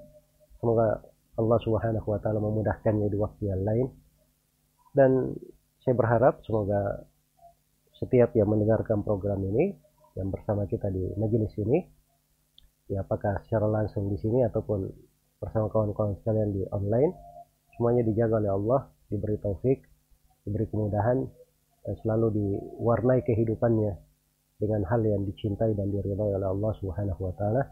Semoga 0.59 0.99
Allah 1.39 1.59
Subhanahu 1.63 2.11
wa 2.11 2.19
taala 2.19 2.43
memudahkannya 2.43 3.07
di 3.07 3.15
waktu 3.15 3.55
yang 3.55 3.63
lain. 3.63 3.87
Dan 4.91 5.35
saya 5.81 5.95
berharap 5.97 6.43
semoga 6.45 7.07
setiap 7.97 8.33
yang 8.37 8.49
mendengarkan 8.49 9.05
program 9.05 9.41
ini 9.45 9.77
yang 10.17 10.29
bersama 10.33 10.65
kita 10.67 10.89
di 10.91 11.05
majelis 11.15 11.53
ini 11.61 11.79
ya 12.91 13.05
apakah 13.05 13.39
secara 13.47 13.69
langsung 13.69 14.11
di 14.11 14.19
sini 14.19 14.43
ataupun 14.43 14.89
bersama 15.39 15.71
kawan-kawan 15.71 16.19
sekalian 16.19 16.51
di 16.51 16.65
online 16.75 17.15
semuanya 17.77 18.03
dijaga 18.03 18.43
oleh 18.43 18.51
Allah 18.51 18.81
diberi 19.07 19.39
taufik 19.39 19.79
diberi 20.43 20.67
kemudahan 20.67 21.23
dan 21.85 21.93
selalu 22.01 22.27
diwarnai 22.35 23.21
kehidupannya 23.25 23.93
dengan 24.61 24.85
hal 24.85 25.01
yang 25.01 25.25
dicintai 25.25 25.73
dan 25.73 25.89
diridhai 25.89 26.37
oleh 26.37 26.45
Allah 26.45 26.71
Subhanahu 26.77 27.21
wa 27.25 27.33
taala. 27.33 27.65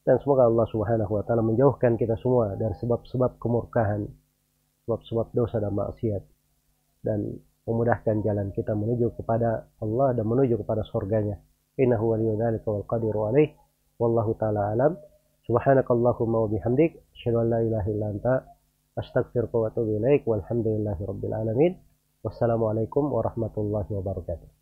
Dan 0.00 0.16
semoga 0.24 0.48
Allah 0.48 0.64
Subhanahu 0.72 1.12
wa 1.12 1.22
taala 1.28 1.44
menjauhkan 1.44 2.00
kita 2.00 2.16
semua 2.24 2.56
dari 2.56 2.72
sebab-sebab 2.80 3.36
kemurkaan, 3.36 4.08
sebab-sebab 4.88 5.36
dosa 5.36 5.60
dan 5.60 5.76
maksiat 5.76 6.35
dan 7.06 7.38
memudahkan 7.66 8.26
jalan 8.26 8.50
kita 8.50 8.74
menuju 8.74 9.14
kepada 9.14 9.70
Allah 9.78 10.14
dan 10.18 10.26
menuju 10.26 10.58
kepada 10.66 10.82
surganya. 10.90 11.38
Innahu 11.78 12.18
waliyyu 12.18 12.34
wal 12.66 12.86
qadiru 12.90 13.30
alaih. 13.30 13.54
Wallahu 14.02 14.34
taala 14.34 14.74
alam. 14.74 14.98
Subhanakallahumma 15.46 16.42
wa 16.42 16.48
bihamdik 16.50 16.98
asyhadu 17.14 17.46
an 17.46 17.46
la 17.54 17.60
ilaha 17.62 17.88
illa 17.94 18.06
anta 18.10 18.34
astaghfiruka 18.98 19.54
wa 19.54 19.66
atubu 19.70 20.02
ilaik 20.02 20.26
walhamdulillahi 20.26 21.02
rabbil 21.06 21.34
alamin. 21.34 21.72
Wassalamualaikum 22.26 23.14
warahmatullahi 23.14 23.90
wabarakatuh. 23.94 24.55